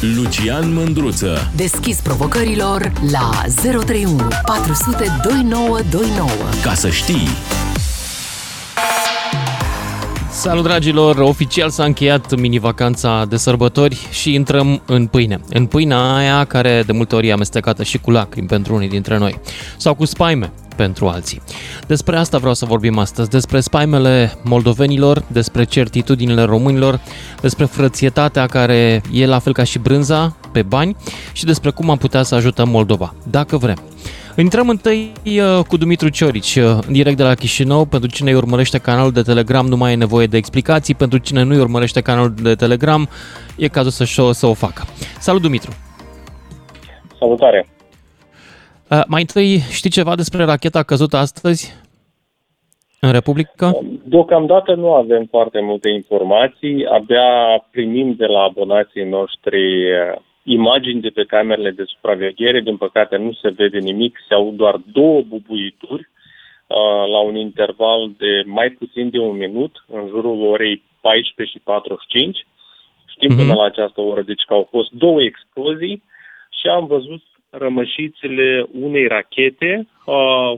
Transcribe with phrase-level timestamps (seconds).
[0.00, 3.30] Lucian Mândruță Deschis provocărilor la
[3.62, 6.30] 031 400 2929.
[6.62, 7.28] Ca să știi
[10.30, 11.18] Salut dragilor!
[11.18, 15.40] Oficial s-a încheiat mini-vacanța de sărbători și intrăm în pâine.
[15.48, 19.18] În pâinea aia care de multe ori e amestecată și cu lacrimi pentru unii dintre
[19.18, 19.40] noi.
[19.76, 21.42] Sau cu spaime pentru alții.
[21.86, 27.00] Despre asta vreau să vorbim astăzi, despre spaimele moldovenilor, despre certitudinile românilor,
[27.40, 30.96] despre frățietatea care e la fel ca și brânza pe bani
[31.32, 33.78] și despre cum am putea să ajutăm Moldova, dacă vrem.
[34.36, 37.84] Intrăm întâi uh, cu Dumitru Ciorici, uh, direct de la Chișinău.
[37.84, 40.94] Pentru cine îi urmărește canalul de Telegram, nu mai e nevoie de explicații.
[40.94, 43.08] Pentru cine nu îi urmărește canalul de Telegram,
[43.56, 44.84] e cazul să, o să o facă.
[45.18, 45.70] Salut, Dumitru!
[47.18, 47.75] Salutare!
[48.90, 51.74] Uh, mai întâi, știi ceva despre racheta căzută astăzi
[53.00, 53.78] în Republică?
[54.04, 56.86] Deocamdată nu avem foarte multe informații.
[56.86, 59.62] Abia primim de la abonații noștri
[60.46, 62.60] imagini de pe camerele de supraveghere.
[62.60, 66.08] Din păcate nu se vede nimic, se aud doar două bubuituri
[66.66, 71.64] uh, la un interval de mai puțin de un minut, în jurul orei 14 și
[71.64, 72.46] 45.
[73.06, 73.36] Știm mm-hmm.
[73.36, 76.02] până la această oră, deci că au fost două explozii
[76.60, 80.52] și am văzut rămășițele unei rachete uh,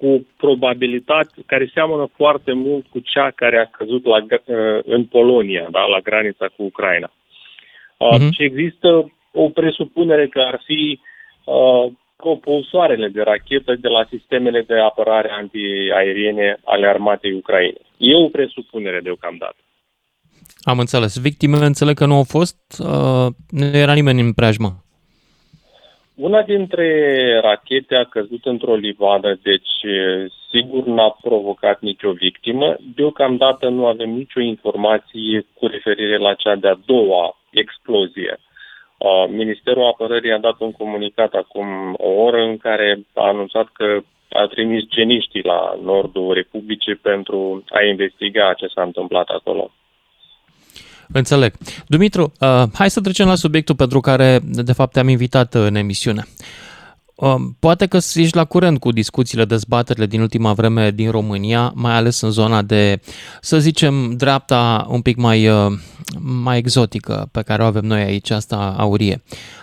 [0.00, 5.68] cu probabilitate care seamănă foarte mult cu cea care a căzut la, uh, în Polonia,
[5.70, 7.12] da, la granița cu Ucraina.
[7.96, 8.30] Uh, uh-huh.
[8.30, 11.00] Și există o presupunere că ar fi
[11.44, 17.86] uh, propulsoarele de rachetă de la sistemele de apărare antiaeriene ale armatei Ucrainei.
[17.96, 19.56] E o presupunere deocamdată.
[20.62, 21.20] Am înțeles.
[21.20, 22.56] Victimele înțeleg că nu au fost?
[22.78, 24.85] Uh, nu era nimeni în preajmă?
[26.16, 29.70] Una dintre rachete a căzut într-o livadă, deci
[30.50, 32.76] sigur n-a provocat nicio victimă.
[32.94, 38.38] Deocamdată nu avem nicio informație cu referire la cea de-a doua explozie.
[39.28, 44.00] Ministerul Apărării a dat un comunicat acum o oră în care a anunțat că
[44.30, 49.70] a trimis geniștii la nordul Republicii pentru a investiga ce s-a întâmplat acolo.
[51.12, 51.54] Înțeleg.
[51.86, 56.26] Dumitru, uh, hai să trecem la subiectul pentru care, de fapt, te-am invitat în emisiune.
[57.16, 61.94] Uh, poate că ești la curent cu discuțiile, dezbaterile din ultima vreme din România, mai
[61.94, 63.00] ales în zona de,
[63.40, 65.72] să zicem, dreapta un pic mai, uh,
[66.18, 69.22] mai exotică pe care o avem noi aici, asta aurie.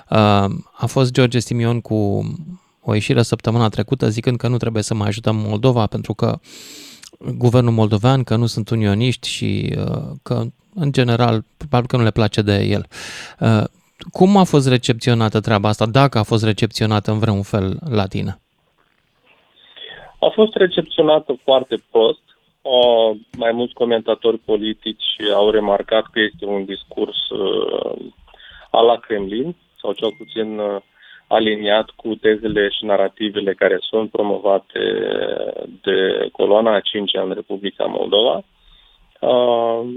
[0.09, 0.17] Uh,
[0.77, 1.95] a fost George Simion cu
[2.81, 6.39] o ieșire săptămâna trecută zicând că nu trebuie să mai ajutăm Moldova pentru că
[7.37, 9.75] guvernul moldovean, că nu sunt unioniști și
[10.23, 12.85] că în general, probabil că nu le place de el.
[13.39, 13.63] Uh,
[14.11, 18.39] cum a fost recepționată treaba asta, dacă a fost recepționată în vreun fel la tine?
[20.19, 22.21] A fost recepționată foarte prost.
[22.61, 25.03] Uh, mai mulți comentatori politici
[25.35, 27.95] au remarcat că este un discurs uh,
[28.71, 30.81] a la Kremlin, sau cel puțin uh,
[31.27, 34.79] aliniat cu tezele și narativele care sunt promovate
[35.81, 38.43] de coloana a cincea în Republica Moldova.
[39.23, 39.87] Uh,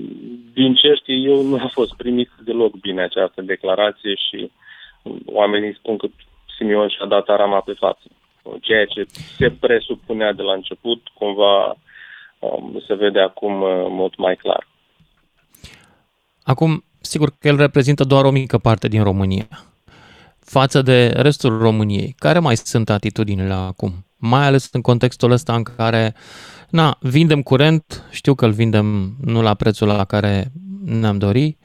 [0.52, 4.50] din ce știu eu, nu a fost primit deloc bine această declarație și
[5.24, 6.06] oamenii spun că
[6.56, 8.04] Simion și-a dat arama pe față.
[8.60, 9.06] Ceea ce
[9.38, 11.76] se presupunea de la început, cumva
[12.38, 14.66] um, se vede acum uh, în mod mai clar.
[16.42, 19.46] Acum, sigur că el reprezintă doar o mică parte din România.
[20.40, 23.92] Față de restul României, care mai sunt atitudinile acum?
[24.16, 28.86] Mai ales în contextul ăsta în care uh, Na, vindem curent, știu că îl vindem
[29.24, 30.44] nu la prețul la care
[31.00, 31.56] ne-am dori,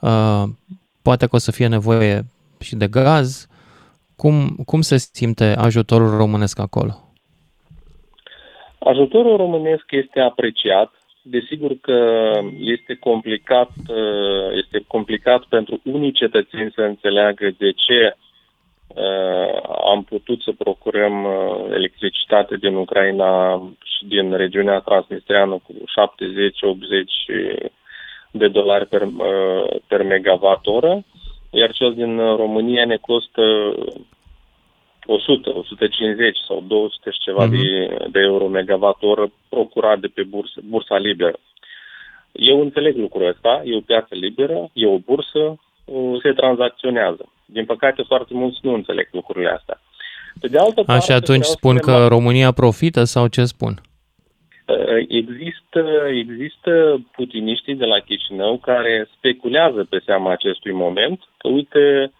[0.00, 0.44] uh,
[1.02, 2.20] poate că o să fie nevoie
[2.60, 3.46] și de gaz.
[4.16, 6.92] Cum, cum se simte ajutorul românesc acolo?
[8.78, 10.92] Ajutorul românesc este apreciat.
[11.22, 12.00] Desigur că
[12.58, 18.27] este complicat, uh, este complicat pentru unii cetățeni să înțeleagă de ce Uh,
[19.84, 25.74] am putut să procurăm uh, electricitate din Ucraina și din regiunea transnistreană cu 70-80
[28.30, 31.04] de dolari per, uh, per megawatt oră,
[31.50, 33.74] iar cel din România ne costă
[35.06, 37.50] 100, 150 sau 200 și ceva uh-huh.
[37.50, 41.38] de, de euro megawatt oră procurat de pe bursă, bursa liberă.
[42.32, 45.58] Eu înțeleg lucrul ăsta, e o piață liberă, e o bursă,
[46.22, 47.28] se tranzacționează.
[47.50, 49.80] Din păcate, foarte mulți nu înțeleg lucrurile astea.
[50.40, 52.08] Pe de altă parte, și atunci spun că mai...
[52.08, 53.80] România profită sau ce spun?
[54.66, 62.12] Uh, există, există putiniștii de la Chișinău care speculează pe seama acestui moment că, uite,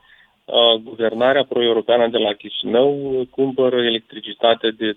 [0.44, 4.96] uh, guvernarea pro-europeană de la Chișinău cumpără electricitate de 3-4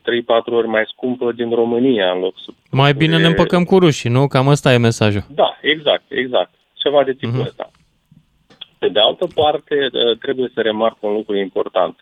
[0.54, 2.52] ori mai scumpă din România în loc să...
[2.72, 4.28] Mai bine ne împăcăm cu rușii, nu?
[4.28, 5.24] Cam ăsta e mesajul.
[5.30, 6.52] Da, exact, exact.
[6.74, 7.48] Ceva de tipul uh-huh.
[7.48, 7.72] ăsta.
[8.82, 11.96] Pe de altă parte, uh, trebuie să remarc un lucru important.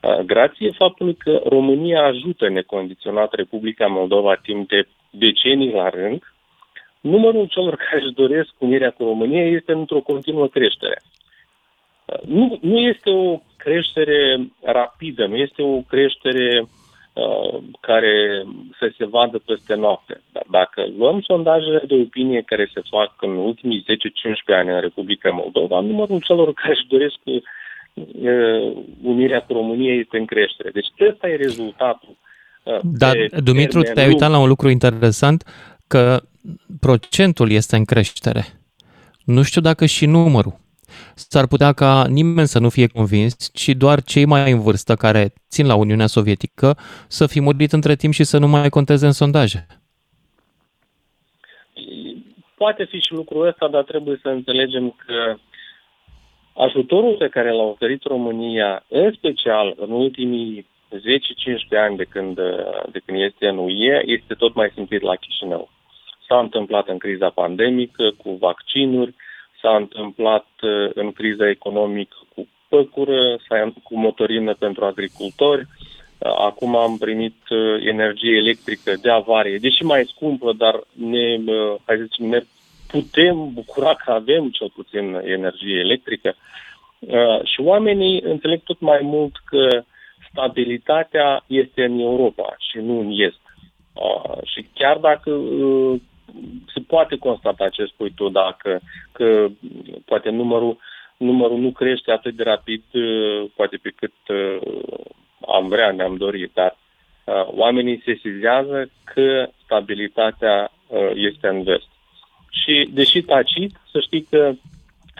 [0.00, 6.22] Uh, grație faptului că România ajută necondiționat Republica Moldova timp de decenii la rând,
[7.00, 11.02] numărul celor care își doresc unirea cu România este într-o continuă creștere.
[12.26, 16.68] Nu, nu este o creștere rapidă, nu este o creștere uh,
[17.80, 18.44] care
[18.78, 20.20] să se vadă peste noapte.
[20.32, 23.84] Dar dacă luăm sondajele de opinie care se fac în ultimii 10-15
[24.46, 27.42] ani în Republica Moldova, numărul celor care își doresc uh,
[29.02, 30.70] unirea cu România este în creștere.
[30.70, 32.16] Deci ăsta e rezultatul.
[32.62, 35.44] Uh, Dar, Dumitru, te-ai uitat la un lucru interesant,
[35.86, 36.20] că
[36.80, 38.44] procentul este în creștere.
[39.24, 40.62] Nu știu dacă și numărul.
[41.14, 45.32] S-ar putea ca nimeni să nu fie convins, ci doar cei mai în vârstă care
[45.48, 46.76] țin la Uniunea Sovietică
[47.08, 49.66] să fi murit între timp și să nu mai conteze în sondaje.
[52.56, 55.36] Poate fi și lucrul ăsta, dar trebuie să înțelegem că
[56.56, 60.98] ajutorul pe care l-a oferit România, în special în ultimii 10-15
[61.78, 62.34] ani de când,
[62.92, 65.70] de când este în UE, este tot mai simțit la Chișinău.
[66.28, 69.14] S-a întâmplat în criza pandemică, cu vaccinuri,
[69.64, 73.36] s-a întâmplat uh, în criza economică cu păcură,
[73.82, 75.60] cu motorină pentru agricultori.
[75.60, 81.38] Uh, acum am primit uh, energie electrică de avarie, deși mai scumpă, dar ne,
[81.84, 82.40] hai să zicem, ne
[82.86, 86.34] putem bucura că avem cel puțin energie electrică.
[87.42, 89.82] Și oamenii înțeleg tot mai mult că
[90.30, 93.40] stabilitatea este în Europa și nu în Est.
[94.44, 95.30] Și chiar dacă
[96.72, 98.80] se poate constata ce spui tu, dacă
[99.12, 99.46] că
[100.04, 100.76] poate numărul,
[101.16, 104.58] numărul nu crește atât de rapid, uh, poate pe cât uh,
[105.48, 106.76] am vrea, ne-am dorit, dar
[107.24, 110.70] uh, oamenii se sizează că stabilitatea
[111.14, 111.88] este în vest.
[112.50, 114.52] Și, deși tacit, să știi că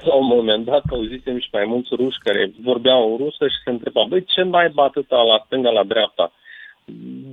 [0.03, 3.71] la un moment dat auzisem și mai mulți ruși care vorbeau în rusă și se
[3.71, 6.33] întrebau, băi, ce mai atâta la stânga, la dreapta?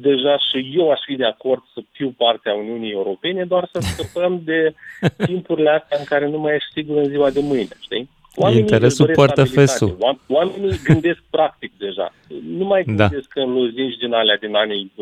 [0.01, 4.41] Deja și eu aș fi de acord să fiu partea Uniunii Europene, doar să scăpăm
[4.43, 4.73] de
[5.25, 8.09] timpurile astea în care nu mai ești sigur în ziua de mâine, știi?
[8.35, 10.17] Oamenii Interesul poartă fesul.
[10.27, 12.13] Oamenii gândesc practic deja.
[12.43, 13.07] Nu mai da.
[13.07, 13.41] gândesc da.
[13.41, 14.99] în lozinci din alea din anii 80-90.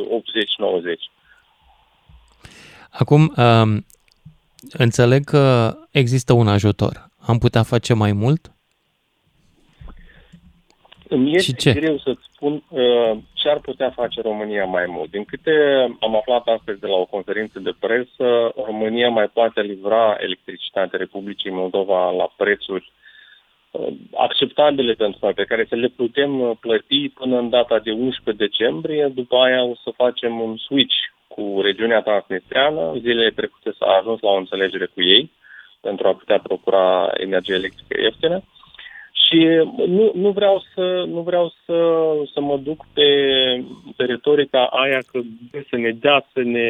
[2.90, 3.86] Acum, um,
[4.72, 7.10] înțeleg că există un ajutor.
[7.18, 8.52] Am putea face mai mult?
[11.10, 11.80] Îmi este ce?
[11.80, 15.10] greu să-ți spun uh, ce ar putea face România mai mult.
[15.12, 15.52] Din câte
[16.00, 21.52] am aflat astăzi de la o conferință de presă, România mai poate livra electricitate Republicii
[21.52, 22.92] Moldova la prețuri
[23.72, 27.92] uh, acceptabile pentru noi, pe care să le putem uh, plăti până în data de
[27.92, 29.12] 11 decembrie.
[29.16, 30.96] După aia o să facem un switch
[31.28, 32.94] cu regiunea transnistreană.
[33.00, 35.32] Zilele trecute s-a ajuns la o înțelegere cu ei
[35.82, 38.44] pentru a putea procura energie electrică ieftină.
[39.30, 39.46] Și
[39.88, 41.78] nu, nu vreau, să, nu vreau să,
[42.34, 43.04] să mă duc pe,
[43.96, 45.20] pe retorica aia că
[45.70, 46.70] să ne dea, să ne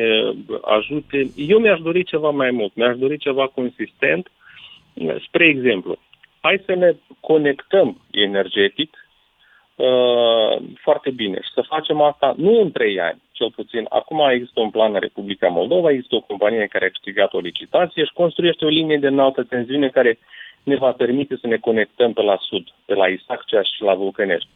[0.61, 1.29] ajute.
[1.35, 4.31] Eu mi-aș dori ceva mai mult, mi-aș dori ceva consistent.
[5.27, 5.97] Spre exemplu,
[6.41, 9.07] hai să ne conectăm energetic
[9.75, 13.85] uh, foarte bine și să facem asta nu în trei ani, cel puțin.
[13.89, 18.03] Acum există un plan în Republica Moldova, există o companie care a câștigat o licitație
[18.03, 20.19] și construiește o linie de înaltă tensiune care
[20.63, 24.49] ne va permite să ne conectăm pe la sud, pe la Isaccea și la Vulcănești.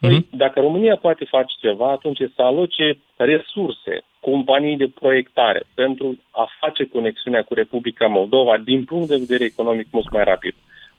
[0.00, 0.30] Păi, mm-hmm.
[0.30, 6.84] dacă România poate face ceva, atunci să aloce resurse, companii de proiectare pentru a face
[6.84, 10.54] conexiunea cu Republica Moldova din punct de vedere economic mult mai rapid.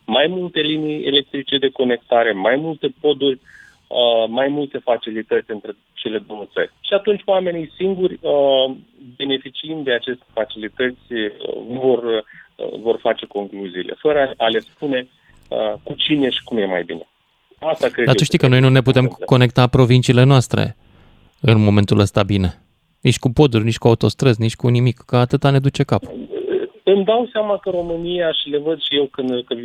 [0.06, 3.40] Mai multe linii electrice de conectare, mai multe poduri,
[3.88, 6.72] uh, mai multe facilități între cele două țări.
[6.82, 8.76] Și atunci oamenii singuri, uh,
[9.18, 11.32] beneficiind de aceste facilități, uh,
[11.68, 12.24] vor Uh,
[12.80, 15.08] vor face concluziile, fără a le spune
[15.50, 17.08] uh, cu cine și cum e mai bine.
[17.60, 20.76] Asta cred Dar tu știi că noi nu ne putem conecta provinciile noastre
[21.42, 22.62] în momentul ăsta bine.
[23.02, 26.04] Nici cu poduri, nici cu autostrăzi, nici cu nimic, că atâta ne duce cap.
[26.84, 29.62] Îmi dau seama că România, și le văd și eu când, când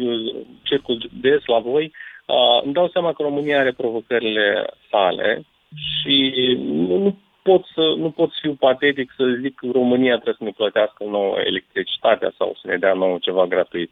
[0.63, 1.85] circul des la voi,
[2.27, 5.45] uh, îmi dau seama că România are provocările sale
[5.75, 10.45] și nu pot să, nu pot să fiu patetic să zic că România trebuie să
[10.45, 13.91] ne plătească nouă electricitatea sau să ne dea nouă ceva gratuit.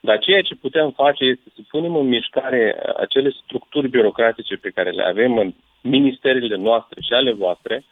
[0.00, 4.90] Dar ceea ce putem face este să punem în mișcare acele structuri birocratice pe care
[4.90, 7.84] le avem în ministerile noastre și ale voastre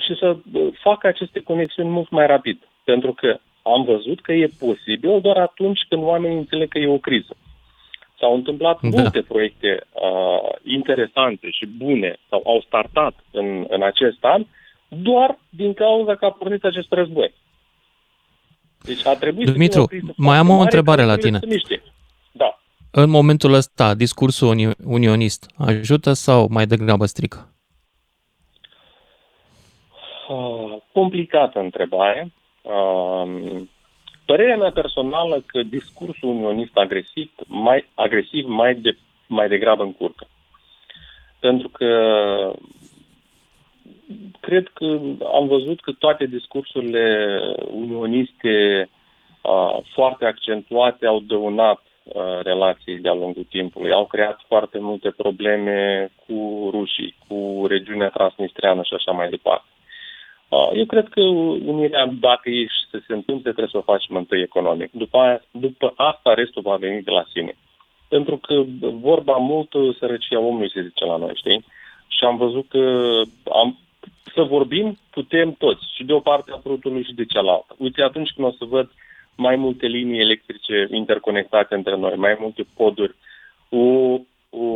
[0.00, 0.36] și să
[0.72, 2.58] facă aceste conexiuni mult mai rapid.
[2.84, 6.98] Pentru că am văzut că e posibil doar atunci când oamenii înțeleg că e o
[6.98, 7.36] criză.
[8.18, 8.88] S-au întâmplat da.
[8.88, 14.46] multe proiecte uh, interesante și bune sau au startat în, în acest an
[14.88, 17.34] doar din cauza că a pornit acest război.
[18.82, 21.22] Deci a trebuit Dumitru, să fie o criză mai am o foarte întrebare mare la
[21.22, 21.52] care să tine.
[21.52, 21.82] se miște.
[22.32, 22.58] Da.
[22.90, 27.54] În momentul ăsta, discursul uni- unionist ajută sau mai degrabă strică?
[30.28, 32.32] Uh, complicată întrebare.
[32.62, 33.62] Uh,
[34.26, 40.26] părerea mea personală că discursul unionist agresiv mai, agresiv mai, de, mai degrabă încurcă.
[41.40, 41.90] Pentru că
[44.40, 44.98] cred că
[45.34, 47.38] am văzut că toate discursurile
[47.70, 48.88] unioniste
[49.42, 53.92] uh, foarte accentuate au dăunat uh, relații de-a lungul timpului.
[53.92, 59.66] Au creat foarte multe probleme cu rușii, cu regiunea transnistreană și așa mai departe.
[60.48, 64.18] Uh, eu cred că unirea, dacă ești să se întâmple, trebuie să o faci mai
[64.18, 64.90] întâi economic.
[64.92, 67.56] După, aia, după asta, restul va veni de la sine.
[68.08, 71.64] Pentru că vorba mult sărăcia omului, se zice la noi, știi?
[72.08, 73.10] Și am văzut că
[73.52, 73.78] am,
[74.34, 77.74] să vorbim putem toți, și de o parte a prutului și de cealaltă.
[77.78, 78.90] Uite, atunci când o să văd
[79.36, 83.14] mai multe linii electrice interconectate între noi, mai multe poduri,
[83.68, 83.78] o,
[84.50, 84.66] o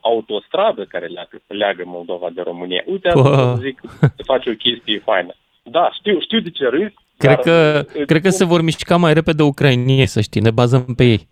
[0.00, 2.82] autostradă care leagă, leagă Moldova de România.
[2.86, 3.18] Uite, Pă.
[3.20, 5.34] asta zic, să faci o chestie faină.
[5.62, 6.94] Da, știu, știu de ce râzi.
[7.16, 10.40] Cred dar că, îți cred că spun- se vor mișca mai repede ucrainieni, să știi,
[10.40, 11.28] ne bazăm pe ei.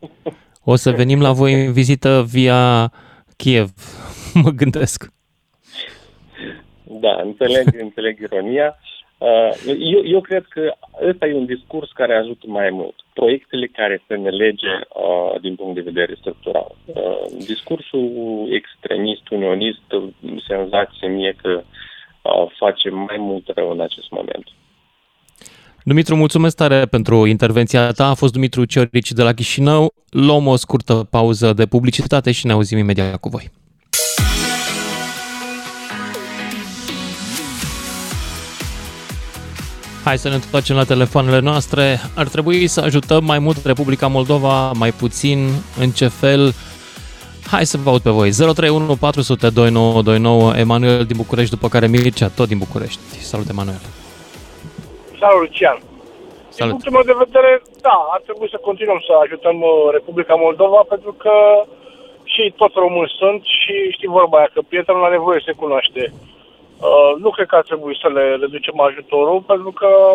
[0.64, 2.92] O să venim la voi în vizită via
[3.36, 3.70] Kiev,
[4.44, 5.12] mă gândesc.
[6.84, 8.78] Da, înțeleg, înțeleg ironia.
[9.22, 10.74] Uh, Eu, eu cred că
[11.08, 12.94] ăsta e un discurs care ajută mai mult.
[13.14, 14.72] Proiectele care să ne lege
[15.04, 16.74] uh, din punct de vedere structural.
[16.84, 18.08] Uh, Discursul
[18.50, 19.80] extremist, unionist,
[20.48, 21.62] senzație mie că
[22.22, 24.46] uh, face mai mult rău în acest moment.
[25.84, 28.06] Dumitru, mulțumesc tare pentru intervenția ta.
[28.08, 29.94] A fost Dumitru Ciorici de la Chișinău.
[30.10, 33.50] Luăm o scurtă pauză de publicitate și ne auzim imediat cu voi.
[40.04, 41.84] Hai să ne întoarcem la telefoanele noastre.
[42.16, 45.38] Ar trebui să ajutăm mai mult Republica Moldova, mai puțin,
[45.82, 46.42] în ce fel?
[47.52, 48.30] Hai să vă aud pe voi.
[48.30, 53.00] 031 400 2929 Emanuel din București, după care Mircea, tot din București.
[53.30, 53.82] Salut, Emanuel.
[55.20, 55.78] Salut, Lucian.
[55.78, 56.72] Din Salut.
[56.72, 57.50] punctul meu de vedere,
[57.88, 61.34] da, ar trebui să continuăm să ajutăm uh, Republica Moldova pentru că
[62.32, 66.02] și toți români sunt și știi vorba aia, că prietenul la nevoie se cunoaște.
[66.82, 70.12] Uh, nu cred că ar trebui să le reducem ajutorul pentru că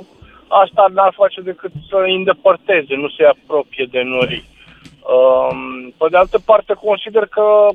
[0.48, 4.44] asta n-ar face decât să îi îndepărteze, nu să-i apropie de noi.
[5.16, 5.50] Uh,
[5.98, 7.68] pe de altă parte, consider că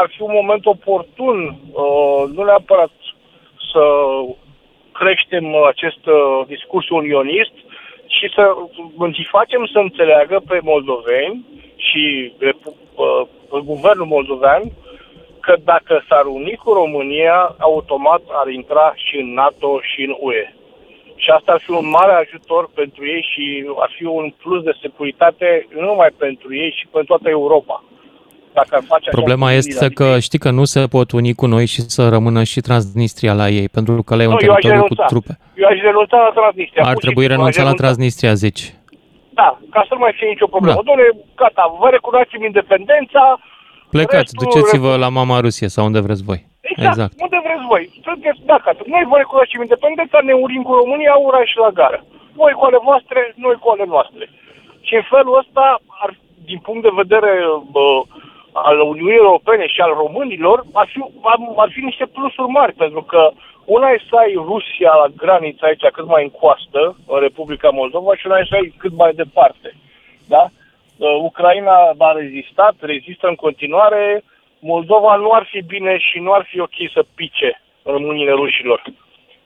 [0.00, 1.36] ar fi un moment oportun,
[1.72, 2.92] uh, nu neapărat
[3.72, 3.82] să
[4.92, 7.54] creștem uh, acest uh, discurs unionist
[8.06, 8.54] și să
[8.98, 11.44] îi facem să înțeleagă pe moldoveni
[11.76, 14.62] și repu- uh, guvernul moldovean
[15.46, 17.38] că dacă s-ar uni cu România,
[17.70, 20.44] automat ar intra și în NATO și în UE.
[21.22, 23.44] Și asta ar fi un mare ajutor pentru ei și
[23.84, 27.76] ar fi un plus de securitate nu numai pentru ei, ci pentru toată Europa.
[28.58, 31.34] Dacă ar face această Problema unire, este adică- că știi că nu se pot uni
[31.40, 34.38] cu noi și să rămână și Transnistria la ei, pentru că le e un Nu,
[34.46, 35.12] eu aș teritoriu cu renunța.
[35.12, 35.32] trupe.
[35.62, 36.82] Eu aș renunța la Transnistria.
[36.82, 37.82] Ar pur și trebui simplu, aș renunța la renunța.
[37.84, 38.62] Transnistria, zici.
[39.40, 40.76] Da, ca să nu mai fie nicio problemă.
[40.76, 40.82] Da.
[40.82, 40.86] Da.
[40.88, 41.06] Doamne,
[41.42, 43.22] gata, vă recunoaștem independența.
[43.98, 46.40] Plecați, restul- duceți-vă la mama Rusie sau unde vreți voi.
[46.60, 47.14] Exact, Exact.
[47.24, 47.84] unde vreți voi.
[48.06, 48.82] Sunteți, da, gata.
[48.94, 51.98] Noi vă recunoaștem independența, ne urim cu România, ura și la gară.
[52.40, 54.24] Voi cu ale voastre, noi cu ale noastre.
[54.86, 55.64] Și în felul ăsta,
[56.02, 56.10] ar,
[56.50, 57.32] din punct de vedere
[57.74, 57.86] bă,
[58.52, 60.98] al Uniunii Europene și al românilor, ar fi,
[61.32, 63.30] ar, ar fi niște plusuri mari, pentru că
[63.76, 68.10] una e să ai Rusia la graniță aici cât mai în coastă, în Republica Moldova,
[68.16, 69.68] și una e să ai cât mai departe.
[70.34, 70.42] Da?
[70.96, 74.22] Uh, Ucraina a rezistat, rezistă în continuare.
[74.58, 78.82] Moldova nu ar fi bine și nu ar fi ok să pice în mâinile rușilor.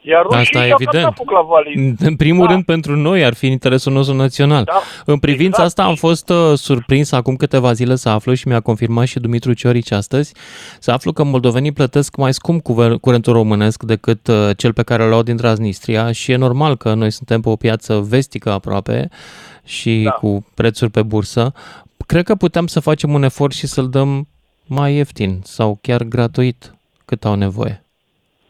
[0.02, 1.04] Iar rușii Asta e și-au evident.
[1.04, 1.96] căzut cu Clavalin.
[2.00, 2.52] În primul Da.
[2.52, 4.64] rând, pentru noi ar fi în interesul nostru național.
[4.64, 5.66] Da, În privința exact.
[5.68, 9.52] asta am fost uh, surprins acum câteva zile să aflu și mi-a confirmat și Dumitru
[9.52, 10.34] Ciorici astăzi,
[10.78, 15.04] să aflu că moldovenii plătesc mai scump cuver- curentul românesc decât uh, cel pe care
[15.04, 19.08] îl au din Transnistria și e normal că noi suntem pe o piață vestică aproape
[19.64, 20.10] și Da.
[20.10, 21.52] cu prețuri pe bursă.
[22.06, 24.28] Cred că putem să facem un efort și să-l dăm
[24.66, 27.84] mai ieftin sau chiar gratuit cât au nevoie.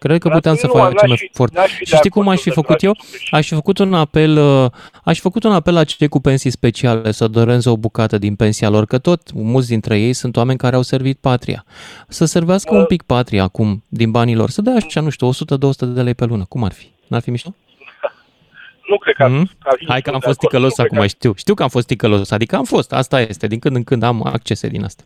[0.01, 1.55] Cred că puteam să Nu, facem n-aș fi- efort.
[1.55, 2.93] n-aș fi Și de știi cum acord aș fi cu făcut eu?
[2.93, 3.37] dumneavoastră.
[3.37, 4.71] Aș fi făcut un apel, uh,
[5.05, 8.35] aș fi făcut un apel la cei cu pensii speciale să doneze o bucată din
[8.35, 11.65] pensia lor, că tot mulți dintre ei sunt oameni care au servit patria.
[12.09, 15.85] Să servească un pic patria acum din banii lor, să dea așa, nu știu, 100-200
[15.87, 16.45] de lei pe lună.
[16.49, 16.87] Cum ar fi?
[17.07, 17.55] N-ar fi mișto?
[18.91, 19.51] Nu cred că ar, Mm?
[19.59, 20.53] ar fi Hai că am de fost acord.
[20.53, 21.33] ticălos Nu cred acum, că- știu.
[21.37, 24.27] Știu că am fost ticălos, adică am fost, asta este, din când în când am
[24.27, 25.03] accese din asta.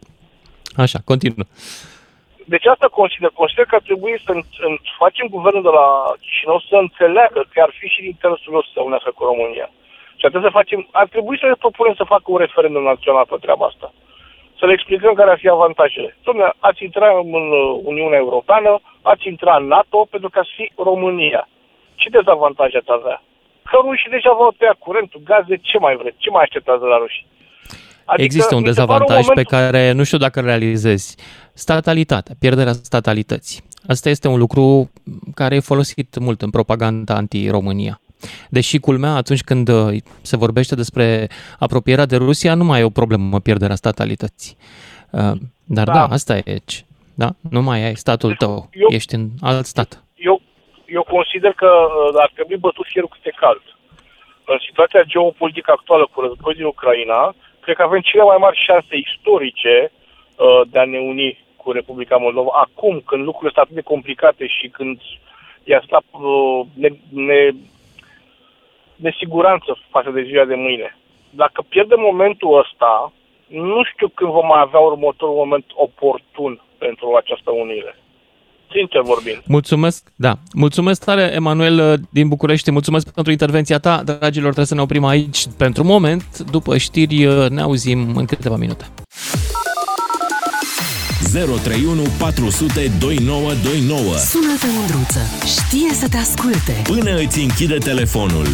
[0.77, 1.45] Așa, continuă.
[2.45, 5.87] Deci asta consider, consider că ar trebui să în- în- facem guvernul de la
[6.21, 9.71] Chișinău să înțeleagă că ar fi și în interesul lor să se unească cu România.
[10.17, 13.37] Și atunci să facem, ar trebui să le propunem să facă un referendum național pe
[13.41, 13.93] treaba asta.
[14.59, 16.17] Să le explicăm care ar fi avantajele.
[16.27, 17.51] Dom'le, ați intrat în
[17.85, 21.49] Uniunea Europeană, ați intrat în NATO pentru că ați fi România.
[21.95, 23.23] Ce dezavantaje ați avea?
[23.71, 26.19] Că rușii deja v-au tăiat curentul, gaze, ce mai vreți?
[26.19, 27.27] Ce mai așteptați de la rușii?
[28.05, 29.49] Adică Există un dezavantaj un moment...
[29.49, 31.17] pe care nu știu dacă îl realizezi.
[31.53, 33.63] Statalitatea, pierderea statalității.
[33.89, 34.91] Asta este un lucru
[35.35, 38.01] care e folosit mult în propaganda anti-România.
[38.49, 42.99] Deși culmea, atunci când uh, se vorbește despre apropierea de Rusia, nu mai e o
[43.01, 44.57] problemă pierderea statalității.
[45.11, 45.33] Uh,
[45.65, 46.63] dar da, da asta e.
[47.15, 47.29] Da?
[47.51, 50.05] Nu mai ai statul tău, eu, ești în alt stat.
[50.15, 50.41] Eu,
[50.87, 53.63] eu consider că uh, ar trebui bătut fierul câte cald.
[54.47, 57.35] În situația geopolitică actuală cu războiul din Ucraina,
[57.65, 59.91] cred că avem cele mai mari șanse istorice
[60.67, 62.51] de a ne uni cu Republica Moldova.
[62.53, 65.01] Acum, când lucrurile sunt atât de complicate și când
[65.65, 65.99] e asta
[66.75, 67.51] ne, ne,
[68.97, 70.97] nesiguranță față de ziua de mâine.
[71.31, 73.13] Dacă pierdem momentul ăsta,
[73.47, 77.97] nu știu când vom mai avea următorul moment oportun pentru această unire.
[78.73, 79.43] Sincer vorbind.
[79.47, 80.39] Mulțumesc, da.
[80.53, 82.71] Mulțumesc tare, Emanuel din București.
[82.71, 84.03] Mulțumesc pentru intervenția ta.
[84.05, 86.39] Dragilor, trebuie să ne oprim aici pentru moment.
[86.51, 88.85] După știri ne auzim în câteva minute.
[91.33, 94.17] 031 400 2929.
[94.17, 95.21] Sună-te, Mândruță.
[95.47, 96.83] Știe să te asculte.
[96.85, 98.47] Până îți închide telefonul.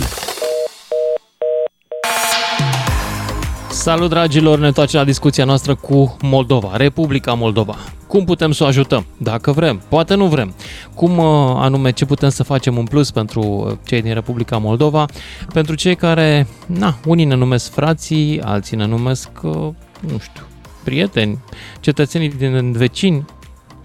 [3.70, 7.76] Salut dragilor, ne întoarcem la discuția noastră cu Moldova, Republica Moldova.
[8.10, 9.06] Cum putem să o ajutăm?
[9.16, 10.54] Dacă vrem, poate nu vrem.
[10.94, 15.06] Cum uh, anume, ce putem să facem în plus pentru uh, cei din Republica Moldova?
[15.52, 19.52] Pentru cei care, na, unii ne numesc frații, alții ne numesc, uh,
[20.00, 20.42] nu știu,
[20.84, 21.38] prieteni,
[21.80, 23.24] cetățenii din vecini,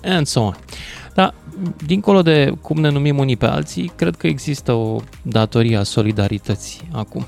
[0.03, 0.55] and so on.
[1.13, 1.33] Dar,
[1.85, 6.81] dincolo de cum ne numim unii pe alții, cred că există o datorie a solidarității
[6.91, 7.25] acum.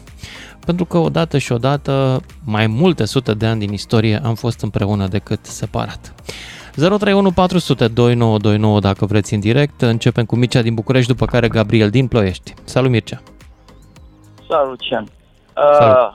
[0.65, 5.07] Pentru că odată și odată, mai multe sute de ani din istorie, am fost împreună
[5.07, 6.13] decât separat.
[6.77, 9.81] 031 400 2929 dacă vreți în direct.
[9.81, 12.53] Începem cu Mircea din București, după care Gabriel din Ploiești.
[12.63, 13.19] Salut Mircea!
[14.49, 15.05] Salut, Cian!
[15.53, 15.97] Salut.
[15.97, 16.13] Uh,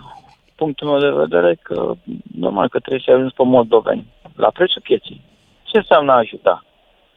[0.55, 1.93] punctul meu de vedere că
[2.39, 5.21] normal că trebuie să ajungi pe moldoveni la prețul pieței.
[5.63, 6.65] Ce înseamnă a ajuta?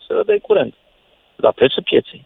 [0.07, 0.73] Să le dai curent.
[1.35, 2.25] La prețul pieței.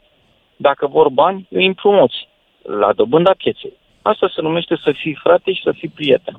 [0.56, 2.28] Dacă vor bani, îi împrumuți.
[2.62, 3.74] La dobânda pieței.
[4.02, 6.38] Asta se numește să fii frate și să fii prieten.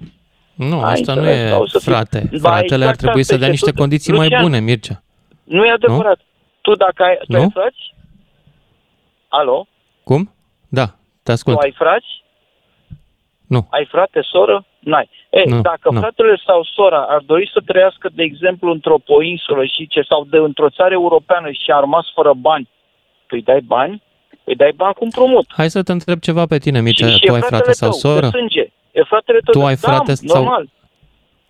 [0.68, 2.26] Nu, Ai asta nu e frate.
[2.28, 2.38] Fii...
[2.38, 5.02] Fratele ar trebui să dea niște condiții Lucian, mai bune, Mircea.
[5.44, 6.16] Nu e adevărat.
[6.16, 6.24] Nu?
[6.60, 7.40] Tu dacă ai, tu nu?
[7.40, 7.94] ai frați?
[9.28, 9.66] Alo?
[10.04, 10.34] Cum?
[10.68, 10.86] Da,
[11.22, 11.56] te ascult.
[11.56, 12.24] Tu ai frați?
[13.46, 13.66] Nu.
[13.70, 14.66] Ai frate, soră?
[14.78, 15.10] N-ai.
[15.30, 16.00] Ei, nu, dacă nu.
[16.00, 20.36] fratele sau sora ar dori să trăiască, de exemplu, într-o poinsulă și ce, sau de
[20.36, 22.68] într-o țară europeană și a rămas fără bani,
[23.26, 24.02] tu îi dai bani?
[24.44, 25.46] Îi dai bani cu împrumut.
[25.48, 27.08] Hai să te întreb ceva pe tine, Mircea.
[27.08, 28.20] Și, tu ai frate sau soră?
[28.20, 28.70] De sânge.
[28.92, 29.60] E fratele tău.
[29.60, 30.42] Tu ai frate da, sau...
[30.42, 30.68] normal.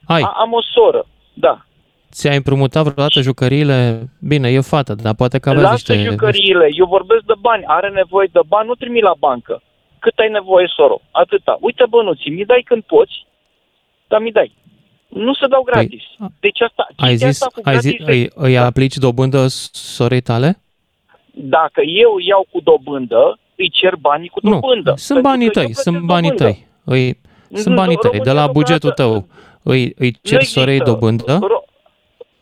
[0.04, 0.22] Ai.
[0.22, 1.64] A, am o soră, da.
[2.12, 4.08] Ți-ai împrumutat vreodată jucăriile?
[4.20, 6.10] Bine, e fată, dar poate că aveți Lasă niște...
[6.10, 7.64] jucăriile, eu vorbesc de bani.
[7.66, 9.62] Are nevoie de bani, nu trimi la bancă.
[9.98, 11.00] Cât ai nevoie, soro?
[11.10, 11.58] Atâta.
[11.60, 13.26] Uite bănuții, mi dai când poți,
[14.08, 14.54] dar mi dai.
[15.08, 16.02] Nu se dau păi, gratis.
[16.18, 20.58] Păi, deci asta, ai zis, asta cu ai zis, îi, îi aplici dobândă sorei tale?
[21.34, 24.90] Dacă eu iau cu dobândă, îi cer banii cu dobândă.
[24.90, 26.66] Nu, sunt banii tăi, sunt banii tăi.
[26.84, 27.18] Îi,
[27.54, 29.26] sunt banii tăi, de la bugetul tău.
[29.62, 31.38] Îi, îi cer sorei dobândă?
[31.38, 31.68] Ro-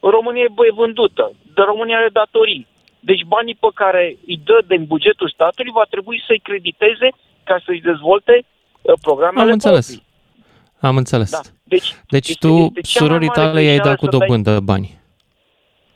[0.00, 2.66] România e vândută, de România are datorii.
[3.00, 7.08] Deci banii pe care îi dă din bugetul statului va trebui să-i crediteze
[7.44, 8.44] ca să-și dezvolte
[8.82, 9.86] uh, programele Am înțeles.
[9.86, 10.06] Proprii.
[10.80, 11.30] Am înțeles.
[11.30, 11.40] Da.
[11.64, 14.60] Deci, deci este, tu, este surorii tale, i-ai dat cu dobândă dai...
[14.60, 15.00] bani.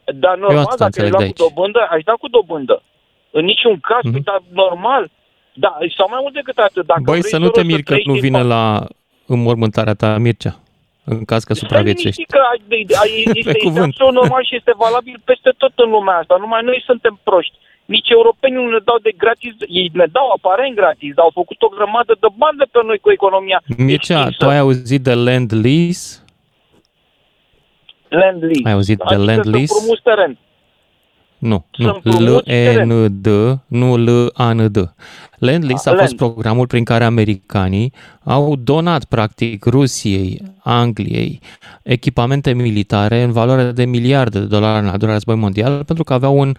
[0.04, 2.82] Da, normal, Eu asta dacă ai cu dobândă, aș da cu dobândă.
[3.30, 4.22] În niciun caz, mm-hmm.
[4.24, 5.10] dar normal.
[5.54, 6.86] Da, sau mai mult decât atât.
[6.86, 8.86] Dacă Băi, să nu te miri că nu vine la
[9.34, 10.54] înmormântarea ta, Mircea,
[11.04, 12.24] în caz că supraviețuiești.
[12.24, 12.38] că
[13.34, 16.36] este, este absolut normal și este valabil peste tot în lumea asta.
[16.38, 20.74] Numai noi suntem proști nici europenii nu ne dau de gratis, ei ne dau aparent
[20.74, 23.62] gratis, dar au făcut o grămadă de bani de pe noi cu economia.
[23.76, 26.04] Mircea, tu ai auzit de land lease?
[28.08, 28.66] Land lease.
[28.68, 29.74] Ai auzit de land lease?
[29.74, 30.38] Să teren.
[31.42, 33.26] Nu, nu, L-N-D,
[33.66, 34.94] nu L-A-N-D.
[35.38, 37.92] Land Lease a, a fost programul prin care americanii
[38.24, 41.40] au donat, practic, Rusiei, Angliei,
[41.82, 46.12] echipamente militare în valoare de miliarde de dolari în al doilea război mondial, pentru că
[46.12, 46.54] aveau un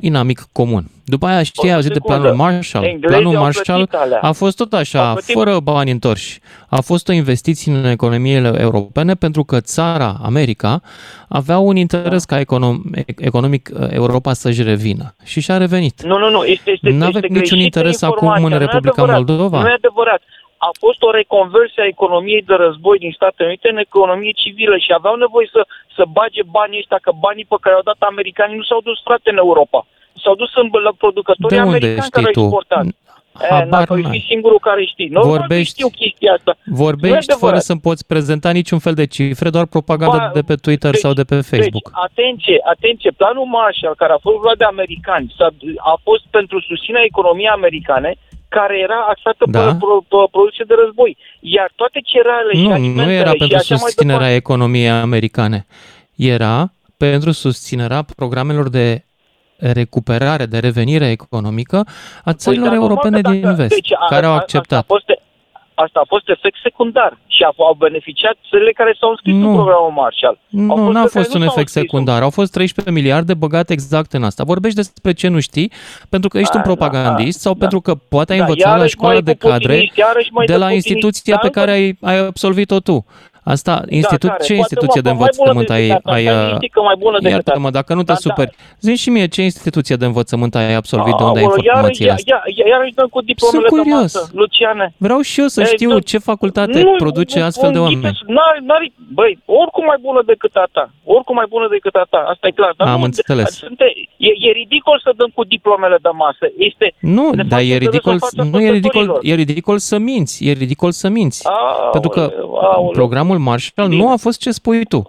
[0.00, 0.90] inamic comun.
[1.04, 2.84] După aia știi, ai auzit de planul Marshall.
[2.84, 3.88] Englezii planul Marshall
[4.20, 6.40] a fost tot așa, fără bani întorși.
[6.68, 10.80] A fost o investiție în economiile europene pentru că țara, America,
[11.28, 12.36] avea un interes da.
[12.36, 15.14] ca econom- economic uh, Europa să-și revină.
[15.24, 16.02] Și și-a revenit.
[16.02, 16.42] Nu, nu, nu.
[16.44, 19.60] Este, este, nu avem niciun interes acum în Republica Moldova.
[19.60, 20.22] Nu e adevărat.
[20.68, 24.90] A fost o reconversie a economiei de război din Statele Unite în economie civilă și
[24.98, 25.60] aveau nevoie să,
[25.96, 29.28] să bage banii ăștia, că banii pe care au dat americanii nu s-au dus frate
[29.34, 29.80] în Europa.
[30.22, 32.40] S-au dus în la producătorii De unde americani știi care tu?
[32.40, 32.84] au exportat.
[33.40, 34.16] E, Habar dacă n-ai.
[34.16, 35.08] ești singurul care știi.
[35.08, 36.52] Normal Vorbești- că știu chestia asta.
[36.56, 37.44] Nu e Vorbești adevărat.
[37.46, 41.00] fără să-mi poți prezenta niciun fel de cifre, doar propaganda Ba, de pe Twitter deci-
[41.04, 41.86] sau de pe Facebook.
[41.90, 45.48] Deci, atenție, atenție, planul Marshall, care a fost luat de americani, s-a,
[45.92, 48.10] a fost pentru susținerea economiei americane,
[48.58, 49.58] care era axată Da.
[49.66, 51.16] pe, pro, pe producție de război.
[51.40, 54.88] Iar toate cerealele și Nu, alimentele nu era și pentru așa mai susținerea departe, economiei
[54.90, 55.66] americane.
[56.16, 59.04] Era pentru susținerea programelor de
[59.56, 61.84] recuperare, de revenire economică
[62.24, 64.36] a țărilor Păi, dar europene normal că din dacă- vest, deci, a- care au a-
[64.36, 64.78] acceptat.
[64.80, 65.20] Asta a fost,
[65.74, 69.48] asta a fost efect secundar și au, au beneficiat țările care s-au înscris Nu.
[69.48, 70.38] în programul Marshall.
[70.72, 72.22] Au Nu, fost n-a țări care fost nu un s-au efect înscris în- secundar.
[72.22, 74.44] Au fost 13 miliarde băgate exact în asta.
[74.44, 75.72] Vorbești despre ce nu știi,
[76.08, 77.58] pentru că ești A, un propagandist da, sau da.
[77.58, 80.30] pentru că poate ai Da, învățat la iarăși școala mai de cu cadre putiniști, iarăși
[80.32, 83.04] mai de de la putiniști, instituția dar pe încă- care ai, ai absolvit-o tu.
[83.44, 84.42] Asta, institu- care?
[84.42, 86.72] ce Poate, instituție mă, de mai bună învățământ ai, decât asta, ai, stai uh, liniștit
[86.76, 87.78] că mai bună decât Iartă-mă, asta.
[87.78, 88.24] dacă nu te Da, da.
[88.26, 88.52] superi.
[88.86, 92.20] Zi și mie, ce instituție de învățământ ai absolvit, de unde ai Aoleu, informațiile iarăși-
[92.20, 92.36] astea?
[92.36, 94.10] ia- ia- Iarăși dăm cu diplomele Sunt pe curios.
[94.14, 94.86] masă, Luciane.
[95.06, 97.84] Vreau și eu să Ei, știu nu- ce facultate Nu, produce nu, astfel de nu,
[97.84, 98.18] oameni.
[98.36, 98.86] N-are, n-are,
[99.18, 100.84] băi, oricum mai bună decât a ta.
[101.14, 102.20] Oricum mai bună decât a ta.
[102.32, 102.72] Asta e clar.
[102.76, 103.50] Dar Am nu, înțeles.
[103.64, 103.86] Sunte,
[104.28, 106.44] e, e ridicol să dăm cu diplomele de masă.
[106.68, 109.38] Este, Nu, ne dar facem e să ridicol, râsă în fața nu e ridicol, ascultătorilor.
[109.38, 111.38] e ridicol să minți, e ridicol să minți.
[111.48, 112.22] Aoleu, Pentru că
[112.74, 112.90] aoleu.
[113.32, 114.02] Programul Marshall Bine.
[114.02, 115.02] nu a fost ce spui tu.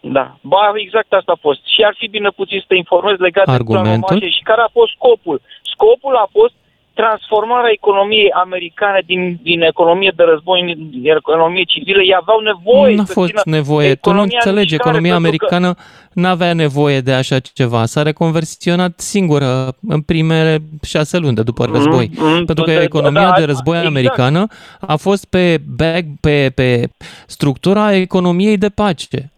[0.00, 1.60] Da, ba, exact asta a fost.
[1.74, 3.84] Și ar fi bine puțin să te informezi legat de Argumentul?
[3.84, 5.40] planul Marshall și care a fost scopul.
[5.62, 6.54] Scopul a fost
[6.94, 12.02] transformarea economiei americane din, din economie de război în din economie civilă.
[12.02, 13.86] Ei aveau nevoie Nu a să fost țină nevoie.
[13.86, 17.84] Tu nu economia în înțelegi, mișcare, economia pentru că- americană n-avea nevoie de așa ceva.
[17.86, 22.10] S-a reconversionat singură în primele șase luni de după război.
[22.16, 23.94] Mm, mm, Pentru că da, economia da, de război exact.
[23.96, 24.46] americană
[24.80, 26.88] a fost pe, bag, pe, pe
[27.26, 29.30] structura economiei de pace.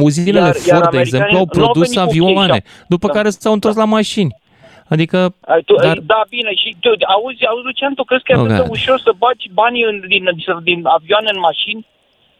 [0.00, 2.62] Uzinele Iar- Ford, iar de americanii exemplu, au nu au produs venit cu avioane, cheia.
[2.88, 3.12] după Da.
[3.12, 4.34] care s-au întors la mașini.
[4.94, 5.18] Adică,
[5.52, 5.98] Ai, tu, Dar- Dar...
[6.12, 8.70] Da, bine, și tu, auzi, auzi, Lucian, tu crezi că e Oh, atât de God.
[8.76, 10.24] ușor să bagi banii în, din,
[10.70, 11.82] din avioane în mașini?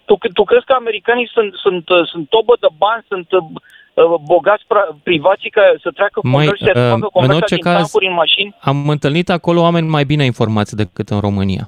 [0.09, 4.19] Tu, tu crezi că americanii sunt, sunt, uh, sunt tobă de bani, sunt uh, uh,
[4.33, 7.65] bogați pra- privații care să treacă Mai, conversia, să uh, facă în conversia orice din
[7.69, 8.51] caz- tancuri în mașini?
[8.71, 11.65] am întâlnit acolo oameni mai bine informați decât în România.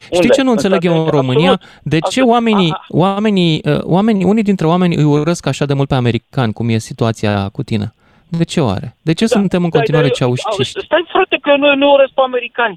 [0.00, 0.28] Știi Unde?
[0.36, 1.32] ce nu În înțeleg eu în Statele Unite?
[1.32, 1.52] România?
[1.52, 1.80] Absolut.
[1.84, 2.28] De ce Absolut.
[2.30, 6.52] oamenii, A- oamenii, uh, oamenii, unii dintre oameni îi urăsc așa de mult pe americani,
[6.52, 7.94] cum e situația cu tine?
[8.40, 8.88] De ce oare?
[9.08, 10.76] De ce suntem în Da, continuare dar eu- ceaușciști?
[10.78, 12.76] au- Stai, frate, că eu nu, nu urăsc pe americani.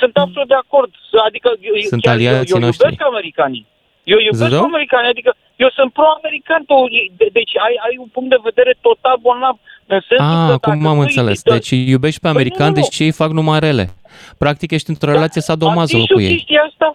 [0.00, 0.90] Sunt absolut de acord.
[1.28, 2.84] Adică eu, eu- Sunt chiar eu, aliații eu noștri.
[2.84, 3.64] iubesc americanii.
[4.12, 4.64] Eu iubesc Zău?
[4.72, 5.30] americanii, adică
[5.64, 6.60] eu sunt pro-american.
[6.70, 6.76] Tu,
[7.18, 9.56] de- deci ai, ai un punct de vedere total bolnav.
[9.94, 11.38] În sensul că Ah, dacă acum am tu- înțeles.
[11.42, 12.82] da- Deci îi iubești pe Păi nu, americani, nu, nu.
[12.82, 13.84] deci ei fac numai rele.
[14.42, 16.34] Practic ești într-o relație Am sadomazo zis cu eu ei.
[16.36, 16.88] chestia asta.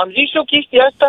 [0.00, 1.08] Am zis eu chestia asta.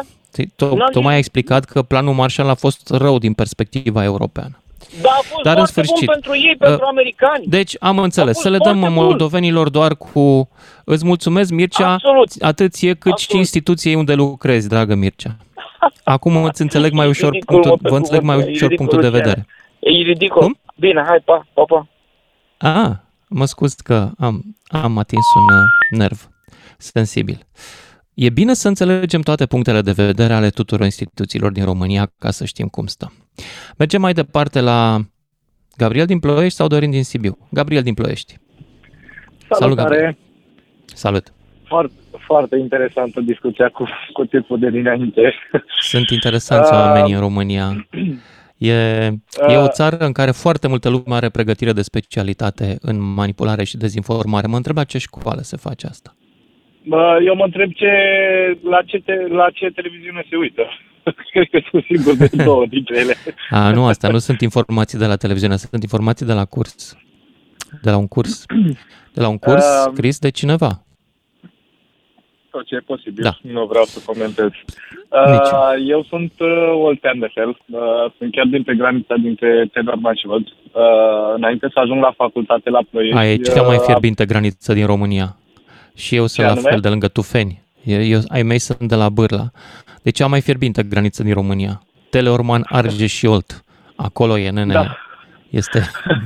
[0.59, 4.55] Tu, N-am tocmai ai zis- explicat că planul Marshall a fost rău din perspectiva europeană.
[5.01, 7.45] Dar a fost Dar în foarte sfârșit, bun pentru ei, pentru uh, americani.
[7.47, 8.31] Deci am înțeles.
[8.31, 9.03] fost Să le dăm foarte bun.
[9.03, 10.49] moldovenilor doar cu...
[10.83, 12.29] Îți mulțumesc, Mircea, Absolut.
[12.39, 13.41] atât ție cât și Absolut.
[13.41, 15.37] instituției unde lucrezi, dragă Mircea.
[16.03, 18.69] Acum îți înțeleg mai ușor Ridicol, punctul, mă, pe vă înțeleg mai cuvânt, e ușor
[18.69, 19.45] ridicol, punctul de Luciane.
[19.79, 19.99] vedere.
[19.99, 20.41] E ridicol.
[20.41, 20.59] Cum?
[20.75, 21.87] Bine, hai, pa, pa, pa.
[22.57, 22.91] Ah,
[23.27, 26.29] mă scuz că am, am atins un uh, nerv
[26.77, 27.45] sensibil.
[28.21, 32.45] E bine să înțelegem toate punctele de vedere ale tuturor instituțiilor din România ca să
[32.45, 33.13] știm cum stăm.
[33.77, 34.99] Mergem mai departe la
[35.77, 37.37] Gabriel din Ploiești sau Dorin din Sibiu?
[37.51, 38.37] Gabriel din Ploiești.
[39.49, 40.17] Salut, Gabriel.
[40.85, 41.33] Salut.
[41.63, 41.93] Foarte,
[42.25, 45.33] foarte interesantă discuția cu, cu tipul de dinainte.
[45.91, 47.87] Sunt interesanți Uh, oamenii în România.
[48.57, 48.73] E,
[49.47, 53.63] e o uh, țară în care foarte multă lume are pregătire de specialitate în manipulare
[53.63, 54.47] și dezinformare.
[54.47, 56.13] Mă întreb la ce școală se face asta.
[56.85, 57.91] Bă, Eu mă întreb ce,
[58.63, 60.63] la, ce te, la ce televiziune se uită.
[61.31, 63.13] Cred că sunt sigur de două dintre ele.
[63.49, 66.97] A, nu, asta nu sunt informații de la televiziune, sunt informații de la curs.
[67.81, 68.45] De la un curs.
[69.13, 70.83] De la un curs Uh, scris de cineva.
[72.49, 73.23] Tot ce e posibil.
[73.23, 73.37] Da.
[73.41, 74.49] Nu vreau să comentez.
[75.25, 75.59] Nici eu.
[75.59, 77.49] Uh, eu sunt uh, oltean de fel.
[77.49, 77.79] Uh,
[78.17, 80.41] sunt chiar dintre granița dintre Teleorman și Văd.
[80.41, 83.17] Uh, înainte să ajung la facultate la Ploiești.
[83.17, 85.37] Aia e cea mai uh, fierbinte graniță din România.
[85.99, 86.69] Și eu sunt Ce la anume?
[86.69, 87.61] fel, de lângă Tufeni.
[87.83, 89.49] Eu, eu, ai mei sunt de la Bârla.
[90.03, 91.81] Deci cea mai fierbinte graniță din România.
[92.09, 93.63] Teleorman, Argeș și Olt.
[93.95, 94.73] Acolo e, nene.
[94.73, 94.97] Da.
[95.49, 95.81] Este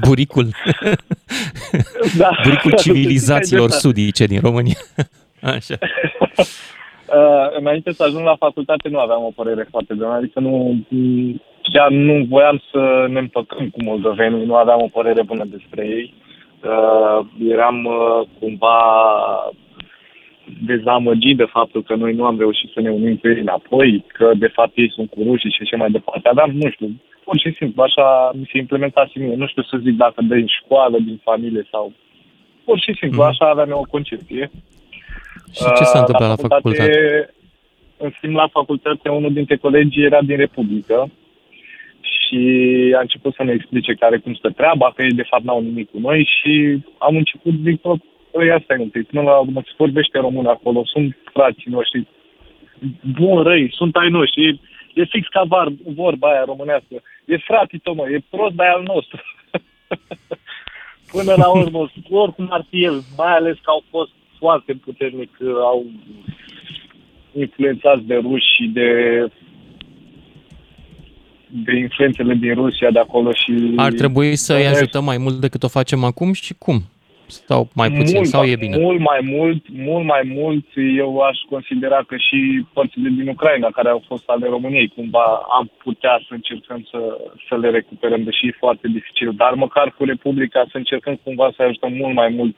[0.08, 0.48] buricul,
[2.18, 2.30] Da.
[2.44, 3.82] buricul civilizațiilor Exact.
[3.82, 4.78] sudice din România.
[5.42, 5.76] Așa.
[6.38, 11.42] Uh, înainte să ajung la facultate nu aveam o părere foarte bună, adică nu, m,
[11.62, 16.14] chiar nu voiam să ne împăcăm cu moldovenii, nu aveam o părere bună despre ei.
[16.64, 18.78] Uh, eram uh, cumva
[20.66, 24.32] dezamăgit de faptul că noi nu am reușit să ne unim pe ei înapoi, că
[24.36, 26.28] de fapt ei sunt cu rușii și așa mai departe.
[26.30, 26.90] Aveam, nu știu,
[27.24, 29.36] pur și simplu, așa mi se implementa și mie.
[29.36, 31.92] Nu știu să zic dacă din școală, din familie sau...
[32.66, 33.30] Pur și simplu, Mhm.
[33.30, 34.52] așa aveam eu o concepție.
[35.54, 37.30] Și ce s-a Uh, întâmplat la facultate?
[37.98, 41.10] În schimb, la facultate, unul dintre colegii era din Republică
[42.34, 45.62] și a început să ne explice care cum stă treaba, că ei de fapt n-au
[45.62, 48.00] nimic cu noi și am început, zic, tot,
[48.32, 52.08] păi asta e un pic, până la urmă se vorbește român acolo, sunt frații noștri,
[53.20, 54.58] bun răi, sunt ai noștri, e,
[54.94, 58.70] e fix ca var, vorba aia românească, e fratii tău, mă, e prost, dar e
[58.70, 59.22] al nostru.
[61.16, 65.30] Până la urmă, oricum ar fi el, mai ales că au fost foarte puternic,
[65.62, 65.86] au
[67.34, 68.90] influențați de ruși și de
[71.54, 73.74] de influențele din Rusia de acolo și...
[73.76, 76.82] Ar trebui să îi Bănuiesc- ajutăm mai mult decât o facem acum și cum?
[77.28, 78.78] Sau mai puțin, mult, sau e bine?
[78.78, 80.66] Mult mai mult, mult mai mult,
[80.98, 85.26] eu aș considera că și părțile din Ucraina, care au fost ale României, cumva
[85.58, 90.04] am putea să încercăm să, să le recuperăm, deși e foarte dificil, dar măcar cu
[90.04, 92.56] Republica să încercăm cumva să ajutăm mult mai mult.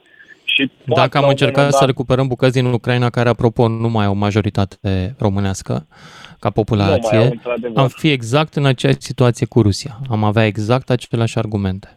[0.48, 3.28] Și poate Dacă am la un încercat moment să dat- recuperăm bucăți din Ucraina, care,
[3.28, 5.86] apropo, nu mai au majoritate românească
[6.38, 7.82] ca populație, Nu mai au, într-adevăr.
[7.82, 9.98] am fi exact în aceeași situație cu Rusia.
[10.10, 11.96] Am avea exact aceleași argumente.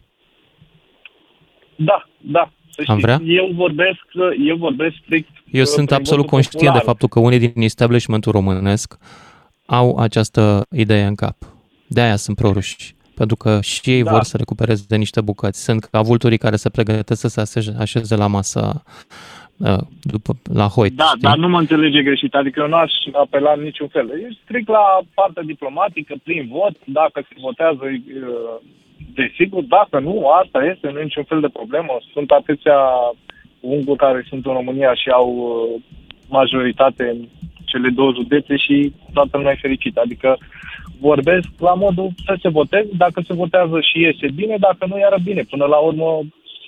[1.76, 2.52] Da, da.
[2.70, 3.20] Să Am știți, vrea?
[3.34, 3.98] Eu vorbesc,
[4.46, 6.84] eu vorbesc strict Eu uh, sunt prin absolut votul conștient de popular.
[6.84, 8.98] faptul că unii din establishmentul românesc
[9.66, 11.36] au această idee în cap.
[11.86, 12.94] De aia sunt proruși.
[13.20, 14.10] Pentru că și ei Da.
[14.10, 15.64] vor să recupereze de niște bucăți.
[15.64, 18.82] Sunt ca vulturii care se pregătesc să se așeze, așeze la masă
[19.56, 20.94] uh, după, la hoit.
[20.96, 21.20] Da, știi?
[21.20, 22.34] dar nu mă înțelege greșit.
[22.34, 24.06] Adică eu nu aș apela în niciun fel.
[24.10, 28.56] E strict la partea diplomatică, prin vot, dacă se votează, uh,
[29.14, 31.92] desigur, dacă nu, asta este, nu e niciun fel de problemă.
[32.12, 32.78] Sunt atâția
[33.60, 35.82] unguri care sunt în România și au uh,
[36.28, 37.18] majoritate în
[37.70, 40.00] cele două județe și toată lumea e fericită.
[40.04, 40.38] Adică
[41.00, 45.16] vorbesc la modul să se voteze, dacă se votează și iese bine, dacă nu, iară
[45.24, 45.42] bine.
[45.42, 46.20] Până la urmă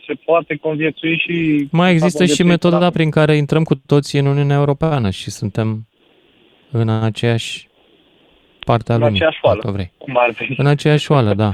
[0.07, 1.69] se poate conviețui și...
[1.73, 5.31] Mai există și conviețui metoda până prin care intrăm cu toții în Uniunea Europeană și
[5.31, 5.87] suntem
[6.71, 7.69] în aceeași
[8.65, 9.61] parte a În lumii, aceeași oală.
[9.63, 9.93] dacă vrei.
[9.99, 10.55] Cum ar veni.
[10.59, 11.51] În aceeași oală, da.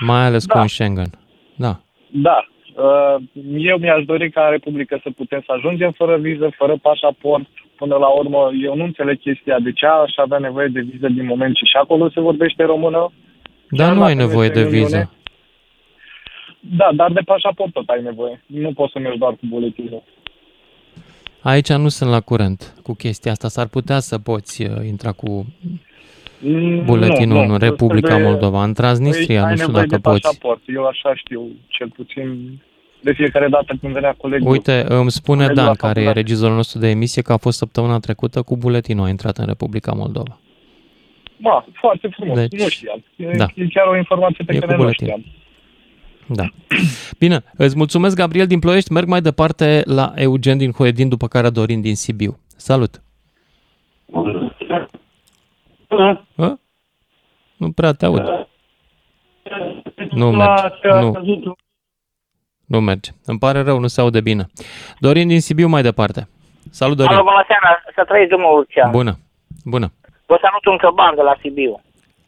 [0.00, 0.54] Mai ales Da.
[0.54, 1.10] cu un Schengen.
[1.56, 1.80] Da.
[2.10, 2.46] Da.
[2.76, 3.22] Uh,
[3.58, 7.46] Eu mi-aș dori ca în Republică să putem să ajungem fără viză, fără pașaport.
[7.76, 11.26] Până la urmă, eu nu înțeleg chestia de ce aș avea nevoie de viză din
[11.26, 13.12] moment ce și acolo se vorbește română.
[13.70, 15.10] Dar Chiar nu ai dacă nevoie mergi de în Uniune, viză.
[16.60, 18.42] Da, dar de pașaport tot ai nevoie.
[18.46, 20.02] Nu poți să mergi doar cu buletinul.
[21.42, 23.48] Aici nu sunt la curent cu chestia asta.
[23.48, 25.46] S-ar putea să poți uh, intra cu
[26.84, 27.52] buletinul Nu, nu.
[27.52, 28.62] în Republica Trebuie- Moldova.
[28.64, 30.20] În Transnistria, Păi, ai nu știu nevoie dacă de poți.
[30.20, 30.60] pașaport.
[30.66, 32.58] Eu așa știu, cel puțin
[33.00, 34.50] de fiecare dată când venea colegul.
[34.50, 36.18] Uite, îmi spune Colegul Dan, la care e facultate.
[36.20, 39.92] regizorul nostru de emisie, că a fost săptămâna trecută cu buletinul, a intrat în Republica
[39.92, 40.38] Moldova.
[41.36, 42.38] Ma, foarte frumos.
[42.38, 43.04] Deci, nu știam.
[43.16, 43.46] E, da.
[43.54, 45.06] e chiar o informație pe E care cu nu buletin.
[45.06, 45.24] știam.
[46.26, 46.44] Da.
[47.18, 48.92] Bine, îți mulțumesc, Gabriel din Ploiești.
[48.92, 52.38] Merg mai departe la Eugen din Hoedin, după care Dorin din Sibiu.
[52.56, 53.02] Salut!
[56.36, 56.58] Hă?
[57.56, 58.22] Nu prea te aud.
[60.10, 60.88] Nu merge.
[61.00, 61.56] Nu,
[62.66, 63.10] nu merge.
[63.24, 64.44] Îmi pare rău, nu se aude bine.
[64.98, 66.28] Dorin din Sibiu mai departe.
[66.70, 67.12] Salut, Dorin.
[67.12, 68.90] Alo, bună seara, să trăiți domnul Lucian.
[68.90, 69.14] Bună.
[69.64, 69.92] Bună.
[70.26, 71.80] Vă salut un cioban de la Sibiu.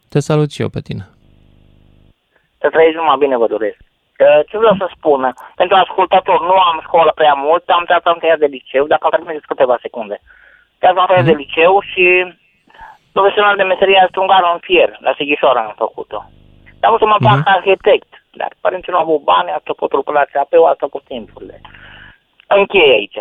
[0.09, 1.09] Te salut și eu pe tine.
[2.61, 3.79] Să trăiți numai bine, vă doresc.
[3.81, 5.35] Uh, Ce vreau să spun?
[5.61, 9.13] Pentru ascultător, nu am școală prea mult, am tras am tăiat de liceu, dacă îmi
[9.15, 10.17] permiteți câteva secunde.
[10.79, 12.05] Tras am tăiat de liceu și
[13.13, 16.21] profesional de meserie strungară în fier, la Sighișoara am făcut-o.
[16.81, 20.15] Dar am să mă fac arhitect, dar părinții nu au avut bani, asta cu trupul
[20.15, 21.61] la CAP-ul, asta cu timpurile.
[22.47, 23.21] Încheie aici.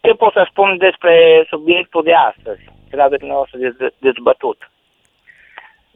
[0.00, 4.58] Ce pot să spun despre subiectul de astăzi, ce l-aveți dumneavoastră dez- dezbătut?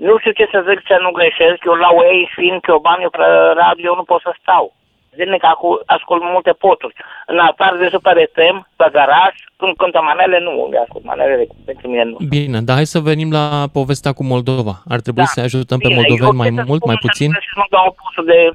[0.06, 3.26] Nu știu ce să zic să nu greșesc, eu la ei fiind cioban, eu pe
[3.62, 4.74] radio nu pot să stau.
[5.16, 6.94] Zilnic acu- ascult multe poturi.
[7.26, 11.04] În afară de Super FM, pe garaj, când cântă manele, nu le ascult.
[11.04, 12.16] Manele pentru mine nu.
[12.28, 14.74] Bine, dar hai să venim la povestea cu Moldova.
[14.88, 15.28] Ar trebui Da.
[15.34, 17.30] să ajutăm pe Bine, moldoveni eu mai ce să mult, spun mai să puțin?
[17.30, 18.50] nu Și nu dau pusul de...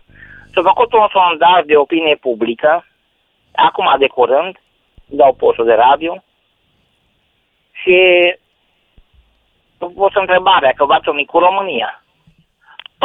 [0.53, 2.85] S-a făcut un sondaj de opinie publică,
[3.55, 4.53] acum de curând,
[5.05, 6.23] dau postul de radio,
[7.81, 7.97] și
[9.77, 12.03] vă pus întrebarea, că v-ați unit cu România.
[12.03, 12.95] 40%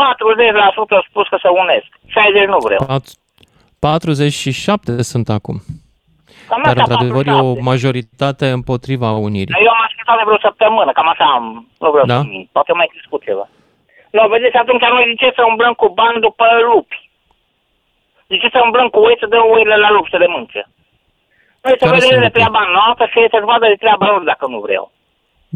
[0.88, 2.80] au spus că se unesc, 60 nu vreau.
[3.80, 5.56] Pat- 47 sunt acum.
[6.48, 7.70] Cam Dar, asta, într-adevăr, e o 47.
[7.70, 9.54] majoritate împotriva unirii.
[9.66, 11.44] Eu am ascultat de vreo săptămână, cam așa am,
[11.82, 12.18] nu vreau Da?
[12.22, 13.46] să mint, poate mai crescut ceva.
[14.16, 16.98] Nu, vedeți, atunci noi de ce să umblăm cu bani după lupi?
[18.30, 20.60] De ce să umblăm cu oi să dăm oile la lupi să le mânce?
[21.64, 22.36] Noi să Care vedem sunt de lupii?
[22.38, 24.84] treaba noastră și ei să vadă de treaba lor dacă nu vreau.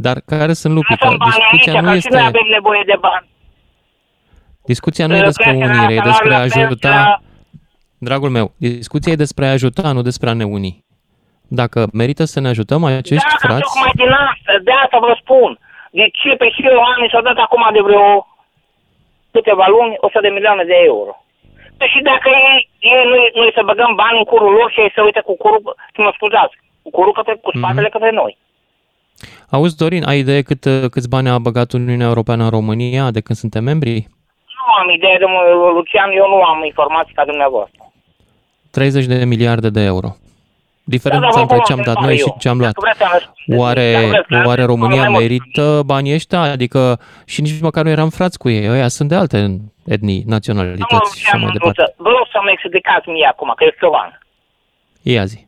[0.06, 0.96] Dar care sunt lupii?
[0.96, 3.26] Că Lasă-mi banii aici, discuția nu că și noi este, avem nevoie de bani.
[4.72, 6.94] discuția nu e despre Creșterea unire, e despre a salariului la ajuta...
[6.96, 7.30] pensii,
[8.08, 10.70] Dragul meu, discuția e despre a ajuta, nu despre a ne uni.
[11.60, 15.50] Dacă merită să ne ajutăm acești da, frați, tocmai din asta, de asta vă spun.
[15.98, 18.06] De ce pe și oamenii s-au dat acum de vreo
[19.34, 21.12] câteva luni 100 de milioane de euro?
[21.78, 22.58] Păi și dacă ei,
[22.92, 25.62] ei noi, noi să băgăm bani în curul lor și ei să uite cu curul,
[25.94, 27.94] să mă scuzați, cu curul către, cu spatele Mhm.
[27.96, 28.32] către noi.
[29.56, 30.62] auzi, Dorin, ai idee cât,
[30.94, 33.96] câți bani a băgat Uniunea Europeană în România de când suntem membri?
[34.56, 35.44] Nu am idee, domnul
[35.76, 37.80] Lucian, eu nu am informații ca dumneavoastră.
[38.72, 40.08] 30 de miliarde de euro.
[40.84, 42.36] Diferența Da, da, între vă ce am dat întreb noi și eu.
[42.42, 42.72] ce am luat.
[42.72, 43.60] Dacă vreți să-mi răspundeți.
[43.62, 45.20] Oare, Dacă vreți să- oare România mai mult.
[45.22, 46.40] merită banii ăștia?
[46.40, 46.80] Adică
[47.32, 48.68] și nici măcar nu eram frați cu ei.
[48.74, 49.36] Ăia sunt de alte
[49.94, 51.80] etnii, Domnul naționalități și așa Lucian mai departe.
[51.80, 54.10] Mândruță, vă rog să-mi explicați mie acum, că e ciovan.
[55.14, 55.38] Ia zi.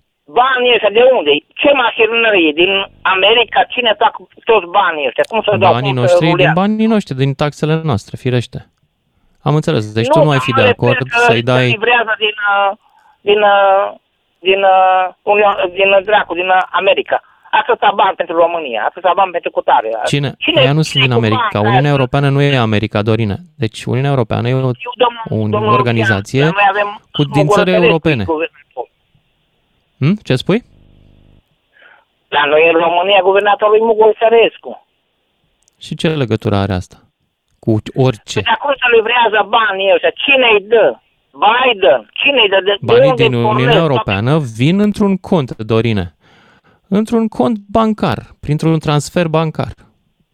[0.42, 1.30] Banii ăștia de unde?
[1.60, 2.52] Ce mașinărie?
[2.62, 2.72] Din
[3.14, 3.60] America?
[3.74, 4.12] Cine fac
[4.50, 5.24] toți banii ăștia?
[5.32, 5.72] Cum să dau?
[5.76, 6.58] Banii cum să noștri, din rulează?
[6.60, 8.58] banii noștri, din taxele noastre, firește.
[9.48, 9.82] Am înțeles.
[9.98, 11.66] Deci tu nu ai fi dar de mă acord refer că să-i se dai...
[11.76, 12.70] livrează din, uh,
[13.28, 13.86] din, uh,
[14.48, 17.18] din, uh, Union, din uh, dracu, din uh, America.
[17.60, 19.88] Atâta bani pentru România, atâta bani pentru cutare.
[20.04, 20.34] Cine?
[20.56, 21.48] Aia nu sunt din cu America.
[21.52, 21.64] bani?
[21.66, 23.36] Uniunea Aia- Europeană nu e America, Dorine.
[23.56, 24.62] Deci Uniunea Europeană e o, Eu,
[25.04, 28.24] domnul- o domnul organizație Lucian, noi avem cu din țări Gură europene.
[28.24, 28.88] Tărescu,
[29.98, 30.14] Hm?
[30.22, 30.62] Ce spui?
[32.28, 34.86] La noi în România, guvernatorul e Mugol Sărescu.
[35.80, 36.96] Și ce legătură are asta?
[37.58, 37.70] Cu
[38.06, 38.40] orice.
[38.40, 40.10] De acum se livrează banii ăștia.
[40.24, 40.86] Cine îi dă?
[41.44, 42.10] Biden.
[42.12, 42.60] Cine îi dă?
[42.64, 43.54] De, de Banii unde din pornesc?
[43.54, 46.16] Uniunea Europeană vin într-un cont, Dorine.
[46.88, 49.72] Într-un cont bancar, printr-un transfer bancar.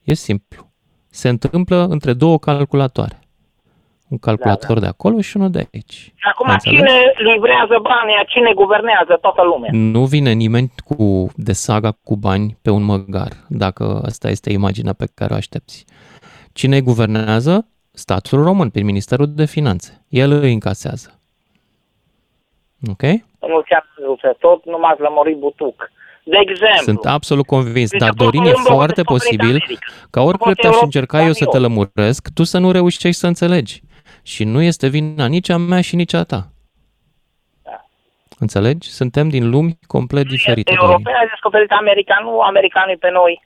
[0.05, 0.71] E simplu.
[1.11, 3.19] Se întâmplă între două calculatoare.
[4.09, 5.93] Un calculator de acolo și unul de aici.
[5.93, 6.79] Și Acum Ai înțeles?
[6.79, 8.15] cine livrează banii?
[8.27, 9.71] Cine guvernează toată lumea?
[9.73, 14.93] Nu vine nimeni cu de saga cu bani pe un măgar, dacă asta este imaginea
[14.93, 15.85] pe care o aștepți.
[16.53, 17.67] Cine îi guvernează?
[18.01, 20.05] Statul român, prin Ministerul de Finanțe.
[20.09, 21.21] El îi încasează.
[22.91, 23.03] Ok?
[23.51, 25.91] Nu ți-am spus, tot numai ați lămurit butuc.
[26.25, 29.57] De exemplu, Sunt absolut convins, Deci dar acum Dorin e Columbo a foarte descoperit posibil
[29.63, 29.79] America.
[30.11, 31.63] ca oricât fost aș încerca eu să te european.
[31.63, 33.83] lămuresc, tu să nu reușești să înțelegi.
[34.23, 36.49] Și nu este vina nici a mea și nici a ta.
[37.63, 37.85] Da.
[38.39, 38.89] Înțelegi?
[38.89, 40.91] Suntem din lumi complet diferite, Dorin.
[40.91, 43.45] European a descoperit America, nu americanii pe noi.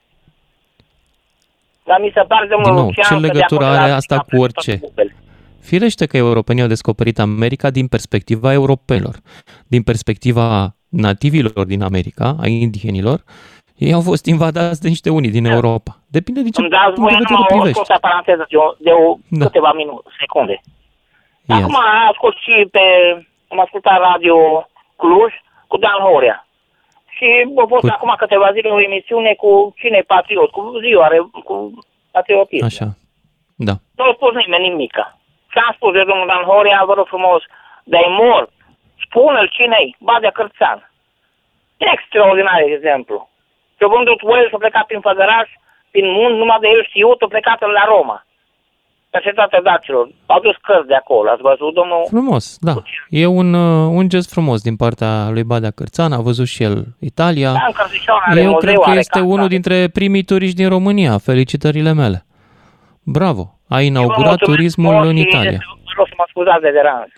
[1.85, 3.97] Dar mi se pare, domnul Din nou, Lucian, ce că de legătură acolo are la
[3.97, 4.87] asta Africa cu pe toate orice?
[4.87, 5.17] bubele.
[5.61, 9.15] Firește că europenii au descoperit America din perspectiva europenilor.
[9.69, 13.19] Din perspectiva nativilor din America, a indienilor,
[13.77, 15.93] ei au fost invadați de niște unii din Europa.
[16.17, 17.79] Depinde din ce Îmi dați punct voie de vedere numai o privești.
[17.79, 19.05] scosă paranteză de, o, de o
[19.41, 19.45] Da.
[19.47, 20.57] câteva minute, secunde.
[21.49, 21.77] Ia Acum
[22.11, 22.85] ascult și pe,
[23.53, 24.37] am ascultat radio
[25.01, 25.33] Cluj
[25.71, 26.39] cu Dan Horea.
[27.17, 31.09] Și a fost Cu- acum câteva zile o emisiune cu cine e patriot, cu ziua,
[31.45, 31.55] cu
[32.11, 32.65] patriotism.
[32.65, 32.87] Așa.
[33.57, 33.73] Da.
[33.97, 35.19] Nu a spus nimeni nimica.
[35.53, 37.43] Ce am spus de domnul Dan Horea, vă rog frumos,
[37.85, 38.51] de mort,
[39.05, 40.91] spune-l cine-i, Badea Cărțan.
[41.77, 43.29] Extraordinar exemplu.
[43.77, 45.49] Și a vândut oil și a plecat prin Fădăraș,
[45.91, 48.27] prin munți, numai de el știut, a plecat la Roma.
[49.15, 50.09] Peste toate dacilor.
[50.27, 52.05] Au dus cărți de acolo, ați văzut, domnul?
[52.09, 52.75] Frumos, da.
[53.09, 56.87] E un, uh, un gest frumos din partea lui Badea Cârțan, a văzut și el
[57.01, 57.53] Italia.
[57.53, 59.33] Da, în Cărțișoara are Eu muzeu, cred că are este casa.
[59.33, 61.19] unul dintre primii turiști din România.
[61.19, 62.27] Felicitările mele.
[63.03, 63.59] Bravo!
[63.69, 65.59] A Vă inaugurat mulțumesc turismul frumos în și Italia.
[65.85, 67.11] Vă rog să mă scuzați de deranj.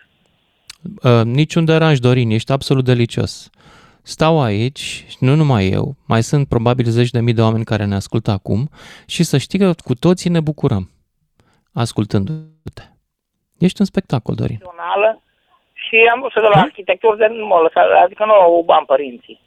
[1.02, 3.50] Uh, niciun deranj, Dorin, ești absolut delicios.
[4.02, 7.94] Stau aici, nu numai eu, mai sunt probabil zeci de mii de oameni care ne
[7.94, 8.70] ascultă acum
[9.06, 10.90] și să știi că cu toții ne bucurăm
[11.84, 12.82] ascultându-te.
[13.58, 14.58] Ești un spectacol, Dorin.
[14.62, 15.22] Națională
[15.84, 18.86] și am vrut să dau la arhitectură de nu mă lăsa, adică nu au bani
[18.86, 19.40] părinții.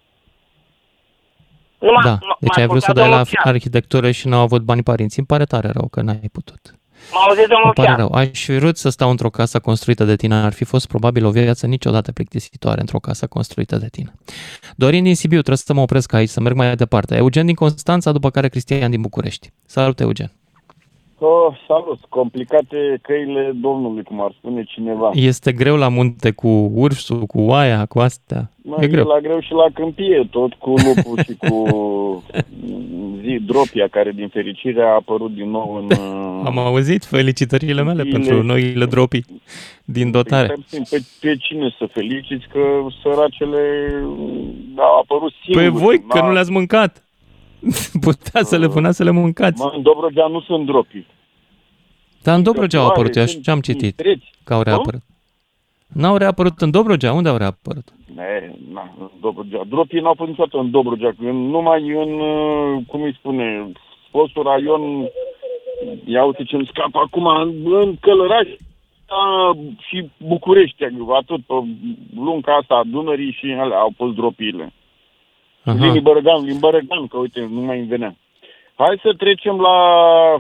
[1.80, 3.54] Numai, Da, m- deci m-a ai vrut să ascultat dai la domnul Chiar.
[3.54, 5.18] arhitectură și n-au avut bani părinții.
[5.18, 6.60] Îmi pare tare rău că n-ai putut.
[7.14, 7.98] M-a auzit domnul Îmi pare Chiar.
[7.98, 8.12] rău.
[8.12, 10.36] Aș fi vrut să stau într-o casă construită de tine.
[10.36, 14.14] Ar fi fost probabil o viață niciodată plictisitoare într-o casă construită de tine.
[14.76, 17.16] Dorin din Sibiu, trebuie să mă opresc aici, să merg mai departe.
[17.16, 19.50] Eugen din Constanța, după care Cristian din București.
[19.66, 20.32] Salut, Eugen.
[21.22, 22.00] Oh, salut!
[22.10, 25.10] Complicate căile domnului, cum ar spune cineva.
[25.14, 28.50] Este greu la munte cu ursul, cu oaia, cu astea.
[28.64, 29.06] Mă, e greu.
[29.06, 31.64] la greu și la câmpie, tot cu lupul și cu
[33.22, 35.86] zi dropia, care din fericire a apărut din nou în...
[35.86, 38.18] uh, Am auzit felicitările mele Bine.
[38.18, 39.26] pentru noile dropii
[39.86, 40.48] din dotare.
[40.48, 42.60] Păi, stai puțin, pe, pe cine să feliciți că
[43.04, 43.62] săracele
[44.76, 45.70] au apărut singuri.
[45.72, 47.04] Păi voi, că Na- nu le-ați mâncat.
[48.08, 49.62] Putea să le puneați să le mâncați.
[49.62, 51.06] Mă, în Dobrogea nu sunt dropii.
[52.24, 54.32] Dar în Dobrogea au Oare apărut, eu sunt ce am citit mistreți.
[54.44, 54.66] că au Nu?
[54.66, 55.02] reapărut.
[55.88, 57.14] N-au reapărut în Dobrogea?
[57.14, 57.88] Unde au reapărut?
[58.16, 59.62] Ne, na, în Dobrogea.
[59.70, 63.72] Dropii n-au fost niciodată în Dobrogea, în, numai în, uh, cum îi spune,
[64.12, 65.10] fostul raion,
[66.06, 67.26] ia uite ce-mi scapă acum,
[67.82, 68.48] în Călăraș
[69.06, 69.52] a,
[69.88, 70.84] și București,
[71.18, 71.54] atât pe
[72.16, 74.74] lunga asta a Dunării și alea au fost dropiile.
[75.70, 75.92] Aha.
[75.92, 78.16] Din Bărăgan, din Bărăgan, că uite, nu mai îmi venea.
[78.76, 79.78] Hai să trecem la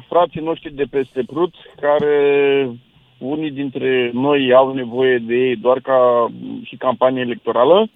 [0.07, 2.69] frații noștri de peste Prut, care
[3.17, 6.31] unii dintre noi au nevoie de ei doar ca
[6.63, 7.89] și campanie electorală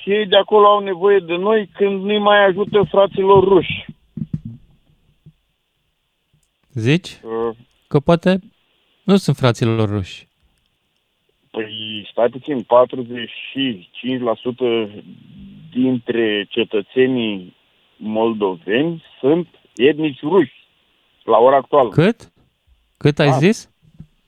[0.00, 3.86] și ei de acolo au nevoie de noi când nu mai ajută fraților ruși.
[6.72, 7.20] Zici?
[7.22, 7.56] Uh,
[7.88, 8.38] Că poate
[9.04, 10.28] nu sunt fraților ruși.
[11.50, 12.66] Păi stai puțin, 45%
[15.70, 17.56] dintre cetățenii
[17.96, 20.52] moldoveni sunt etnici ruși
[21.24, 21.88] la ora actuală.
[21.88, 22.32] Cât?
[22.96, 23.36] Cât ai Ah.
[23.38, 23.70] zis?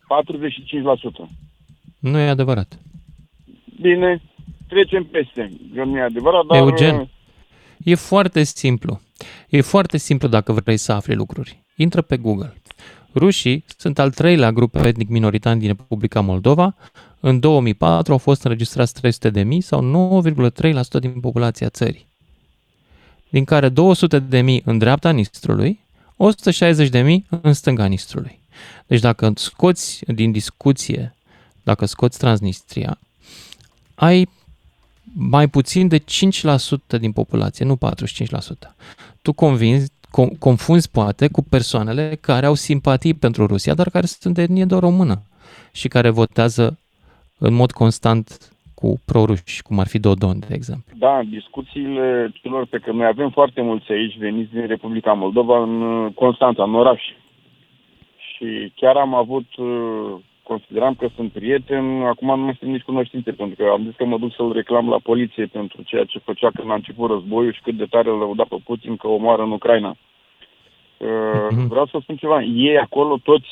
[0.07, 1.29] 45%.
[1.99, 2.79] Nu e adevărat.
[3.81, 4.23] Bine,
[4.69, 5.51] trecem peste.
[5.75, 6.59] Că nu e adevărat, dar...
[6.59, 7.09] Eugen,
[7.85, 9.01] e foarte simplu.
[9.49, 11.63] E foarte simplu dacă vrei să afli lucruri.
[11.77, 12.53] Intră pe Google.
[13.15, 16.75] Rușii sunt al treilea grup etnic minoritar din Republica Moldova.
[17.25, 22.07] În 2004 au fost înregistrați 300 de mii sau 9,3% din populația țării.
[23.29, 25.81] Din care 200 de mii în dreapta Nistrului,
[26.17, 28.39] 160 de mii în stânga Nistrului.
[28.87, 31.15] Deci dacă scoți din discuție,
[31.63, 32.99] dacă scoți Transnistria,
[33.95, 34.29] ai
[35.15, 38.75] mai puțin de 5% din populație, nu 45%.
[39.23, 44.35] Tu convinzi, com- confunzi poate cu persoanele care au simpatii pentru Rusia, dar care sunt
[44.35, 45.23] de etnie doar română
[45.73, 46.77] și care votează
[47.49, 48.27] în mod constant
[48.75, 50.93] cu proruși, cum ar fi Dodon, de exemplu.
[50.99, 55.63] Da, în discuțiile celor pe care noi avem foarte mulți aici veniți din Republica Moldova
[55.63, 57.03] în uh, Constanța, în oraș.
[58.17, 60.13] Și chiar am avut, uh,
[60.43, 64.05] consideram că sunt prieten, acum nu mai sunt nici cunoștințe, pentru că am zis că
[64.05, 67.63] mă duc să-l reclam la poliție pentru ceea ce făcea când a început războiul și
[67.63, 69.97] cât de tare îl lăuda pe Putin că omoară în Ucraina.
[70.97, 71.67] Uh, Mhm.
[71.69, 72.43] Vreau să spun ceva.
[72.43, 73.51] Ei acolo toți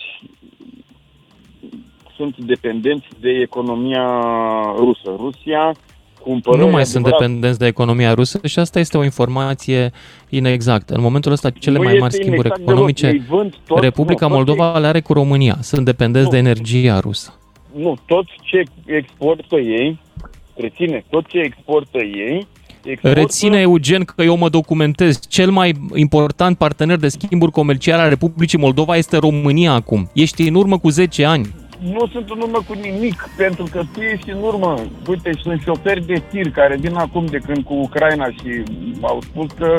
[2.20, 4.06] sunt dependenți de economia
[4.76, 5.14] rusă.
[5.16, 5.74] Rusia
[6.22, 6.56] cumpără...
[6.56, 9.92] nu mai e sunt adevărat, dependenți de economia rusă și asta este o informație
[10.28, 10.94] inexactă.
[10.94, 13.20] În momentul ăsta, cele Nu mai este mari schimburi inexact economice, deloc.
[13.20, 15.56] Ei vând tot- Republica nu, tot Moldova le are cu România.
[15.60, 16.32] Sunt dependenți Nu.
[16.32, 17.34] de energia rusă.
[17.76, 19.98] Nu, tot ce exportă ei,
[20.56, 22.46] reține, tot ce exportă ei,
[22.84, 23.18] exportă...
[23.18, 25.20] Reține, Eugen, că eu mă documentez.
[25.28, 30.10] Cel mai important partener de schimburi comerciale al Republicii Moldova este România acum.
[30.14, 31.54] Ești în urmă cu 10 ani.
[31.82, 34.74] Nu sunt în urmă cu nimic, pentru că tu ești în urmă.
[35.08, 38.62] Uite, sunt șoferi de tir care vin acum de când cu Ucraina și
[39.00, 39.74] au spus că,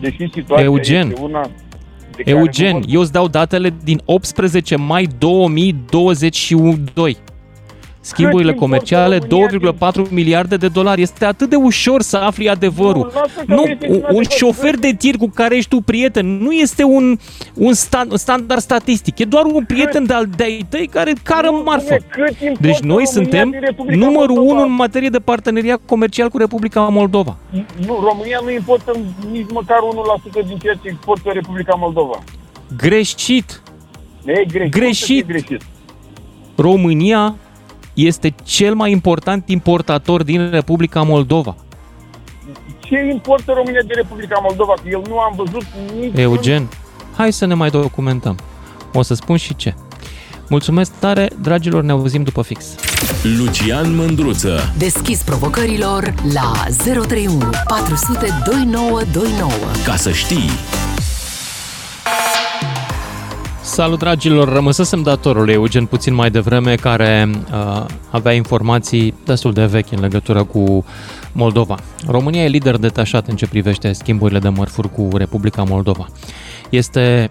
[0.00, 1.40] deși situația Eugen, este una...
[2.16, 7.16] de care Eugen, nu eu îți dau datele din 18 mai 2022.
[8.04, 9.48] Schimburile importă comerciale, România
[10.06, 11.02] 2,4 miliarde de dolari.
[11.02, 13.10] Este atât de ușor să afli adevărul.
[13.14, 14.26] Nu, lasă că Nu, nu este un, un adevăr.
[14.30, 17.18] șofer de tir cu care ești tu prieten nu este un,
[17.54, 19.18] un stand, standard statistic.
[19.18, 21.94] E doar un prieten de-al de-ai tăi care cară Nu, marfă.
[21.96, 24.52] dom'le, cât importă Deci noi România suntem din Republica numărul Moldova?
[24.52, 27.36] unu în materie de parteneriat comercial cu Republica Moldova.
[27.86, 28.92] Nu, România nu importă
[29.32, 29.78] nici măcar
[30.44, 32.18] 1% din ceea ce exportă Republica Moldova.
[32.76, 33.62] Greșit!
[34.24, 34.70] E greșit.
[34.72, 34.74] Greșit.
[34.74, 35.62] Cum să fie greșit.
[36.56, 37.34] România
[37.94, 41.54] este cel mai important importator din Republica Moldova.
[42.80, 44.72] Ce importă România din Republica Moldova?
[44.82, 45.64] Că eu nu am văzut
[46.00, 46.12] nici...
[46.14, 46.68] Eugen,
[47.16, 48.38] hai să ne mai documentăm.
[48.92, 49.74] O să spun și ce.
[50.48, 52.74] Mulțumesc tare, dragilor, ne auzim după fix.
[53.38, 54.72] Lucian Mândruță.
[54.78, 56.52] Deschis provocărilor la
[56.84, 59.50] 031 400 2929.
[59.84, 60.50] Ca să știi.
[63.64, 64.52] Salut, dragilor!
[64.52, 70.00] Rămăsesem datorul lui Eugen puțin mai devreme, care uh, avea informații destul de vechi în
[70.00, 70.84] legătură cu
[71.32, 71.76] Moldova.
[72.06, 76.06] România e lider detașat în ce privește schimburile de mărfuri cu Republica Moldova.
[76.70, 77.30] Este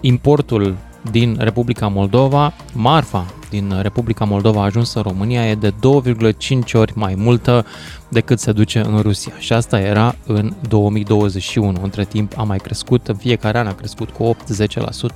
[0.00, 0.76] importul
[1.10, 6.92] din Republica Moldova, marfa din Republica Moldova a ajuns în România e de 2,5 ori
[6.94, 7.66] mai multă
[8.08, 9.32] decât se duce în Rusia.
[9.38, 11.80] Și asta era în 2021.
[11.82, 14.36] Între timp a mai crescut, în fiecare an a crescut cu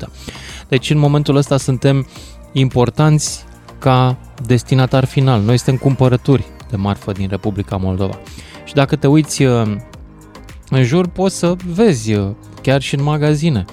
[0.04, 0.08] 8-10%.
[0.68, 2.06] Deci în momentul ăsta suntem
[2.52, 3.44] importanți
[3.78, 4.16] ca
[4.46, 5.40] destinatar final.
[5.40, 8.18] Noi suntem cumpărături de marfă din Republica Moldova.
[8.64, 9.76] Și dacă te uiți uh,
[10.70, 12.28] în jur, poți să vezi uh,
[12.62, 13.64] chiar și în magazine.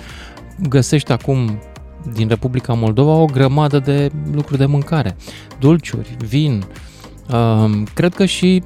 [0.70, 1.60] Găsești acum
[2.14, 5.16] din Republica Moldova o grămadă de lucruri de mâncare.
[5.60, 6.66] Dulciuri, vin,
[7.32, 8.64] uh, cred că și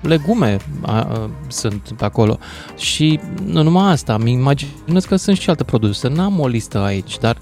[0.00, 2.38] legume a, a, sunt pe acolo.
[2.76, 6.08] Și nu numai asta, îmi imaginez că sunt și alte produse.
[6.08, 7.36] N-am o listă aici, dar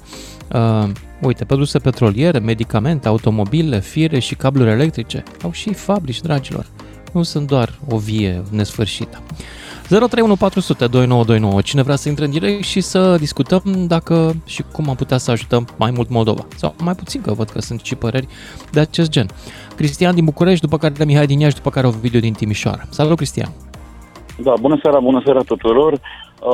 [0.53, 0.91] uh,
[1.23, 5.23] uite, produse petroliere, medicamente, automobile, fire și cabluri electrice.
[5.43, 6.67] Au și fabrici, dragilor.
[7.13, 9.23] Nu sunt doar o vie nesfârșită.
[9.93, 11.63] 031402929.
[11.65, 15.31] Cine vrea să intre în direct și să discutăm dacă și cum am putea să
[15.31, 16.45] ajutăm mai mult Moldova.
[16.57, 18.27] Sau mai puțin, că văd că sunt și păreri
[18.73, 19.27] de acest gen.
[19.77, 22.83] Cristian din București, după care Mihai din Iași, după care o video din Timișoara.
[22.91, 23.51] Salut, Cristian!
[24.39, 26.01] Da, bună seara, bună seara tuturor.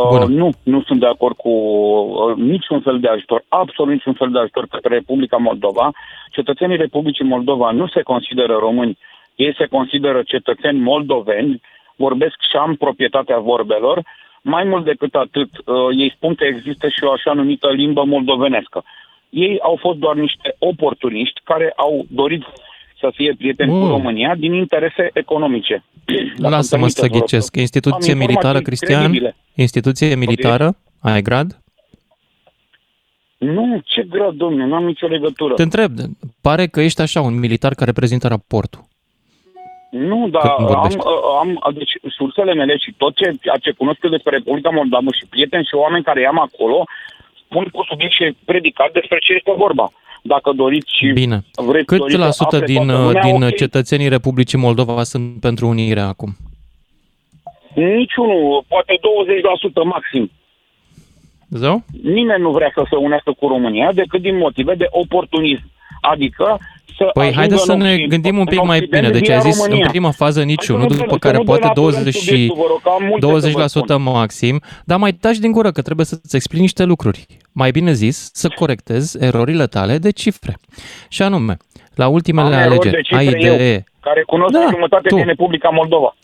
[0.08, 0.24] Bună.
[0.24, 4.30] Uh, nu, nu sunt de acord cu uh, niciun fel de ajutor, absolut niciun fel
[4.30, 5.90] de ajutor către Republica Moldova.
[6.30, 8.98] Cetățenii Republicii Moldova nu se consideră români,
[9.34, 11.60] ei se consideră cetățeni moldoveni,
[12.04, 13.96] vorbesc și am proprietatea vorbelor.
[14.42, 18.84] Mai mult decât atât, uh, ei spun că există și o așa numită limbă moldovenescă.
[19.30, 22.42] Ei au fost doar niște oportuniști care au dorit
[23.00, 23.80] să fie prieteni Mm.
[23.80, 25.84] cu România din interese economice.
[26.36, 27.20] Dacă Lasă-mă îmi să permiteți, vă rog.
[27.22, 27.56] ghicesc.
[27.56, 29.00] Instituție Am militară, informații Cristian?
[29.02, 29.36] credibile.
[29.54, 30.76] Instituție militară?
[31.00, 31.60] Ai grad?
[33.38, 35.54] Nu, ce grad, domnule, nu am nicio legătură.
[35.54, 35.92] Te întreb,
[36.40, 38.80] pare că ești așa un militar care prezintă raportul.
[39.90, 40.98] Nu, dar Când am, vorbești.
[41.40, 45.64] am, deci sursele mele și tot ce, ce cunosc eu despre Republica Moldova și prieteni
[45.64, 46.84] și oameni care i-am acolo,
[47.44, 49.90] spun cu subiect și predicat despre ce este vorba.
[50.22, 51.40] Dacă doriți și Bine.
[51.52, 53.54] vreți Cât doriți la să sută afle din, toată lumea, din ok.
[53.54, 56.36] cetățenii Republicii Moldova sunt pentru unire acum?
[57.74, 58.92] Niciunul, poate
[59.82, 60.30] 20% maxim.
[61.50, 61.82] Zău?
[62.02, 65.70] Nimeni nu vrea să se unească cu România decât din motive de oportunism.
[66.00, 66.58] Adică
[66.96, 69.12] să Păi ajungă haideți să în ne Occident- gândim un pic în mai Occident bine.
[69.18, 69.84] Deci via ai zis România.
[69.84, 72.24] în prima fază Hai niciunul, să nu- după să care nu poate denaturăm 20 și
[72.24, 74.02] subiectul, vă rog, că am multe să vă 20% spun.
[74.12, 77.26] maxim, dar mai taci din gură că trebuie să-ți explici niște lucruri.
[77.52, 80.56] Mai bine zis, să corectezi erorile tale de cifre.
[81.08, 81.56] Și anume,
[81.94, 85.14] la ultimele Am erori alegeri, de cifre ai idee, eu, care cunosc Da, jumătate tu.
[85.14, 86.16] din Republica Moldova.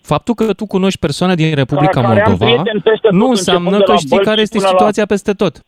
[0.00, 3.36] faptul că tu cunoști persoane din Republica care am Moldova prieteni peste tot, nu începând
[3.38, 5.62] înseamnă de că la știi Bălți care este până la- situația peste tot.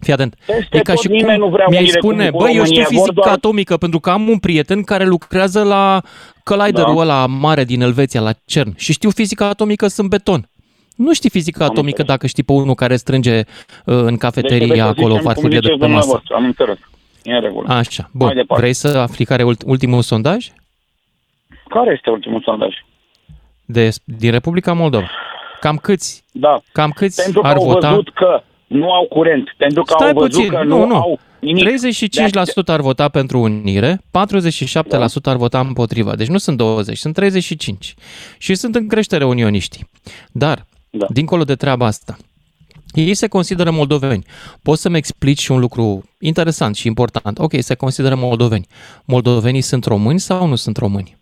[0.00, 0.34] Fii atent.
[0.46, 2.54] Peste E ca tot și nimeni cum nu vrea mi-ai unire cu- spune, cu băi,
[2.56, 6.02] eu știu România, vor fizică doar- atomică pentru că am un prieten care lucrează la
[6.44, 7.00] colliderul Da.
[7.00, 10.48] ăla mare din Elveția, la CERN, și știu fizică atomică sunt beton.
[10.96, 12.10] Nu știi fizică Am atomică înțeles.
[12.10, 13.44] dacă știi pe unul care strânge uh,
[13.84, 16.06] în Deci cafeteria trebuie să acolo zicem cum farfurie de ziceți pe masă.
[16.06, 16.78] dumneavoastră, Am înțeles.
[17.22, 17.68] E în regulă.
[17.74, 18.26] Așa, bun.
[18.26, 18.62] Mai departe.
[18.62, 20.46] Vrei să afli care e ult- ultimul sondaj?
[21.68, 22.74] Care este ultimul sondaj?
[23.64, 25.10] De, din Republica Moldova.
[25.60, 26.60] Cam câți, Da.
[26.72, 27.88] cam câți Pentru că ar au vota?
[27.88, 30.94] văzut că nu au curent, pentru că Stai au văzut puțin, că nu, nu, nu.
[30.94, 31.64] au nimic.
[31.64, 34.10] 35% ar vota pentru unire, 47%
[35.22, 36.16] ar vota împotriva.
[36.16, 37.94] Deci nu sunt 20, sunt 35.
[38.38, 39.88] Și sunt în creștere unioniștii.
[40.32, 41.06] Dar, Da.
[41.10, 42.16] dincolo de treaba asta,
[42.92, 44.24] ei se consideră moldoveni.
[44.62, 47.38] Poți să-mi explici și un lucru interesant și important.
[47.38, 48.66] Ok, se consideră moldoveni.
[49.04, 51.17] Moldovenii sunt români sau nu sunt români?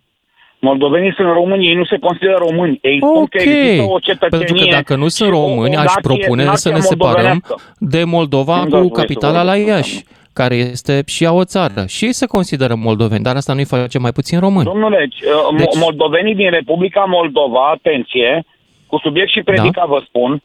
[0.68, 2.78] Moldovenii sunt români, ei nu se consideră români.
[2.82, 5.76] Ei spun Ok, că există o cetățenie pentru că dacă nu sunt și o- români,
[5.76, 7.54] o aș nație- propune să nația ne separăm moldovenească.
[7.78, 11.32] de Moldova Nu dați cu voie să capitala la vorbesc, Iași, care este și ea
[11.32, 11.84] o țară.
[11.94, 14.64] Și ei se consideră moldoveni, dar asta nu-i face mai puțin români.
[14.64, 15.80] Domnule, uh, Deci- deci...
[15.84, 18.44] moldovenii din Republica Moldova, atenție,
[18.86, 19.92] cu subiect și predicat Da.
[19.94, 20.42] vă spun,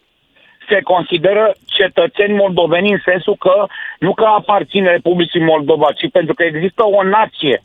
[0.69, 3.65] se consideră cetățeni moldoveni în sensul că
[3.99, 7.63] nu că aparțin Republicii Moldova, ci pentru că există o nație,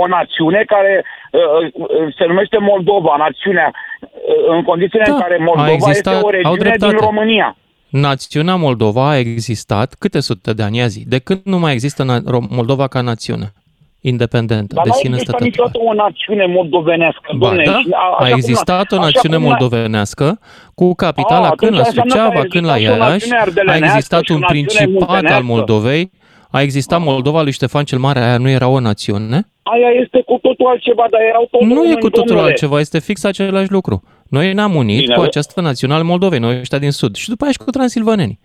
[0.00, 1.40] o națiune care uh,
[1.72, 3.68] uh, se numește Moldova, națiunea,
[4.00, 6.92] uh, în condițiile Da, în care a Moldova existat- este o au regiune dreptate.
[6.96, 7.56] din România.
[7.88, 11.08] Națiunea Moldova a existat câte sute de ani a zi?
[11.08, 13.52] De când nu mai există na- Ro- Moldova ca națiune
[14.00, 15.70] independentă, Dar de nu a sine existat stătătoare?
[15.72, 17.64] niciodată o națiune moldovenească, Ba domnule.
[17.64, 20.38] da, și a- așa a cum- existat o așa națiune cum- moldovenească
[20.74, 23.02] cu capitala A, când la atunci înseamnă că a Suceava, când la existat și o
[23.02, 25.44] Iași, națiune a ardelenească existat și o un națiune principat al muntenească.
[25.52, 26.10] Moldovei,
[26.56, 29.48] a existat Moldova lui Ștefan cel Mare, aia nu era o națiune?
[29.62, 32.48] Aia este cu totul altceva, dar erau tot Nu e români, cu totul domnule.
[32.48, 34.02] altceva, este fix același lucru.
[34.28, 35.26] Noi ne-am unit Bine, cu bă.
[35.26, 38.38] această națiune al Moldovei, noi ăștia din Sud, și după aia și cu transilvanenii.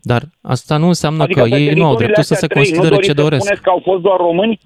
[0.00, 2.54] Dar asta nu înseamnă Adică că pe ei nu au teritoriile dreptul să astea se
[2.54, 3.42] trei, considere nu ce doriți să doresc.
[3.44, 4.60] spuneți că au fost doar români?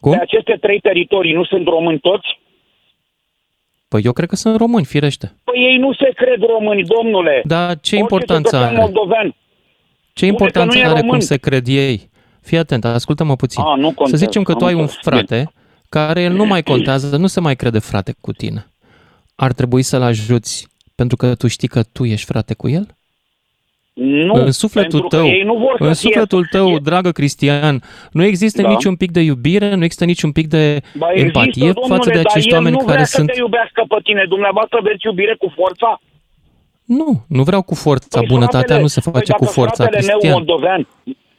[0.00, 0.12] Cum?
[0.12, 2.28] Pe aceste trei teritorii nu sunt români toți?
[3.88, 5.26] Păi eu cred că sunt români, firește.
[5.44, 7.42] Păi ei nu se cred români, domnule.
[7.44, 8.80] Dar ce Orice importanță cetățean are?
[8.84, 9.34] moldovean.
[10.18, 11.20] Ce Spune că importanță nu e are cum român.
[11.20, 12.10] se cred ei?
[12.42, 13.62] Fii atent, ascultă-mă puțin.
[13.62, 15.02] A, nu să contează, zicem că am tu ai un înțeles.
[15.04, 15.52] frate
[15.88, 18.66] care el nu mai contează, nu se mai crede frate cu tine.
[19.34, 22.86] Ar trebui să-l ajuți pentru că tu știi că tu ești frate cu el?
[23.94, 27.10] Nu, în sufletul pentru că tău, ei nu vor să în fie- sufletul tău, dragă
[27.12, 28.68] Cristian, nu există Da.
[28.68, 32.14] niciun pic de iubire, nu există niciun pic de Ba, există, empatie domnule, față de
[32.16, 33.28] dar acești el oameni nu care vrea sunt...
[33.28, 34.24] să te iubească pe tine.
[34.28, 36.00] Dumneavoastră veți iubire cu forța?
[36.88, 38.20] Nu, nu vreau cu forța.
[38.26, 40.32] Bunătatea fratele- nu se face păi cu dacă forța, fratele meu Cristian.
[40.32, 40.86] moldovean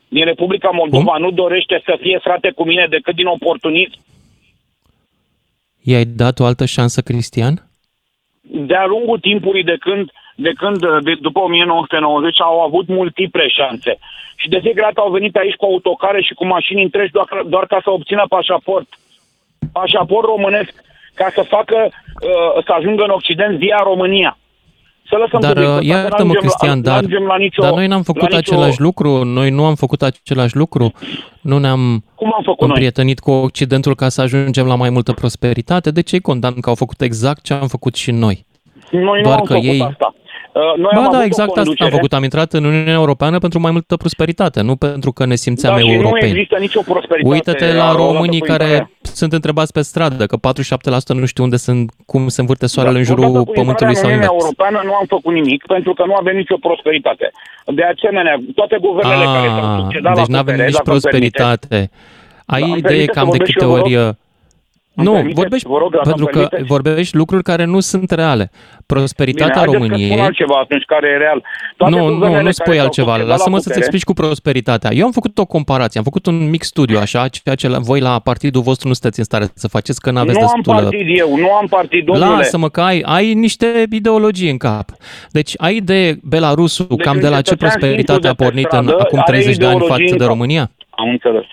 [0.08, 3.94] din Republica Moldova nu dorește să fie frate cu mine decât din oportunism,
[5.82, 7.70] I-ai dat o altă șansă, Cristian?
[8.42, 13.98] De-a lungul timpului de când, de când de, după 1990, au avut multiple șanse.
[14.36, 17.66] Și de fiecare dată au venit aici cu autocare și cu mașini întregi doar, doar
[17.66, 18.88] ca să obțină pașaport.
[19.72, 20.74] Pașaport românesc
[21.14, 24.38] ca să facă, uh, să ajungă în Occident via România.
[25.10, 27.62] Să lăsăm Dar subiectul uh, ăsta, că iartă-mă, n-ajungem Cristian, la, dar, n-ajungem la nicio,
[27.62, 30.92] dar noi n-am făcut la nicio, același lucru, noi nu am făcut același lucru,
[31.42, 32.68] nu ne-am Cum am făcut noi?
[32.70, 36.70] împrietenit cu Occidentul ca să ajungem la mai multă prosperitate, de ce îi condamn că
[36.70, 38.46] au făcut exact ce am făcut și noi?
[38.92, 40.14] Noi Doar nu am că făcut ei- asta.
[40.60, 42.14] Uh, Noi am Ba da, avut exact o asta am conducere, făcut.
[42.14, 45.80] Am intrat în Uniunea Europeană pentru mai multă prosperitate, nu pentru că ne simțeam da,
[45.80, 46.32] și nu europeni.
[46.32, 47.34] există nicio prosperitate.
[47.36, 48.90] Uită-te a- la odată românii cu care intrarea.
[49.02, 53.04] sunt întrebați pe stradă, că 47% nu știu unde sunt, cum se învârte soarele în
[53.04, 54.44] Da, jurul odată cu pământului sau intrarea în invers.
[54.44, 57.32] Uniunea Europeană nu am făcut nimic pentru că nu avem nicio prosperitate.
[57.80, 60.90] De asemenea, toate guvernele care s-au Ah, succedat deci la nu avem putere, nici dacă
[60.92, 61.80] îmi permiteți, prosperitate.
[62.56, 63.86] Ai Da, îmi idee permiteți cam să de vorbesc câte eu, vă rog?
[63.86, 63.98] ori...
[65.02, 66.72] uh, Îmi Nu, permiteți, vorbești, vă rog, dacă pentru îmi că permiteți?
[66.74, 68.50] vorbești lucruri care nu sunt reale.
[68.52, 70.20] Bine, Prosperitatea haideți că spun României...
[70.20, 71.44] altceva atunci care e real.
[71.78, 73.08] Toate Nu, nu, guvernele nu care spui s-au altceva.
[73.12, 74.90] succedat la Lasă-mă să-ți putere- explici cu prosperitatea.
[74.94, 78.00] Eu am făcut o comparație, am făcut un mic studiu, așa, ceea ce la- voi
[78.00, 80.82] la partidul vostru nu sunteți în stare să faceți, că nu aveți Nu am destulă
[80.82, 82.36] partid eu, nu am partid, domnule.
[82.36, 84.90] Lasă-mă că ai, ai niște ideologii în cap.
[85.32, 88.36] Deci ai idee Belarusul Deci cam un de la ce cetățean prosperitate simplu a de
[88.38, 90.28] pe pornit în, stradă acum are 30 de ani ideologii față în de cap.
[90.34, 90.72] România?
[90.90, 91.46] Am înțeles.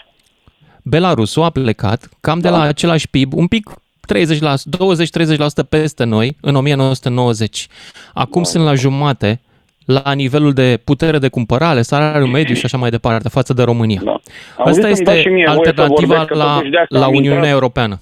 [0.88, 2.56] Belarusul a plecat cam de Da.
[2.56, 3.70] la același PIB, un pic
[4.06, 7.66] 30%, 20-30% peste noi în 1990.
[8.14, 9.40] Acum sunt la jumate
[9.84, 14.00] la nivelul de putere de cumpărare, salariul mediu și așa mai departe față de România.
[14.04, 14.12] Da.
[14.12, 16.78] Asta Auziți, îmi dați este și mie voie să alternativa vorbesc, că la, totuși de
[16.78, 17.52] asta la am Uniunea intrat.
[17.52, 18.00] Europeană.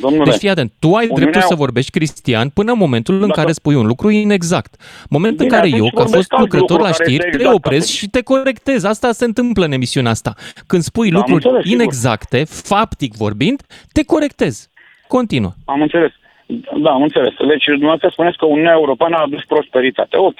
[0.00, 3.20] Domnule, Deci fii atent, tu ai Uniunea- dreptul să vorbești cristian până în momentul în
[3.20, 4.74] Dacă- care spui un lucru inexact.
[5.10, 7.14] Moment în Bine, care atunci eu, ca vorbesc fost alt lucrător lucru la care știri,
[7.24, 7.98] este te exact opresc atunci.
[7.98, 8.84] și te corectez.
[8.84, 10.34] Asta se întâmplă în emisiunea asta.
[10.66, 11.80] Când spui Da, am lucruri înțeles, sigur.
[11.80, 14.68] inexacte, faptic vorbind, te corectez.
[15.08, 15.52] Continuă.
[15.64, 16.12] am înțeles.
[16.82, 17.32] Da, am înțeles.
[17.48, 20.16] Deci, dumneavoastră spuneți că Uniunea Europeană a adus prosperitate.
[20.16, 20.38] Ok.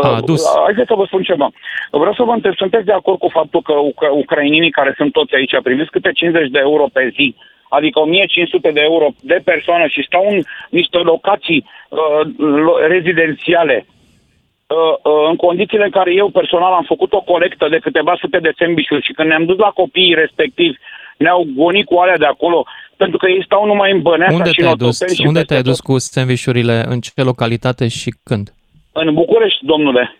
[0.00, 0.42] A adus.
[0.44, 1.48] Uh, Haideți să vă spun ceva.
[1.90, 5.34] Vreau să vă întreb, sunteți de acord cu faptul că ucra- ucrainienii care sunt toți
[5.34, 7.34] aici primesc câte 50 de euro pe zi,
[7.68, 12.20] adică 1500 de euro de persoană și stau în niște locații uh,
[12.64, 17.78] lo- rezidențiale uh, uh, în condițiile în care eu personal am făcut o colectă de
[17.78, 20.76] câteva sute de sandvișuri și când ne-am dus la copiii respectivi,
[21.16, 22.66] ne-au gonit cu alea de acolo,
[22.96, 25.38] pentru că ei stau numai în Băneasa Unde și în te-ai dus, Otopeni și unde
[25.38, 25.86] peste te-ai dus tot.
[25.86, 28.52] cu sandvișurile, în ce localitate și când?
[28.92, 30.16] În București, domnule.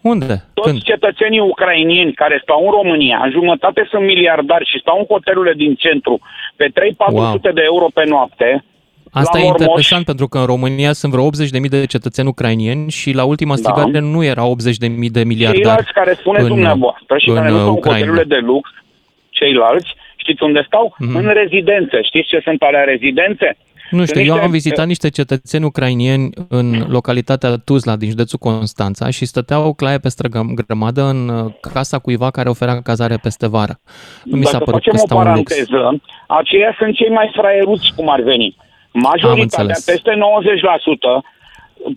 [0.00, 0.44] Unde?
[0.54, 0.82] Toți Când?
[0.82, 5.74] cetățenii ucrainieni care stau în România, în jumătate sunt miliardari și stau în hotelurile din
[5.74, 6.20] centru
[6.56, 6.72] pe 3-400
[7.54, 8.64] de euro pe noapte,
[9.12, 9.60] Asta la e Mormoș.
[9.66, 13.60] interesant pentru că în România sunt vreo 80.000 de cetățeni ucrainieni și la ultima Da.
[13.62, 17.54] strigare nu era 80.000 de miliardari ceilalți care spuneți în, dumneavoastră și în care nu
[17.56, 17.98] sunt în Ucraina.
[17.98, 18.70] hotelurile de lux,
[19.30, 20.94] ceilalți, știți unde stau?
[20.98, 21.16] Mhm.
[21.16, 22.02] În rezidențe.
[22.02, 23.56] Știți ce sunt alea rezidențe?
[23.90, 28.38] Nu știu, Sunt eu niște- am vizitat niște cetățeni ucrainieni în localitatea Tuzla din județul
[28.38, 33.46] Constanța și stăteau claie pe străgăm grămadă în uh, casa cuiva care oferea cazare peste
[33.48, 33.80] vară.
[34.24, 35.52] Nu mi s-a Dacă părut facem că o stau un lux.
[35.54, 38.56] paranteză, aceia sunt cei mai fraieruți, cum ar veni.
[38.92, 39.84] Majoritatea, înțeles.
[39.84, 41.22] peste 90%,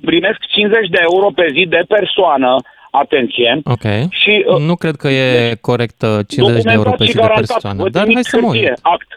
[0.01, 2.55] primesc 50 de euro pe zi de persoană,
[2.91, 3.85] atenție, Ok.
[4.09, 7.15] și uh, Nu cred că e corect uh, 50 de euro documentat pe și zi
[7.15, 7.47] de garantat.
[7.47, 8.79] persoană, Vă dar trimit hai să mă hârtie, uit.
[8.81, 9.16] act.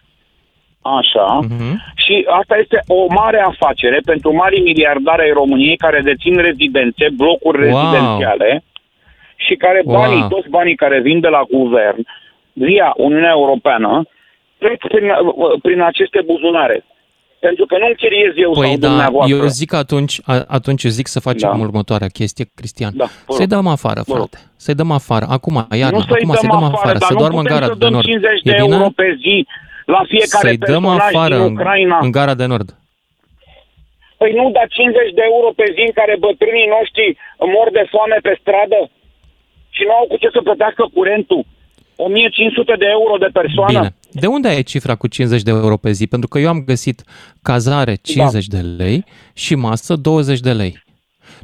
[0.82, 1.38] Așa.
[1.42, 1.70] Mhm.
[2.04, 7.58] Și asta este o mare afacere pentru mari miliardari ai României care dețin rezidențe, blocuri
[7.58, 7.66] Wow.
[7.82, 8.62] rezidențiale
[9.36, 9.96] și care Wow.
[10.00, 12.06] banii, toți banii care vin de la guvern
[12.52, 14.02] via Uniunea Europeană
[14.58, 15.06] trec prin,
[15.62, 16.84] prin aceste buzunare.
[17.40, 19.36] Pentru că nu închiriez eu Păi sau da, dumneavoastră.
[19.36, 21.58] eu zic atunci, a- atunci zic să facem Da.
[21.58, 22.92] următoarea chestie, Cristian.
[22.96, 23.36] Da, vă rog.
[23.36, 24.28] Să-i dăm afară, Vă rog.
[24.28, 24.46] frate.
[24.56, 25.26] Să-i dăm afară.
[25.30, 27.42] Acum, iarna, nu să-i acum dăm să-i dăm afară, afară, dar să nu doarmă în
[27.44, 28.04] putem gara să de dăm nord.
[28.04, 28.74] 50 E de bine?
[28.76, 29.46] euro pe zi
[29.97, 31.99] la fiecare Să-i dăm personaj afară din în, Ucraina.
[32.07, 32.68] în gara de nord.
[34.20, 37.07] Păi nu, dar 50 de euro pe zi în care bătrânii noștri
[37.55, 38.80] mor de foame pe stradă
[39.76, 41.43] și nu au cu ce să plătească curentul.
[41.97, 43.78] 1500 de euro de persoană.
[43.78, 43.91] Bine.
[44.22, 46.07] De unde ai cifra cu 50 de euro pe zi?
[46.07, 46.99] Pentru că eu am găsit
[47.43, 48.57] cazare 50 Da.
[48.57, 50.82] de lei și masă 20 de lei.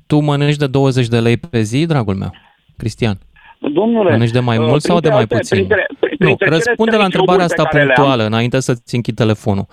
[0.07, 2.33] Tu mănânci de 20 de lei pe zi, dragul meu,
[2.77, 3.19] Cristian?
[3.59, 5.57] Domnule, Mănânci de mai uh, mult sau de printre mai alte- puțin?
[5.57, 8.25] Printre, printre Nu, cele răspunde trei la întrebarea joburi asta pe care le am, punctuală
[8.27, 9.67] înainte să-ți închid telefonul.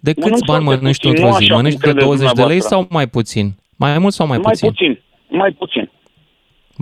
[0.00, 1.42] De Mănânc câți bani foarte mănânci tu puțin, într-o nu zi?
[1.44, 2.76] așa cum Mănânci de credeți 20 de lei dumneavoastră.
[2.76, 3.46] sau mai puțin?
[3.76, 4.68] Mai mult sau mai mai puțin?
[4.68, 4.92] puțin.
[5.28, 5.84] Mai puțin.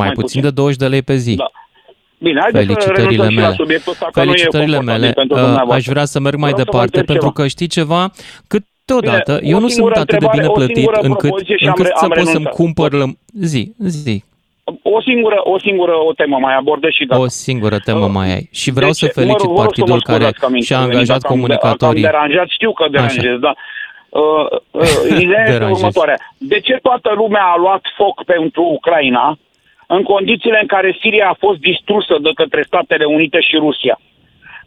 [0.00, 0.40] Mai mai puțin puțin.
[0.42, 1.34] de 20 de lei pe zi.
[1.34, 1.50] Da.
[2.18, 3.54] Bine, haideți să Felicitările renunțăm și la mele.
[3.62, 5.12] subiectul ăsta, că nu e Felicitările confortabil mele.
[5.20, 5.76] pentru Uh, dumneavoastră.
[5.80, 7.42] Aș vrea să merg mai Vreau să vă departe întreb pentru ceva.
[7.42, 8.02] că știi ceva?
[8.52, 11.18] Câteodată Bine, eu o nu singură sunt atât de întrebare, bine o plătit singură încât,
[11.28, 12.54] propoziție și am încât re- să am pot să-mi renunțat.
[12.60, 13.18] cumpăr lăm...
[13.52, 14.24] zi, zi.
[14.82, 17.20] O singură, o singură o temă mai abordez și gata.
[17.20, 18.48] O singură temă Uh, mai ai.
[18.52, 20.44] Și vreau Deci, să felicit mă rog, vă rog să mă partidul care scuzați că
[20.46, 22.04] am și-a intervenit, angajat dacă am- comunicatorii.
[22.04, 23.52] Am deranjat, știu că deranjez, da.
[24.08, 25.80] Uh, uh, ideea este Deranjezi.
[25.80, 26.18] următoarea.
[26.38, 29.38] De ce toată lumea a luat foc pentru Ucraina
[29.86, 34.00] în condițiile în care Siria a fost distrusă de către Statele Unite și Rusia?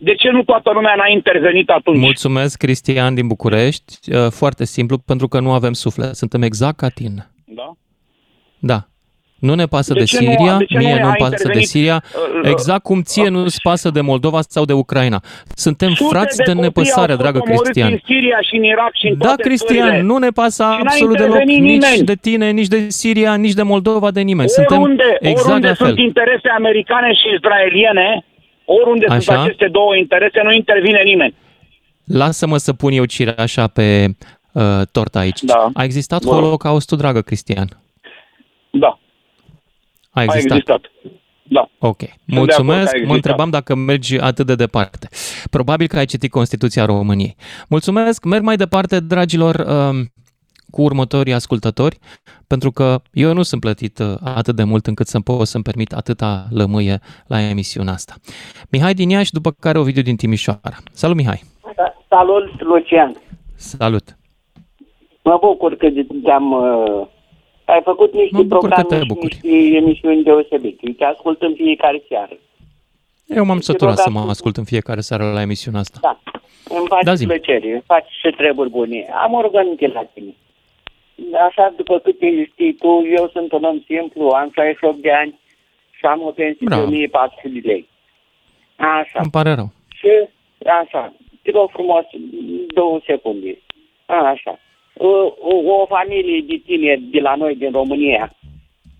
[0.03, 1.97] De ce nu toată lumea n-a intervenit atunci?
[1.99, 3.93] Mulțumesc, Cristian din București.
[4.15, 6.15] Uh, Foarte simplu, pentru că nu avem suflet.
[6.15, 7.31] Suntem exact ca tine.
[7.45, 7.71] Da?
[8.59, 8.79] Da.
[9.41, 11.29] Nu ne pasă De de, ce nu- Siria, de ce nu mie a nu-mi pasă
[11.29, 12.03] de intervenit, Siria,
[12.43, 15.19] uh, exact cum ție nu-ți pasă de Moldova sau de Ucraina.
[15.55, 17.91] Suntem Sute frați de, copii nepăsare, au fost dragă omorâți Cristian.
[17.91, 20.01] în Siria și în Irak și în Da, toate Cristian, țările.
[20.09, 22.03] nu ne pasă Și n-a absolut deloc intervenit nici nimeni.
[22.11, 24.49] de tine, nici de Siria, nici de Moldova, de nimeni.
[24.49, 25.87] Suntem oriunde, exact oriunde la fel.
[25.87, 28.25] sunt interese americane și israeliene,
[28.65, 29.41] oriunde sunt Așa.
[29.43, 31.33] aceste două interese, nu intervine nimeni.
[32.05, 34.05] Lasă-mă să pun eu cireașa pe
[34.51, 35.41] uh, torta aici.
[35.41, 35.69] Da.
[35.73, 36.39] A existat Vă rog.
[36.43, 37.67] Holocaustul, dragă Cristian?
[38.69, 38.99] Da,
[40.11, 40.57] A a existat.
[40.57, 40.81] existat.
[41.43, 41.69] Da.
[41.79, 41.97] Ok.
[41.97, 42.81] de acord că a Mulțumesc.
[42.81, 43.07] existat.
[43.07, 45.07] Mă întrebam dacă mergi atât de departe.
[45.49, 47.35] Probabil că ai citit Constituția României.
[47.69, 48.25] Mulțumesc.
[48.25, 50.11] Merg mai departe, dragilor, um,
[50.69, 51.97] cu următorii ascultători,
[52.47, 55.91] pentru că eu nu sunt plătit uh, atât de mult încât să pot să-mi permit
[55.91, 58.13] atâta lămâie la emisiunea asta.
[58.71, 60.77] Mihai din Iași, după care o video din Timișoara.
[60.91, 61.41] Salut, Mihai!
[62.09, 63.15] Salut, Lucian.
[63.55, 64.17] Salut!
[65.23, 65.87] Mă bucur că
[66.23, 66.51] te-am...
[66.51, 67.07] Uh,
[67.71, 69.39] ai făcut niște Mă bucur că programe te și bucuri.
[69.43, 70.91] niște emisiuni deosebite.
[70.97, 72.35] Te ascult în fiecare seară.
[73.27, 75.97] Eu m-am săturat să mă rog, ascult în fiecare seară la emisiunea asta.
[76.01, 76.19] Da.
[76.77, 77.29] Îmi face Da, zi-mi.
[77.29, 79.07] plăcere, îmi faci și treburi bune.
[79.23, 80.33] Am o rugăminte la tine.
[81.47, 85.39] Așa, după câte știi tu, eu sunt un om simplu, am 68 de ani
[85.97, 86.81] și am o pensie Bravo.
[86.81, 87.87] de 1400 de lei.
[88.75, 89.19] Așa.
[89.21, 89.69] Îmi pare rău.
[89.99, 90.11] Și
[90.81, 92.05] așa, te rog frumos,
[92.73, 93.59] două secunde.
[94.05, 94.59] Așa.
[94.93, 95.07] O,
[95.39, 98.35] o, o familie de tineri de la noi din România,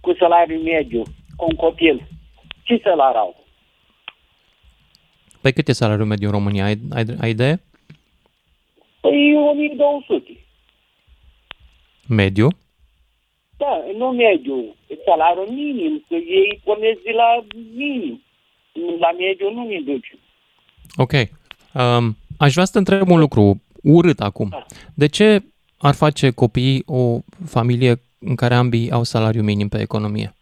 [0.02, 1.04] cu salariu mediu,
[1.36, 2.08] cu un copil,
[2.64, 3.46] ce salariu au?
[5.42, 6.66] Pe cât e salariul mediu în România?
[6.66, 7.62] Ai, ai, ai idee?
[9.02, 10.38] Păi 1200.
[12.08, 12.48] Mediu?
[13.58, 14.76] Da, nu mediu,
[15.06, 18.24] salariul minim, că ei pornesc de la minim.
[19.00, 20.20] La mediu nu ne duce.
[20.96, 21.12] Ok.
[21.12, 24.66] Um, aș vrea să te întreb un lucru urât acum.
[24.94, 25.44] De ce
[25.82, 30.36] ar face copiii o familie în care ambii au salariu minim pe economie?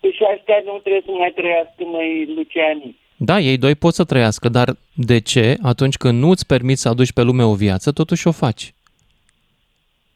[0.00, 2.96] Păi și astea nu trebuie să mai trăiască, mai Luciani.
[3.16, 6.88] Da, ei doi pot să trăiască, dar de ce atunci când nu îți permiți să
[6.88, 8.74] aduci pe lume o viață, totuși o faci?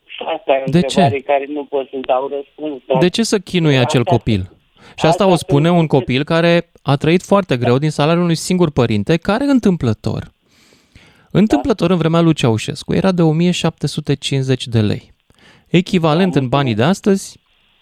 [0.07, 1.23] Și asta e o De întrebare ce?
[1.25, 2.83] care nu pot să-mi dau răspuns.
[2.89, 4.51] dar- De ce să chinui acel Asta- copil?
[4.99, 8.71] Și asta o spune un copil care a trăit foarte greu din salariul unui singur
[8.71, 10.32] părinte, care întâmplător,
[11.33, 15.13] întâmplător în vremea lui Ceaușescu, era de 1750 de lei.
[15.67, 17.41] Echivalent în banii de astăzi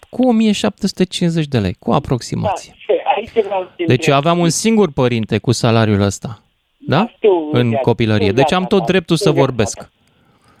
[0.09, 2.73] cu 1750 de lei, cu aproximație.
[2.77, 4.15] Și aici vreau să te Deci întreb.
[4.15, 6.41] aveam un singur părinte cu salariul ăsta,
[6.87, 7.11] da?
[7.15, 8.23] știu, În Lucian, copilărie.
[8.25, 9.77] știu Deci viața am tot ta, dreptul știu să viața vorbesc.
[9.77, 9.89] ta.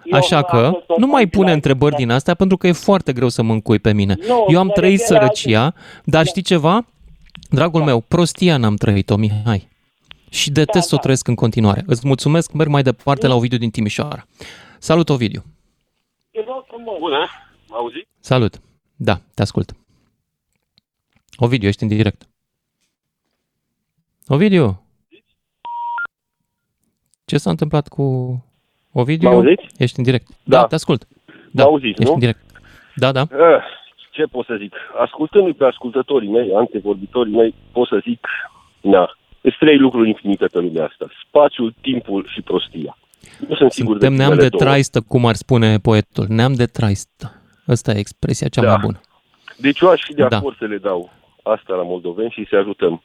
[0.03, 2.67] Eu Așa am că fost nu mai orfan pune la- întrebări din astea pentru că
[2.67, 4.15] e foarte greu să mă încui pe mine.
[4.27, 5.73] Nu, Eu am mă trăit refer la sărăcia,
[6.03, 6.85] dar știi ceva?
[7.49, 9.67] Dragul meu, prostia n-am trăit-o, Mihai.
[10.31, 11.83] Și detest să o trăiesc în continuare.
[11.87, 14.25] Îți mulțumesc, merg mai departe la Ovidiu din Timișoara.
[14.79, 15.43] Salut, Ovidiu.
[16.31, 16.97] Te rog frumos.
[16.99, 17.27] Bună,
[17.69, 18.07] auzi?
[18.19, 18.61] Salut.
[18.95, 19.71] Da, te ascult.
[21.37, 22.21] Ovidiu, ești în direct.
[24.27, 24.83] Ovidiu.
[27.25, 28.03] Ce s-a întâmplat cu
[28.91, 29.29] Ovidiu?
[29.29, 29.65] Mă auziți?
[29.77, 30.27] Ești în direct.
[30.43, 30.67] Da, Da.
[30.67, 31.07] te ascult.
[31.51, 32.13] Da, Mă auziți, ești nu?
[32.13, 32.41] în direct.
[32.95, 33.21] Da, da.
[33.21, 33.63] Eh,
[34.11, 34.73] Ce pot să zic?
[34.99, 38.27] Ascultându-i pe ascultătorii mei, antevorbitorii mei, pot să zic,
[38.81, 41.07] na, sunt trei lucruri infinite pe lumea asta.
[41.27, 42.97] Spațiul, timpul și prostia.
[43.47, 44.71] Nu sunt sigur Suntem de neam primele de două.
[44.71, 46.25] traistă, cum ar spune poetul.
[46.29, 47.41] Neam de traistă.
[47.65, 48.67] Asta e expresia cea Da.
[48.67, 48.99] mai bună.
[49.57, 50.37] Deci eu aș fi de Da.
[50.37, 51.11] acord să le dau
[51.43, 53.01] asta la moldoveni și să ajutăm.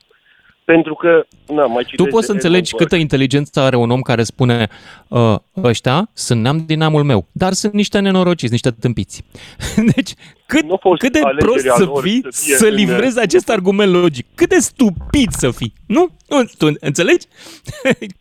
[0.72, 3.90] Pentru că, na, mai Tu citesc poți să de înțelegi Edmund câtă inteligență are un
[3.90, 4.68] om care spune
[5.10, 9.22] "Ă, ăștia sunt neam din neamul meu, dar sunt niște nenorociți, niște tâmpiți.
[9.94, 10.12] Deci,
[10.46, 10.64] cât,
[10.98, 14.26] cât de alegerea prost să lor fii să fie să în- livrezi acest argument logic.
[14.34, 15.72] Cât de stupid să fii.
[15.86, 16.06] Nu?
[16.28, 17.26] nu tu înțelegi?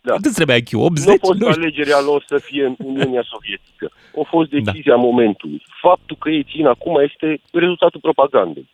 [0.02, 0.12] Da.
[0.14, 0.70] Cât îți trebuie IQ?
[0.78, 1.06] 80?
[1.06, 1.62] Nu a fost Nu știu.
[1.62, 3.86] alegerea lor să fie în Uniunea Sovietică.
[4.20, 5.00] A fost decizia da.
[5.08, 5.62] momentului.
[5.80, 8.68] Faptul că ei țin acum este rezultatul propagandei.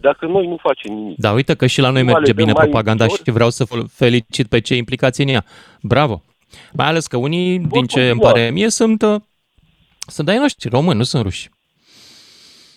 [0.00, 2.52] Dacă noi nu facem nimic, Da, uite că și la noi Nu merge alegăm bine
[2.52, 3.16] mai propaganda ușor?
[3.24, 5.44] și vreau să fel- felicit pe cei implicați în ea.
[5.82, 6.22] Bravo!
[6.72, 8.30] Mai ales că unii, din ce îmi continua.
[8.30, 9.16] pare mie, sunt, uh,
[10.06, 11.48] sunt ai noștri, români, nu sunt ruși.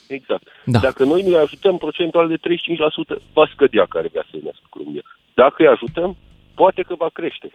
[0.07, 0.43] exact.
[0.65, 0.79] Da.
[0.79, 5.01] Dacă noi nu-i ajutăm, procentual de 35% va scădea care vrea să ne economia.
[5.33, 6.17] Dacă îi ajutăm,
[6.53, 7.51] poate că va crește.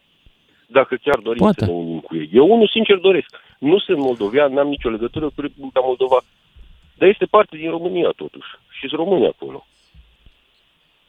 [0.67, 1.65] Dacă chiar dorim Poate.
[1.65, 2.31] să ne unim cu ei.
[2.33, 3.29] Eu unul sincer doresc.
[3.59, 6.19] Nu sunt moldovean, n-am nicio legătură cu Republica Moldova,
[6.99, 8.49] dar este parte din România totuși.
[8.71, 9.67] Și sunt români acolo.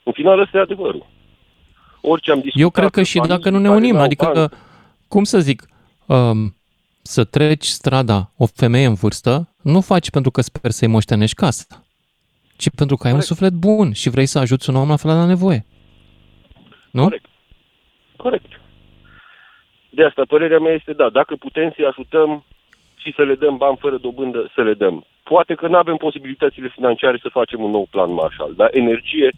[0.03, 1.05] În final, ăsta e adevărul.
[2.01, 2.61] Orice am discutat...
[2.61, 4.49] Eu cred că și dacă nu ne unim, adică, bani,
[5.07, 5.67] cum să zic,
[6.05, 6.55] um,
[7.01, 11.65] să treci strada o femeie în vârstă, nu faci pentru că sper să-i moștenești casa,
[12.57, 13.29] ci pentru că ai Corect.
[13.29, 15.65] un suflet bun și vrei să ajuți un om aflat la nevoie.
[16.91, 17.03] Nu?
[17.03, 17.25] Corect.
[18.15, 18.51] Corect.
[19.89, 22.45] De asta, părerea mea este, da, dacă putem să-i ajutăm
[23.03, 25.05] și să le dăm bani fără dobândă, să le dăm.
[25.23, 29.29] Poate că nu avem posibilitățile financiare să facem un nou plan Marshall, dar energie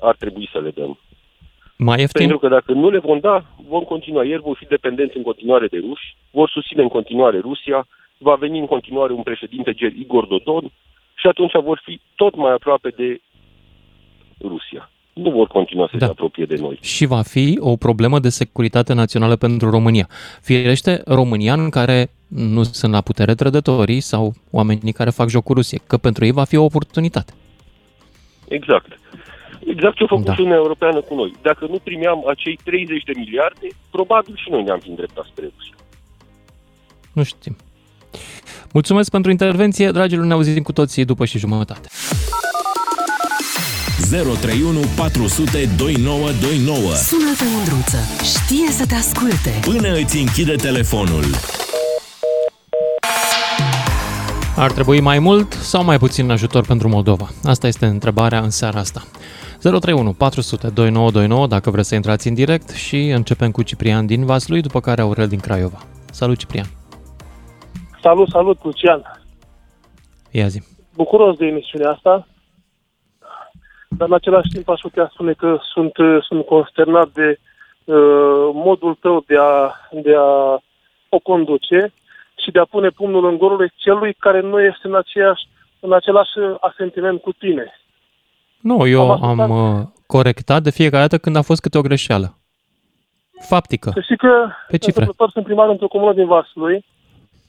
[0.00, 0.98] ar trebui să le dăm.
[1.76, 2.20] Mai ieftin?
[2.20, 4.24] Pentru că dacă nu le vom da, vom continua.
[4.24, 7.86] Ieri vor fi dependenți în continuare de ruși, vor susține în continuare Rusia,
[8.18, 10.70] va veni în continuare un președinte gel Igor Dodon
[11.14, 13.20] și atunci vor fi tot mai aproape de
[14.40, 14.90] Rusia.
[15.14, 16.04] Nu vor continua să da.
[16.04, 16.78] se apropie de noi.
[16.80, 20.08] Și va fi o problemă de securitate națională pentru România.
[20.40, 25.80] Firește, România în care nu sunt la putere trădătorii sau oamenii care fac jocul Rusiei,
[25.86, 27.32] că pentru ei va fi o oportunitate.
[28.48, 28.98] Exact.
[29.66, 30.32] Exact ce a făcut da.
[30.32, 31.32] Uniunea Europeană cu noi.
[31.42, 35.74] Dacă nu primeam acei 30 de miliarde, probabil și noi ne-am fi îndreptat spre Rusia.
[37.12, 37.56] Nu știm.
[38.72, 41.88] Mulțumesc pentru intervenție, dragilor, ne auzim cu toții după și jumătate.
[44.10, 48.00] 031 400 2929 Sună-te, Mândruță,
[48.34, 51.24] știe să te asculte Până îți închide telefonul
[54.56, 57.26] ar trebui mai mult sau mai puțin ajutor pentru Moldova?
[57.44, 59.02] Asta este întrebarea în seara asta.
[59.58, 64.60] 031 400 2929 dacă vreți să intrați în direct și începem cu Ciprian din Vaslui,
[64.60, 65.78] după care Aurel din Craiova.
[66.10, 66.66] Salut, Ciprian!
[68.02, 69.02] Salut, salut, Lucian!
[70.30, 70.62] Ia zi!
[70.94, 72.26] Bucuros de emisiunea asta,
[73.96, 75.92] dar în același timp aș putea spune că sunt,
[76.26, 77.38] sunt consternat de
[77.84, 80.58] uh, modul tău de a, de a
[81.08, 81.92] o conduce
[82.42, 85.42] și de a pune pumnul în gorul celui care nu este în, aceeași,
[85.80, 86.30] în același
[86.60, 87.80] asentiment cu tine.
[88.60, 92.38] Nu, eu am, am uh, corectat de fiecare dată când a fost câte o greșeală.
[93.48, 93.90] Faptică.
[93.94, 95.08] Să știi că Pe cifre.
[95.32, 96.84] sunt primar într-o comună din Vaslui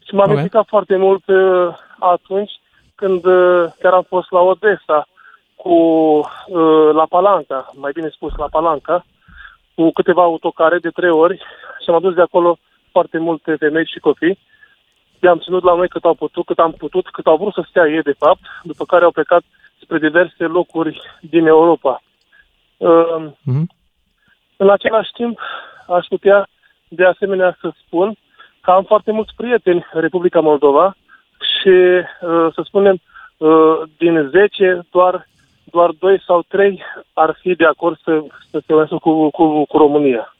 [0.07, 0.49] și m-am okay.
[0.67, 2.51] foarte mult uh, atunci
[2.95, 5.07] când uh, chiar am fost la Odessa
[5.65, 9.05] cu uh, la Palanca, mai bine spus la Palanca,
[9.75, 11.37] cu câteva autocare de trei ori
[11.81, 12.57] și am adus de acolo
[12.91, 14.39] foarte multe femei și copii.
[15.21, 17.87] I-am ținut la noi cât au putut, cât am putut, cât au vrut să stea
[17.87, 19.43] ei, de fapt, după care au plecat
[19.81, 22.01] spre diverse locuri din Europa.
[22.77, 23.65] Uh, mm-hmm.
[24.57, 25.39] În același timp,
[25.87, 26.47] aș putea
[26.87, 28.15] de asemenea să spun
[28.61, 30.95] că am foarte mulți prieteni în Republica Moldova
[31.53, 32.97] și, uh, să spunem,
[33.37, 35.27] uh, din 10, doar,
[35.75, 36.81] doar 2 sau 3
[37.13, 40.35] ar fi de acord să, să se unească cu, cu, cu România.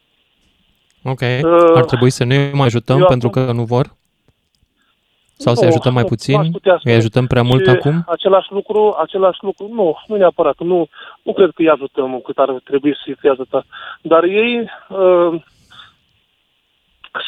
[1.03, 1.21] Ok.
[1.21, 3.86] Uh, ar trebui să ne mai ajutăm pentru că nu vor?
[5.38, 6.39] Sau nu, să-i ajutăm mai puțin?
[6.83, 8.03] Îi ajutăm prea mult acum?
[8.07, 10.57] Același lucru, același lucru, nu, nu neapărat.
[10.59, 10.88] Nu,
[11.21, 13.65] nu cred că îi ajutăm cât ar trebui să-i fie ajutat.
[14.01, 15.41] Dar ei uh,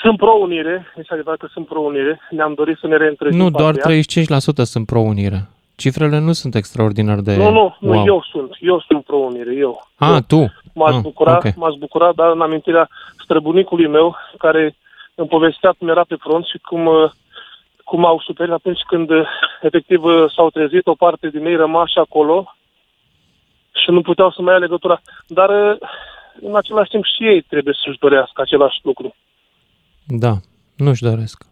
[0.01, 2.19] sunt pro-unire, este adevărat că sunt pro-unire.
[2.29, 3.77] Ne-am dorit să ne reîntregim Nu, doar 35%
[4.73, 5.49] sunt pro-unire.
[5.81, 8.05] Cifrele nu sunt extraordinar de Nu, nu, nu wow.
[8.05, 8.57] eu sunt.
[8.59, 9.87] Eu sunt pro-unire, eu.
[9.95, 10.19] Ah, eu.
[10.19, 10.53] tu?
[10.73, 11.53] M-aș, ah, bucura, okay.
[11.55, 12.89] m-aș bucura, dar în amintirea
[13.23, 14.75] străbunicului meu, care
[15.15, 17.11] îmi povestea cum era pe front și cum uh,
[17.83, 19.09] cum au suferit atunci când
[19.61, 20.01] efectiv
[20.35, 22.55] s-au trezit, o parte din ei rămași acolo
[23.71, 25.01] și nu puteau să mai ia legătura.
[25.27, 25.49] Dar
[26.41, 29.15] în același timp și ei trebuie să-și dorească același lucru.
[30.07, 30.33] Da,
[30.75, 31.45] nu-și doresc.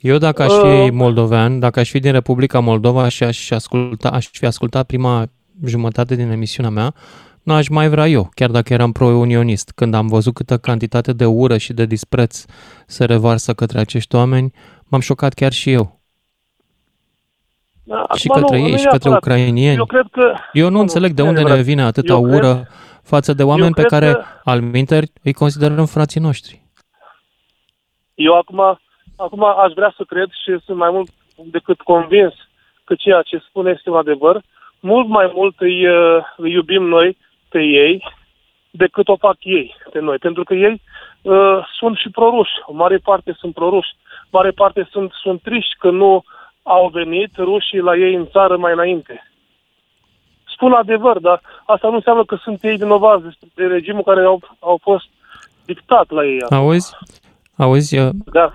[0.00, 4.08] Eu dacă aș fi uh, moldovean, dacă aș fi din Republica Moldova și aș, asculta,
[4.08, 5.26] aș fi ascultat prima
[5.64, 6.94] jumătate din emisiunea mea,
[7.42, 9.72] nu aș mai vrea eu, chiar dacă eram pro-unionist.
[9.74, 12.44] Când am văzut câtă cantitate de ură și de dispreț
[12.86, 14.52] se revarsă către acești oameni,
[14.84, 16.00] m-am șocat chiar și eu.
[17.82, 19.76] Da, și către nu, ei, nu și către ucrainieni.
[19.76, 22.68] Eu, cred că, eu nu, nu înțeleg de unde ne vine atâta eu ură cred,
[23.02, 26.62] față de oameni pe care, că, al minteri, îi considerăm frații noștri.
[28.14, 28.78] Eu acum,
[29.18, 32.34] acum aș vrea să cred și sunt mai mult decât convins
[32.84, 34.42] că ceea ce spune este un adevăr.
[34.80, 35.86] Mult mai mult îi,
[36.36, 37.16] îi iubim noi
[37.48, 38.04] pe ei
[38.70, 40.18] decât o fac ei pe noi.
[40.18, 40.82] Pentru că ei
[41.22, 42.52] uh, sunt și proruși.
[42.66, 43.96] O mare parte sunt proruși.
[44.30, 46.24] Mare parte sunt, sunt triști că nu
[46.62, 49.30] au venit rușii la ei în țară mai înainte.
[50.54, 54.78] Spun adevăr, dar asta nu înseamnă că sunt ei vinovați de regimul care au, au
[54.82, 55.06] fost
[55.64, 56.42] dictat la ei.
[56.50, 56.96] Auzi?
[57.56, 57.98] Auzi?
[57.98, 58.52] Uh, da.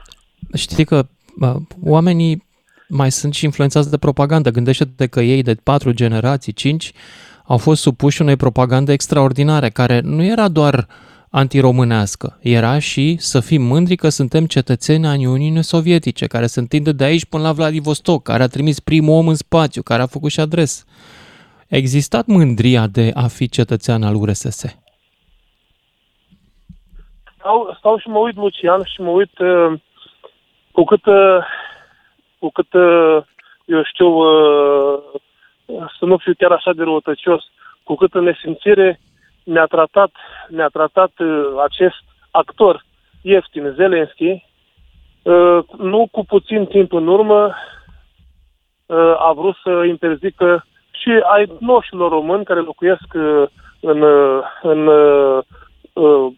[0.54, 1.06] Știi că
[1.40, 2.44] uh, oamenii
[2.88, 4.50] mai sunt și influențați de propagandă.
[4.50, 6.92] Gândește-te că ei de patru generații, cinci,
[7.46, 10.88] au fost supuși unei propagande extraordinare, care nu era doar
[11.30, 16.92] antiromânească, era și să fim mândri că suntem cetățeni ai Uniunii Sovietice, care se întinde
[16.92, 20.32] de aici până la Vladivostok, care a trimis primul om în spațiu, care a făcut
[20.32, 20.86] și adres.
[21.72, 24.66] A existat mândria de a fi cetățean al URSS?
[27.38, 29.80] Stau, stau și mă uit, Lucian, și mă uit uh,
[30.74, 31.46] cu cât, uh,
[32.40, 33.18] cu cât uh,
[33.66, 35.00] eu știu, uh,
[36.00, 37.44] să nu fiu chiar așa de răutăcios,
[37.84, 39.00] cu cât în nesimțire
[39.44, 40.12] mi-a tratat,
[40.50, 42.86] mi-a tratat uh, acest actor
[43.22, 44.44] ieftin, Zelenski,
[45.22, 47.56] uh, nu cu puțin timp în urmă
[48.86, 53.44] uh, a vrut să interzică și ai noșilor români care locuiesc uh,
[53.80, 55.44] în, uh, în uh,
[55.94, 56.34] uh,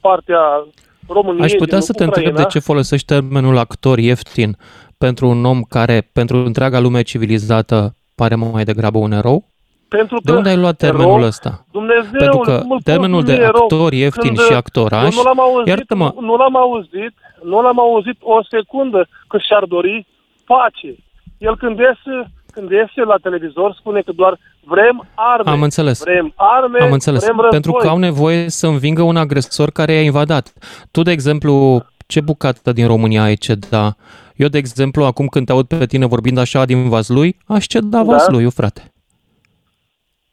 [0.00, 0.66] partea
[1.08, 1.44] României.
[1.44, 2.42] Aș putea din să te întreb Ucraina.
[2.48, 4.56] de ce folosești termenul actor ieftin
[4.98, 9.44] pentru un om care, pentru întreaga lume civilizată, pare mai degrabă un erou?
[9.88, 11.64] Pentru De unde ai luat termenul erou, ăsta?
[11.72, 13.62] Dumnezeu, Pentru că mă pot termenul de numi erou.
[13.62, 17.80] actor ieftin Când, și actoraș, eu nu l-am auzit, iartă-mă, nu l-am auzit, nu l-am
[17.80, 20.06] auzit o secundă că și-ar dori
[20.44, 20.94] pace.
[21.38, 25.50] El când iese, când iese la televizor spune că doar vrem arme.
[25.50, 26.00] Am înțeles.
[26.02, 27.20] Vrem arme, Am înțeles.
[27.22, 27.50] vrem război.
[27.50, 30.52] Pentru că au nevoie să învingă un agresor care i-a invadat.
[30.90, 33.96] Tu, de exemplu, ce bucată din România ai ceda?
[34.36, 37.86] Eu, de exemplu, acum când te aud pe tine vorbind așa din Vaslui, aș ceda
[37.88, 38.02] Da.
[38.02, 38.92] Vasluiu, frate.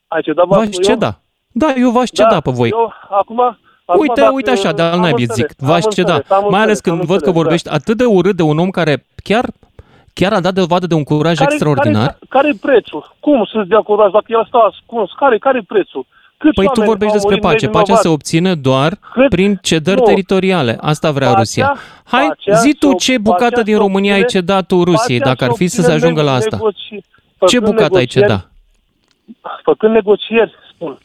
[0.07, 0.93] Ai cedat V-aș Vaslui, eu?
[0.93, 1.19] ceda.
[1.51, 2.69] Da, eu v-aș Da, ceda pe voi.
[2.69, 3.39] Eu, acum,
[3.85, 6.13] acum Uite, dacă- uite așa, de-al am naibii înțeles, zic, am v-aș ceda.
[6.13, 8.41] înțeles, am Mai ales înțeles, când am văd că înțeles, vorbești atât de urât de
[8.41, 9.45] un om care chiar,
[10.19, 12.05] chiar a dat dovadă de un curaj Care- extraordinar.
[12.07, 13.01] Care, care e prețul?
[13.19, 15.09] Cum să-ți dea curaj dacă el stă ascuns?
[15.21, 16.05] Care, care e prețul?
[16.37, 17.65] Câți Păi tu oameni vorbești au despre murit pace.
[17.65, 18.07] Pacea nevinovați?
[18.07, 18.91] se obține doar
[19.29, 20.05] prin cedări Nu.
[20.05, 20.77] teritoriale.
[20.81, 21.75] Asta vrea Pacea- Rusia.
[22.05, 24.83] Hai, pacea zi tu se- ce bucată pacea din se România ai obține- cedat tu
[24.83, 26.57] Rusiei, pacea dacă ar fi să se obține ajungă la nego- asta.
[26.57, 27.03] negoci-
[27.47, 28.49] Ce făcând bucată ai negocieri- ceda?
[29.63, 30.97] Făcând negocieri, spun.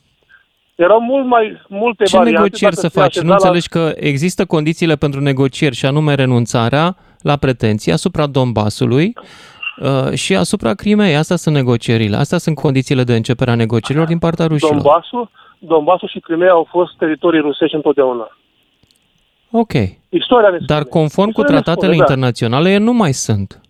[0.75, 2.41] Erau mult mai multe Ce variante.
[2.41, 3.15] negocieri dacă să se faci?
[3.21, 8.27] Nu așeza la- înțelegi că există condițiile pentru negocieri și anume renunțarea la pretenții asupra
[8.27, 9.13] Donbasului
[9.81, 11.17] uh, și asupra Crimei.
[11.17, 12.17] Astea sunt negocierile.
[12.17, 14.73] Astea sunt condițiile de începere a negocierilor din partea rușilor.
[14.73, 18.31] Donbasul, Donbasul și Crimea au fost teritorii rusești întotdeauna.
[19.51, 19.73] Ok.
[20.09, 22.13] Istoria ne Dar conform cu Istoria ne tratatele spune, da.
[22.13, 23.61] internaționale, ele nu mai sunt.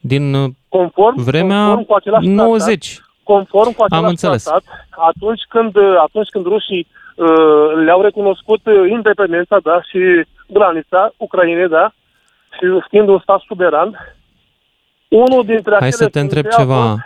[0.00, 2.94] Din uh, Conform, vremea conform cu același 90.
[2.94, 4.42] Tratat, conform cu același Am înțeles.
[4.42, 6.86] tratat, atunci când, atunci când rușii
[7.16, 9.98] uh, le-au recunoscut uh, independența, da, și
[10.48, 11.92] granița Ucrainei, da,
[12.52, 13.96] și fiind un stat suveran,
[15.08, 16.88] unul dintre Hai acele să te întreb puncte a ceva.
[16.88, 17.00] fost-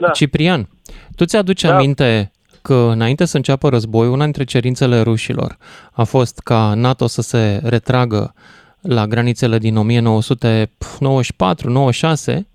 [0.00, 0.08] Da.
[0.10, 0.68] Ciprian,
[1.16, 1.74] tu ți-aduci Da.
[1.76, 2.30] aminte
[2.62, 5.56] că înainte să înceapă războiul, una dintre cerințele rușilor
[5.92, 8.34] a fost ca NATO să se retragă
[8.80, 12.46] la granițele din 1994-96,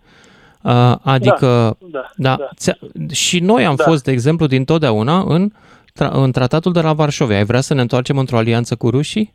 [1.02, 2.50] adică da, da, da.
[2.56, 2.78] ți-a-
[3.12, 3.84] și noi am Da.
[3.84, 5.52] fost, de exemplu, din totdeauna în,
[5.92, 7.38] tra- în tratatul de la Varșovia.
[7.38, 9.34] Ai vrea să ne întoarcem într-o alianță cu rușii?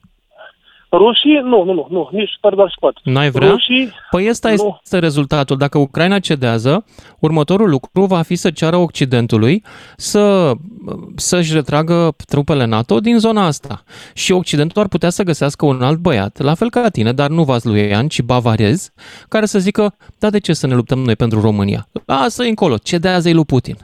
[0.92, 3.00] Rușii, nu, nu, nu, nu, nici fără doar și poate.
[3.04, 3.50] N-ai vrea?
[3.50, 4.78] Rușii, Păi ăsta nu.
[4.82, 5.56] este rezultatul.
[5.56, 6.84] Dacă Ucraina cedează,
[7.18, 9.64] următorul lucru va fi să ceară Occidentului
[9.96, 10.52] să,
[11.16, 13.82] să-și retragă trupele NATO din zona asta.
[14.14, 17.42] Și Occidentul ar putea să găsească un alt băiat, la fel ca tine, dar nu
[17.44, 18.90] vasluian, ci bavarez,
[19.28, 21.88] care să zică, da, de ce să ne luptăm noi pentru România?
[22.06, 23.76] Lasă-i încolo, cedează-i lui Putin.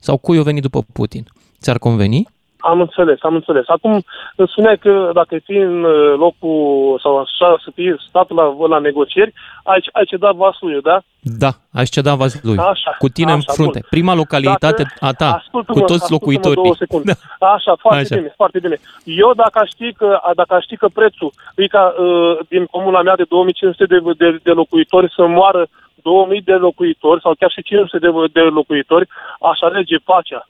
[0.00, 1.24] Sau cui o veni după Putin?
[1.60, 2.26] Ți-ar conveni?
[2.60, 3.64] Am înțeles, am înțeles.
[3.68, 3.92] Acum
[4.36, 8.66] îmi spuneai că dacă ai fi în uh, locul sau așa să fie statul la,
[8.68, 9.32] la negocieri,
[9.64, 11.00] ai, ai cedat vasul, da?
[11.20, 12.56] Da, aș ceda Vaslui.
[12.58, 13.78] Așa, cu tine în așa, frunte.
[13.80, 13.88] bun.
[13.90, 16.62] Prima localitate Dacă- a ta, ascultă-mă, cu toți ascultă-mă locuitorii.
[16.62, 17.12] două secunde.
[17.54, 18.16] Așa, foarte Așa.
[18.16, 18.76] bine, foarte bine.
[19.04, 23.02] Eu dacă aș ști că, dacă aș ști că prețul e ca uh, din comuna
[23.02, 25.66] mea de 2500 de, de, de locuitori să moară
[26.02, 29.08] 2000 de locuitori sau chiar și 500 de, de locuitori,
[29.40, 30.48] aș alege pacea.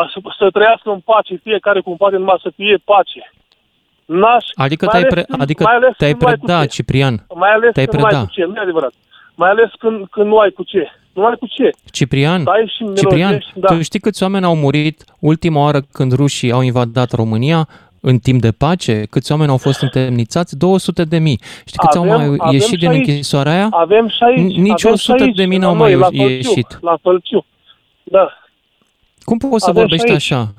[0.00, 3.32] Aș, să trăiască în pace, fiecare cum poate numai să fie pace.
[4.04, 6.44] N-aș, Adică mai te-ai, ales pre, când- adică mai ales te-ai când nu ai cu
[6.44, 6.68] predat, ce.
[6.76, 7.14] Ciprian.
[7.34, 8.24] Mai ales te-ai când nu ai preda.
[8.26, 8.92] cu ce, nu e adevărat.
[9.34, 10.82] Mai ales când, când nu ai cu ce.
[11.12, 11.70] Nu ai cu ce.
[11.92, 13.66] Ciprian, Stai și Ciprian, mirogești, da.
[13.74, 17.68] tu știi câți oameni au murit ultima oară când rușii au invadat România
[18.00, 19.02] în timp de pace?
[19.10, 20.56] Câți oameni au fost întemnițați?
[20.58, 21.40] 200 de mii.
[21.66, 23.06] Știi câți Avem- au mai avem ieșit și din aici.
[23.08, 23.68] închisoarea aia?
[23.70, 24.56] Avem și aici.
[24.56, 26.78] Nici avem și 100 aici, de mii la n-au noi, mai la Fălciu, ieșit.
[26.80, 27.44] La Fălciu.
[28.02, 28.28] Da.
[29.24, 30.32] Cum poți să Avem și vorbești aici.
[30.32, 30.52] așa?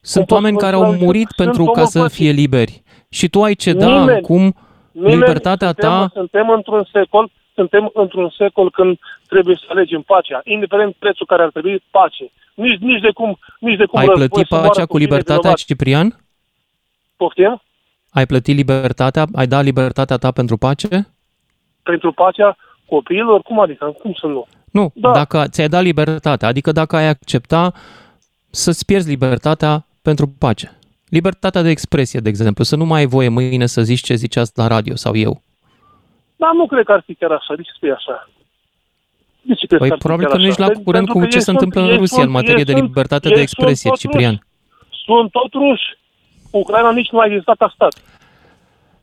[0.00, 1.04] Sunt pot oameni să care vă au spun?
[1.04, 2.16] murit Sunt pentru ca omul să păcii.
[2.16, 2.82] fie liberi.
[3.08, 4.54] Și tu ai ceda Nimeni- acum
[4.92, 8.98] Nimeni- libertatea suntem, ta Suntem într-un secol, suntem într-un secol când
[9.28, 12.30] trebuie să alegem pacea, indiferent prețul care ar trebui, pace.
[12.54, 15.04] Nici, nici de cum, nici de cum Ai război plătit să moară pacea cu cine
[15.04, 15.58] libertatea, vinovat.
[15.58, 16.20] Ciprian?
[17.16, 17.62] Poftim?
[18.10, 19.24] Ai plătit libertatea?
[19.34, 21.08] Ai dat libertatea ta pentru pace?
[21.82, 22.56] Pentru pacea
[22.86, 23.84] copiilor, cum adică?
[24.02, 24.46] Cum să nu?
[24.78, 25.10] Nu, Da.
[25.12, 27.72] dacă ți-ai dat libertatea, adică dacă ai accepta
[28.50, 30.78] să-ți pierzi libertatea pentru pace.
[31.08, 34.52] Libertatea de expresie, de exemplu, să nu mai ai voie mâine să zici ce ziceați
[34.54, 35.42] la radio sau eu.
[36.36, 37.54] Dar nu cred că ar fi chiar așa.
[37.56, 38.28] De ce spui așa?
[39.42, 40.70] De ce crezi Păi că ar fi probabil chiar că nu ești așa?
[40.72, 42.34] la Pen- curent pentru cu că ce ei se întâmplă în ei Rusia în sunt-
[42.34, 44.30] materie ei de sunt- libertate ei de sunt expresie, tot Ciprian.
[44.40, 45.02] ruși.
[45.04, 45.86] Sunt tot ruși.
[46.50, 47.92] Ucraina nici nu a existat ca stat.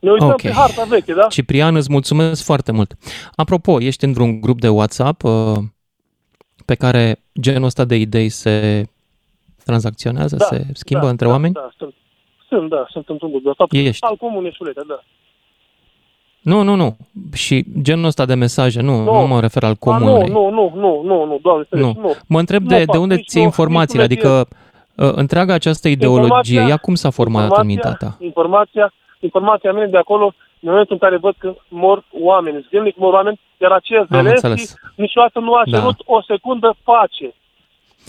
[0.00, 0.40] Ne uităm Ok.
[0.40, 1.26] pe harta veche, da?
[1.26, 2.94] Ciprian, îți mulțumesc foarte mult.
[3.34, 5.32] Apropo, ești într-un grup de WhatsApp uh,
[6.64, 8.84] pe care genul ăsta de idei se
[9.64, 11.52] tranzacționează, se schimbă da, între da, oameni?
[11.54, 11.94] Da, sunt,
[12.48, 13.72] sunt, da, sunt într-un grup de WhatsApp.
[13.72, 14.04] Ești.
[14.06, 15.02] Al comuneșulete, da.
[16.40, 16.96] Nu, nu, nu.
[17.32, 19.26] Și genul ăsta de mesaje, nu, nu, Nu.
[19.26, 20.28] mă refer al A, comunei.
[20.28, 21.96] nu, nu, nu, nu, nu, nu, doamne, Nu.
[22.00, 22.14] nu.
[22.26, 24.56] Mă întreb Nu de, de fac, unde nici ții nu- informațiile, nici nu le adică
[25.06, 28.16] uh, întreaga această ideologie, Informația- ea cum s-a format în informația- mintea ta?
[28.20, 28.92] Informația,
[29.28, 30.26] informația mea de acolo,
[30.60, 31.98] în momentul în care văd că mor
[32.30, 34.74] oameni, zilnic mor oameni, iar aceea Am Zelenski înțeles.
[34.94, 35.76] niciodată nu a Da.
[35.78, 37.28] cerut o secundă pace.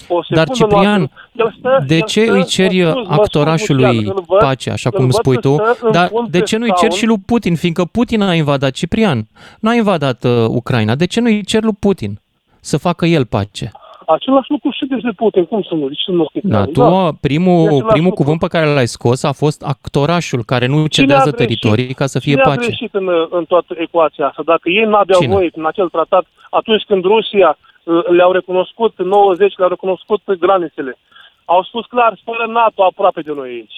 [0.08, 1.12] O Dar, secundă nu a Ciprian, cerut.
[1.42, 4.22] El stă- De el ce stă- îi ceri mă scuz, mă scuz, actorașului Lucian, îl
[4.28, 5.54] văd- pace, așa îl cum văd spui că tu?
[5.54, 7.00] stă în Dar fund de pe ce nu-i ceri scaun.
[7.00, 7.56] și lui Putin?
[7.56, 9.28] Fiindcă Putin a invadat Ciprian.
[9.60, 10.96] Nu a invadat uh, Ucraina.
[10.96, 12.20] De ce nu-i ceri lui Putin
[12.62, 13.72] să facă el pace?
[14.16, 15.88] Același lucru și despre Putin, cum să nu?
[15.88, 17.10] De ce să nu Da, tu, Da.
[17.22, 18.24] primul, E același primul lucru.
[18.24, 21.38] cuvânt pe care l-ai scos a fost actorașul care nu Cine a cedează greșit?
[21.60, 22.66] teritorii ca să fie Cine a pace.
[22.66, 24.42] greșit în, în toată ecuația asta?
[24.46, 25.34] Dacă ei n-aveau Cine?
[25.34, 30.98] voie în acel tratat, atunci când Rusia uh, le-au recunoscut, în 90 le-au recunoscut granițele,
[31.46, 33.78] au spus clar, fără NATO aproape de noi aici.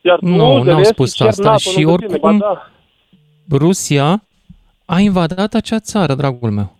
[0.00, 2.08] Iar tu, Nu, n-au Zelenski, spus ceri asta NATO și lângă tine.
[2.12, 2.70] oricum- Ba da.
[3.58, 4.22] Rusia
[4.84, 6.76] a invadat acea țară, dragul meu.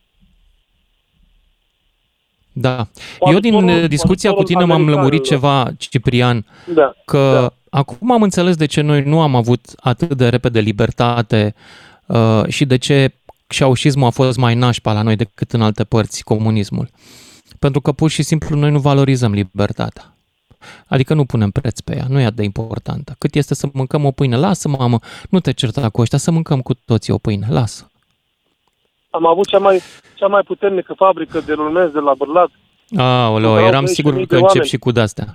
[2.52, 2.86] Da.
[3.32, 4.96] Eu din ajutorul- uh, discuția cu ajutorul tine m-am americanilor.
[4.98, 7.78] lămurit ceva, Ciprian, Da, că da.
[7.78, 11.54] acum am înțeles de ce noi nu am avut atât de repede libertate
[12.06, 13.14] uh, și de ce
[13.46, 16.88] ceaușismul a fost mai nașpa la noi decât în alte părți, comunismul.
[17.58, 20.06] Pentru că pur și simplu noi nu valorizăm libertatea.
[20.86, 23.14] Adică nu punem preț pe ea, nu e atât de importantă.
[23.18, 24.36] Cât este să mâncăm o pâine?
[24.36, 24.98] Lasă, mamă,
[25.30, 27.90] nu te certa cu ăștia, să mâncăm cu toții o pâine, lasă.
[29.16, 29.80] Am avut cea mai,
[30.14, 32.50] cea mai puternică fabrică de rulmenți de la Bărlat.
[32.96, 34.66] Aoleo, Erau eram 12.000 sigur de că încep oameni.
[34.68, 35.24] și cu de-astea.
[35.26, 35.30] 12.000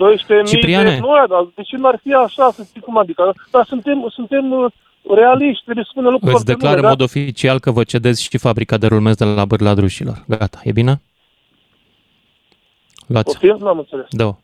[0.45, 0.99] Cipriane, de...
[0.99, 3.33] Nu, dar de ce n-ar fi așa, să știi cum adică?
[3.51, 4.71] Dar suntem, suntem uh,
[5.15, 6.87] realiști, trebuie să spunem lucrurile îți declar în da?
[6.87, 10.23] mod oficial că vă cedezi și fabrica de rulmenți de la Bârlad rușilor.
[10.27, 11.01] Gata, e bine?
[13.07, 13.25] Luați.
[13.31, 13.57] Poftim?
[13.59, 14.05] Nu am înțeles.
[14.09, 14.35] Da.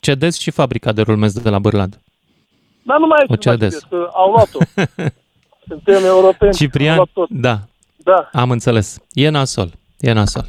[0.00, 2.00] Cedezi și fabrica de rulmenți de la Bârlad.
[2.82, 3.72] Dar nu mai O e ce mai cedez.
[3.72, 4.58] știți, că au luat-o.
[5.68, 6.50] Suntem europeni.
[6.50, 7.28] au Ciprian, luat tot.
[7.30, 7.58] da,
[8.04, 8.28] Da.
[8.32, 8.98] am înțeles.
[9.12, 10.44] E nasol, e nasol.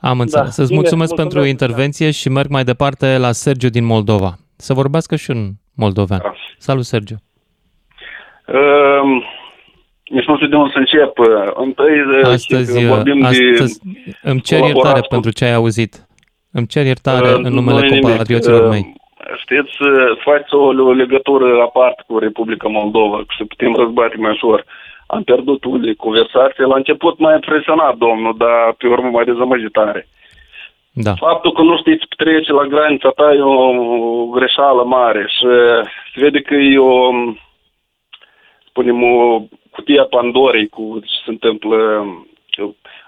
[0.00, 0.56] Am înțeles.
[0.56, 4.34] Îți bine, mulțumesc mulțumesc, pentru intervenție și merg mai departe la Sergiu din Moldova.
[4.56, 6.20] Să vorbească și un moldovean.
[6.58, 7.16] Salut, Sergiu.
[8.46, 9.22] Uh,
[10.10, 11.18] nici nu știu de unde să încep.
[11.18, 15.44] Uh, Întâi, uh, Astăzi, că vorbim astăzi de îmi cer colaborat iertare cu- pentru ce
[15.44, 16.06] ai auzit.
[16.52, 18.00] Îmi cer iertare Uh, în nu e numele nimic.
[18.02, 18.92] compatrioților Uh, mei.
[19.42, 24.30] Știți, uh, faceți o, o legătură aparte cu Republica Moldova, că să putem răzbate mai
[24.30, 24.64] ușor.
[25.14, 26.64] Am pierdut unele conversații.
[26.64, 30.08] La început m-a impresionat domnul, dar pe urmă mai dezamăgit tare.
[30.92, 31.14] Da.
[31.14, 35.46] Faptul că nu știți trece la granița ta e o greșeală mare și
[36.14, 37.10] se vede că e o,
[38.68, 41.76] spunem, o cutie a Pandorei cu ce se întâmplă.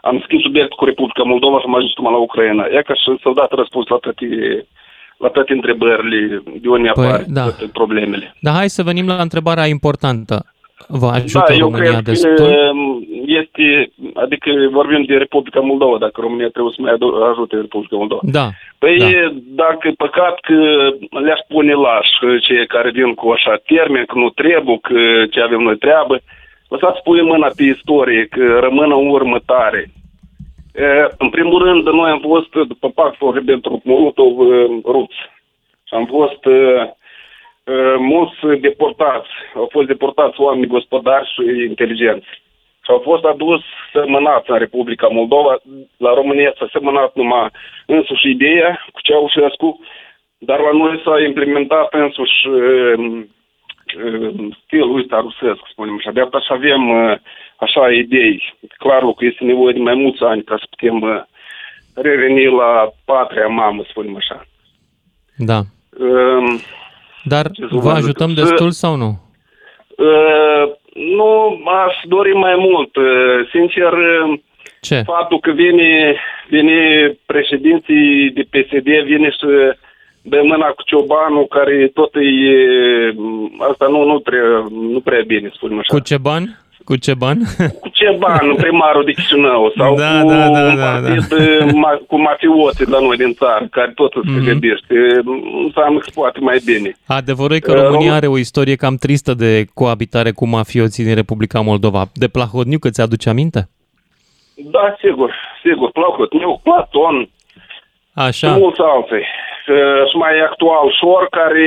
[0.00, 2.64] Am schimbat subiectul cu Republica Moldova și am ajuns numai la Ucraina.
[2.64, 4.26] E ca și s-au dat răspuns la toate,
[5.18, 7.42] la toate întrebările de unde Păi, apar da.
[7.42, 8.34] toate problemele.
[8.40, 10.44] Dar hai să venim la întrebarea importantă.
[10.88, 12.34] Vă ajută da, eu România cred destul?
[12.34, 12.70] că
[13.26, 18.20] este, adică vorbim de Republica Moldova, dacă România trebuie să mai adu- ajute Republica Moldova.
[18.24, 18.46] Da.
[18.78, 19.06] Păi, da.
[19.64, 20.58] dacă e păcat că
[21.24, 22.08] le-aș pune laș
[22.40, 26.20] cei care vin cu așa termen, că nu trebuie, că ce avem noi treabă,
[26.68, 29.90] lăsați pune mâna pe istorie, că rămână în urmă tare.
[30.74, 30.84] E,
[31.18, 34.34] în primul rând, noi am fost, după pactul Ribbentrop-Molotov,
[34.84, 35.20] ruți.
[35.88, 36.90] Și am fost uh, uh,
[37.98, 39.28] mulți deportați.
[39.54, 42.26] Au fost deportați oameni gospodari și inteligenți.
[42.84, 43.60] Și au fost adus
[43.92, 45.58] semănați în Republica Moldova.
[45.96, 47.50] La România s-a semănat numai
[47.86, 49.80] însuși ideea cu Ceaușescu,
[50.38, 53.24] dar la noi s-a implementat însuși uh,
[54.04, 56.10] uh, stilul ăsta rusesc, să spunem așa.
[56.10, 57.14] De așa avem uh,
[57.56, 58.54] așa idei.
[58.78, 61.22] Clar că este nevoie de mai mulți ani ca să putem uh,
[61.94, 64.46] reveni la patria mamă, să spunem așa.
[65.36, 65.58] Da.
[65.98, 66.60] Uh,
[67.24, 68.36] Dar ce să vă vă ajutăm zic?
[68.36, 69.20] destul sau nu?
[69.96, 72.96] Uh, nu aș dori mai mult.
[72.96, 73.04] Uh,
[73.50, 74.38] Sincer, uh,
[74.80, 75.02] Ce?
[75.06, 76.16] faptul că vine,
[76.48, 76.78] vine
[77.26, 79.76] președinții de PSD, vine să
[80.22, 82.20] dă mâna cu ciobanul care tot e...
[83.70, 85.94] Asta nu, nu, prea, nu prea bine, spunem așa.
[85.94, 86.56] Cu ce bani?
[86.84, 87.40] Cu ce bani?
[87.80, 91.72] Cu ce bani, primarul de Chișinău sau Da, cu da, da, un da, partid uh,
[91.72, 94.44] ma, cu mafioții la noi din țară, care tot se Mhm.
[94.44, 94.94] gândește.
[95.64, 96.96] Înseamnă că se poate mai bine.
[97.06, 101.04] Adevărul e că Uh, România Rom- are o istorie cam tristă de coabitare cu mafioții
[101.04, 102.02] din Republica Moldova.
[102.14, 103.68] De Plahodniu, că ți-aduce aminte?
[104.56, 105.34] Da, sigur,
[105.64, 106.30] sigur, plăcut.
[106.40, 107.28] Eu, Platon,
[108.14, 108.48] Așa.
[108.52, 109.24] și mulți alții.
[109.64, 111.66] Și- Și mai actual, Șor, care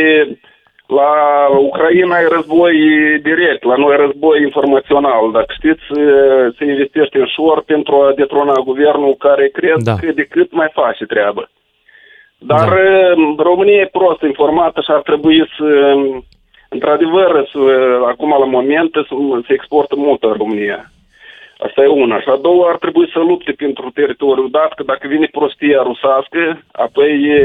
[0.88, 1.12] la
[1.57, 2.76] Ucraina e război
[3.22, 5.32] direct, la noi e război informațional.
[5.32, 5.84] Dacă știți,
[6.57, 9.95] se investește în Șor pentru a detrona guvernul care cred Da.
[9.95, 11.49] că de cât mai face treabă.
[12.38, 13.44] Dar da.
[13.44, 15.94] România e prost informată și ar trebui să,
[16.70, 17.60] într-adevăr, să,
[18.07, 19.16] acum la moment, să
[19.48, 20.91] se exportă mult în România.
[21.57, 22.19] Asta e una.
[22.19, 26.64] Și a doua ar trebui să lupte pentru teritoriul dat, că dacă vine prostia rusească,
[26.72, 27.40] apoi e,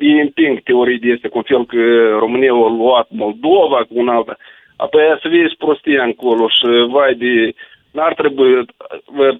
[0.00, 4.36] ei împing teorii de este, cum fel că România a luat Moldova cu un alta.
[4.76, 7.52] Apoi aia să vezi prostia încolo și vai de...
[7.92, 8.64] N-ar trebui...
[9.04, 9.38] vă-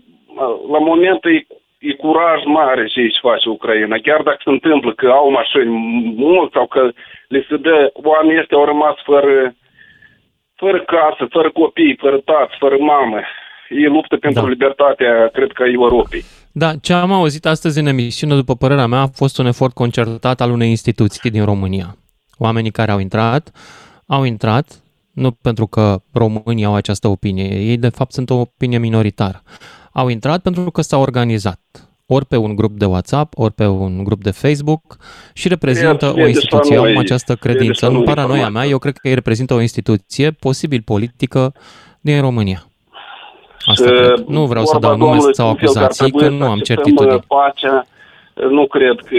[0.71, 1.47] La moment e,
[1.79, 3.97] e curaj mare ce își face Ucraina.
[4.03, 5.71] Chiar dacă se întâmplă că au mașini
[6.17, 6.91] mult sau că
[7.29, 7.91] le se dă...
[7.93, 9.55] Oamenii ăștia au rămas fără
[10.57, 13.21] fără casă, fără copii, fără tați, fără mamă.
[13.77, 14.49] Ei luptă pentru da.
[14.49, 16.25] libertatea, cred că, a Europei.
[16.53, 20.41] Da, ce am auzit astăzi în emisiune, după părerea mea, a fost un efort concertat
[20.41, 21.97] al unei instituții din România.
[22.39, 23.51] Oamenii care au intrat,
[24.07, 24.83] au intrat
[25.13, 29.43] nu pentru că românii au această opinie, ei de fapt sunt o opinie minoritară.
[29.93, 31.61] Au intrat pentru că s-au organizat,
[32.07, 34.97] ori pe un grup de WhatsApp, ori pe un grup de Facebook
[35.33, 37.67] și reprezintă E- e o instituție, deja au noi- această e credință.
[37.81, 38.71] deja În noi paranoia mea, informație.
[38.71, 41.53] eu cred că ei reprezintă o instituție, posibil politică,
[42.01, 42.67] din România.
[43.65, 44.25] Asta Și cred.
[44.27, 46.37] Nu vreau să vorba dau nume Domnului sau cum fel că ar acuzații, că trebui
[46.39, 47.15] nu să am acceptăm, certitudini.
[47.15, 47.87] uh, Pacea,
[48.51, 49.17] nu cred că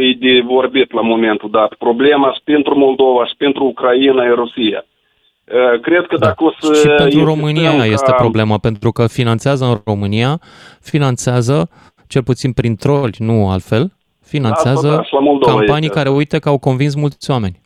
[0.00, 1.74] e de vorbit la momentul dat.
[1.74, 4.84] Problema și pentru Moldova și pentru Ucraina e Rusia.
[4.84, 9.06] Uh, Cred că dacă o să Și pentru insistăm România ca- este problema, pentru că
[9.06, 10.40] finanțează în România,
[10.80, 11.68] finanțează,
[12.08, 13.92] cel puțin prin troli, nu altfel,
[14.24, 15.96] finanțează Asta da, și la Moldova campanii este.
[15.96, 17.60] care, uite, că au convins mulți oameni.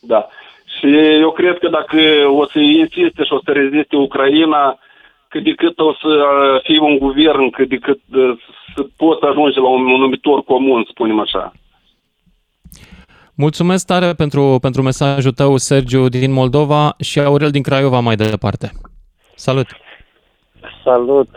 [0.00, 0.28] Da.
[0.78, 0.86] Și
[1.20, 1.96] eu cred că dacă
[2.28, 4.78] o să insiste și o să reziste Ucraina,
[5.28, 8.38] cât de cât o să uh, fie un guvern, cât de cât uh,
[8.74, 11.52] să pot ajunge la un numitor comun, spunem așa.
[13.34, 18.70] Mulțumesc tare pentru, pentru mesajul tău, Sergiu, din Moldova și Aurel din Craiova mai departe.
[19.34, 19.66] Salut!
[20.84, 21.28] Salut!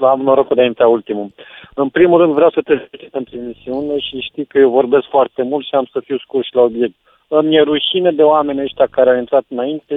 [0.00, 1.32] Am norocul de a intra ultimul.
[1.74, 5.42] În primul rând vreau să te felicit pentru emisiune și știi că eu vorbesc foarte
[5.42, 6.94] mult și am să fiu scurs și la obiect.
[7.32, 9.94] Îmi e rușine de oameni ăștia care au intrat înainte,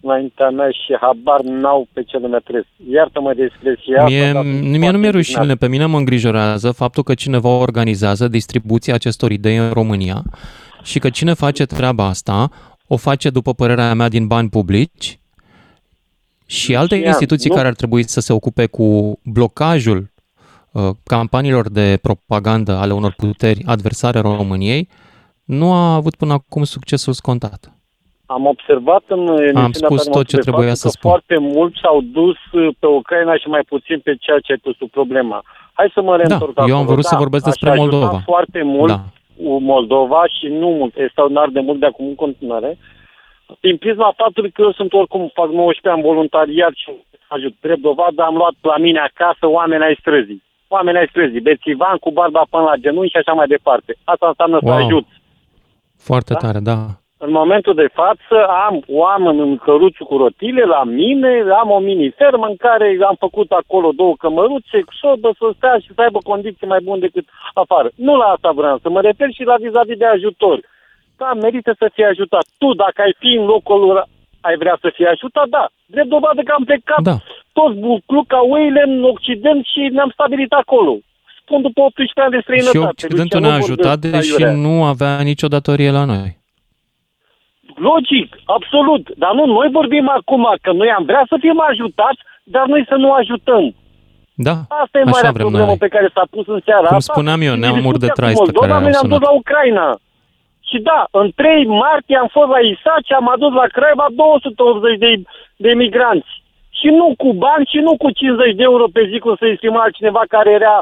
[0.00, 2.66] înaintea mea și habar n-au pe ce lume trăiesc.
[2.90, 5.58] Iartă-mă de expresia Mie, asta, dar sunt mie nu foarte mi-e rușine, indignat.
[5.58, 10.22] pe mine mă îngrijorează faptul că cineva organizează distribuția acestor idei în România
[10.82, 12.48] și că cine face treaba asta
[12.86, 15.18] o face, după părerea mea, din bani publici
[16.46, 20.10] și alte Lucian, instituții nu- care ar trebui să se ocupe cu blocajul
[20.72, 24.88] uh, campaniilor de propagandă ale unor puteri adversare României
[25.44, 27.72] nu a avut până acum succesul scontat.
[28.26, 30.94] Am observat în emisiunea spus ta în tot ce momentul de trebuia față să că
[30.96, 31.10] spun.
[31.10, 34.76] foarte mulți s-au dus uh, pe Ucraina și mai puțin pe ceea ce ai pus
[34.76, 35.42] sub problema.
[35.72, 36.92] Hai să mă reîntorc Da, eu am acolo.
[36.92, 38.20] vrut să vorbesc despre aș ajuta Moldova.
[38.24, 39.00] foarte mult Da.
[39.72, 42.78] Moldova și nu mult, extraordinar de mult de acum în continuare.
[43.60, 46.90] Prin prisma faptului că eu sunt oricum, fac 19 ani voluntariat și
[47.28, 47.54] ajut.
[47.60, 50.42] Drept dovadă am luat la mine acasă oameni ai străzii.
[50.68, 53.96] Oameni ai străzii, bețivan cu barba până la genunchi și așa mai departe.
[54.04, 54.84] Asta înseamnă să Wow.
[54.84, 55.06] ajut.
[56.08, 56.38] Foarte Da?
[56.38, 56.78] tare, da.
[57.26, 58.36] În momentul de față
[58.66, 61.30] am oameni în căruțul cu rotile la mine,
[61.62, 66.00] am o mini-fermă în care am făcut acolo două cămăruțe, sobă să stea și să
[66.00, 67.88] aibă condiții mai bune decât afară.
[68.06, 70.56] Nu la asta vreau să mă refer și la vis-a-vis de ajutor.
[71.16, 72.44] Da, merită să fii ajutat.
[72.58, 74.06] Tu, dacă ai fi în locul lor,
[74.40, 75.46] ai vrea să fii ajutat?
[75.48, 75.64] Da.
[75.86, 77.16] Drept dovadă că am plecat da.
[77.52, 80.92] toți bucluc ca oile în Occident și ne-am stabilit acolo.
[81.44, 82.78] Spun după 18 ani de străinătate.
[82.78, 84.52] Și Occidentul Lucian, ne-a nu ajutat, vorbesc deși aiurea.
[84.66, 86.28] nu avea nicio datorie la noi.
[87.88, 89.04] Logic, absolut.
[89.22, 92.20] Dar nu, noi vorbim acum că noi am vrea să fim ajutați,
[92.54, 93.74] dar noi să nu ajutăm.
[94.48, 95.82] Da, Asta e așa marea vrem problemă noi.
[95.84, 97.12] pe care s-a pus în seara Cum asta.
[97.12, 99.18] spuneam eu, Și neamuri de discuția cu trai pe Moldova, care noi au ne-am dus
[99.18, 99.28] sunat.
[99.28, 99.86] la Ucraina.
[100.68, 104.98] Și da, în 3 martie am fost la ISA și am adus la Craiova 280
[105.04, 105.10] de,
[105.64, 106.32] de migranți.
[106.84, 109.80] Și nu cu bani și nu cu 50 de euro pe zi, cum să exprima
[109.82, 110.76] altcineva care era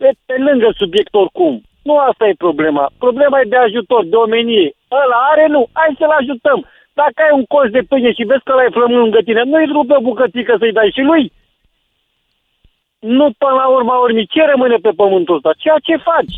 [0.00, 1.54] pe, pe lângă subiect oricum.
[1.88, 2.84] Nu asta e problema.
[3.04, 4.68] Problema e de ajutor, de omenie.
[5.02, 5.62] Ăla are, nu.
[5.72, 6.58] Hai să-l ajutăm.
[7.00, 9.66] Dacă ai un colț de pâine și vezi că ăla e flămân lângă tine, nu-i
[9.76, 11.24] rupe o bucățică să-i dai și lui.
[12.98, 14.32] Nu până la urma urmii.
[14.34, 15.52] Ce rămâne pe pământul ăsta?
[15.62, 16.34] Ceea ce faci.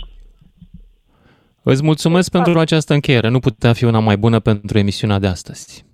[1.63, 3.29] Îți mulțumesc pentru această încheiere.
[3.29, 5.85] Nu putea fi una mai bună pentru emisiunea de astăzi.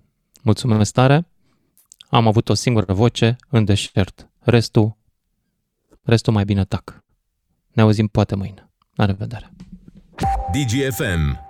[0.43, 1.18] Mulțumesc tare.
[2.08, 4.30] Am avut o singură voce în deșert.
[4.38, 4.96] Restul,
[6.02, 7.04] restul mai bine tac.
[7.72, 8.70] Ne auzim poate mâine.
[8.94, 9.50] La revedere.
[10.52, 11.45] DGFM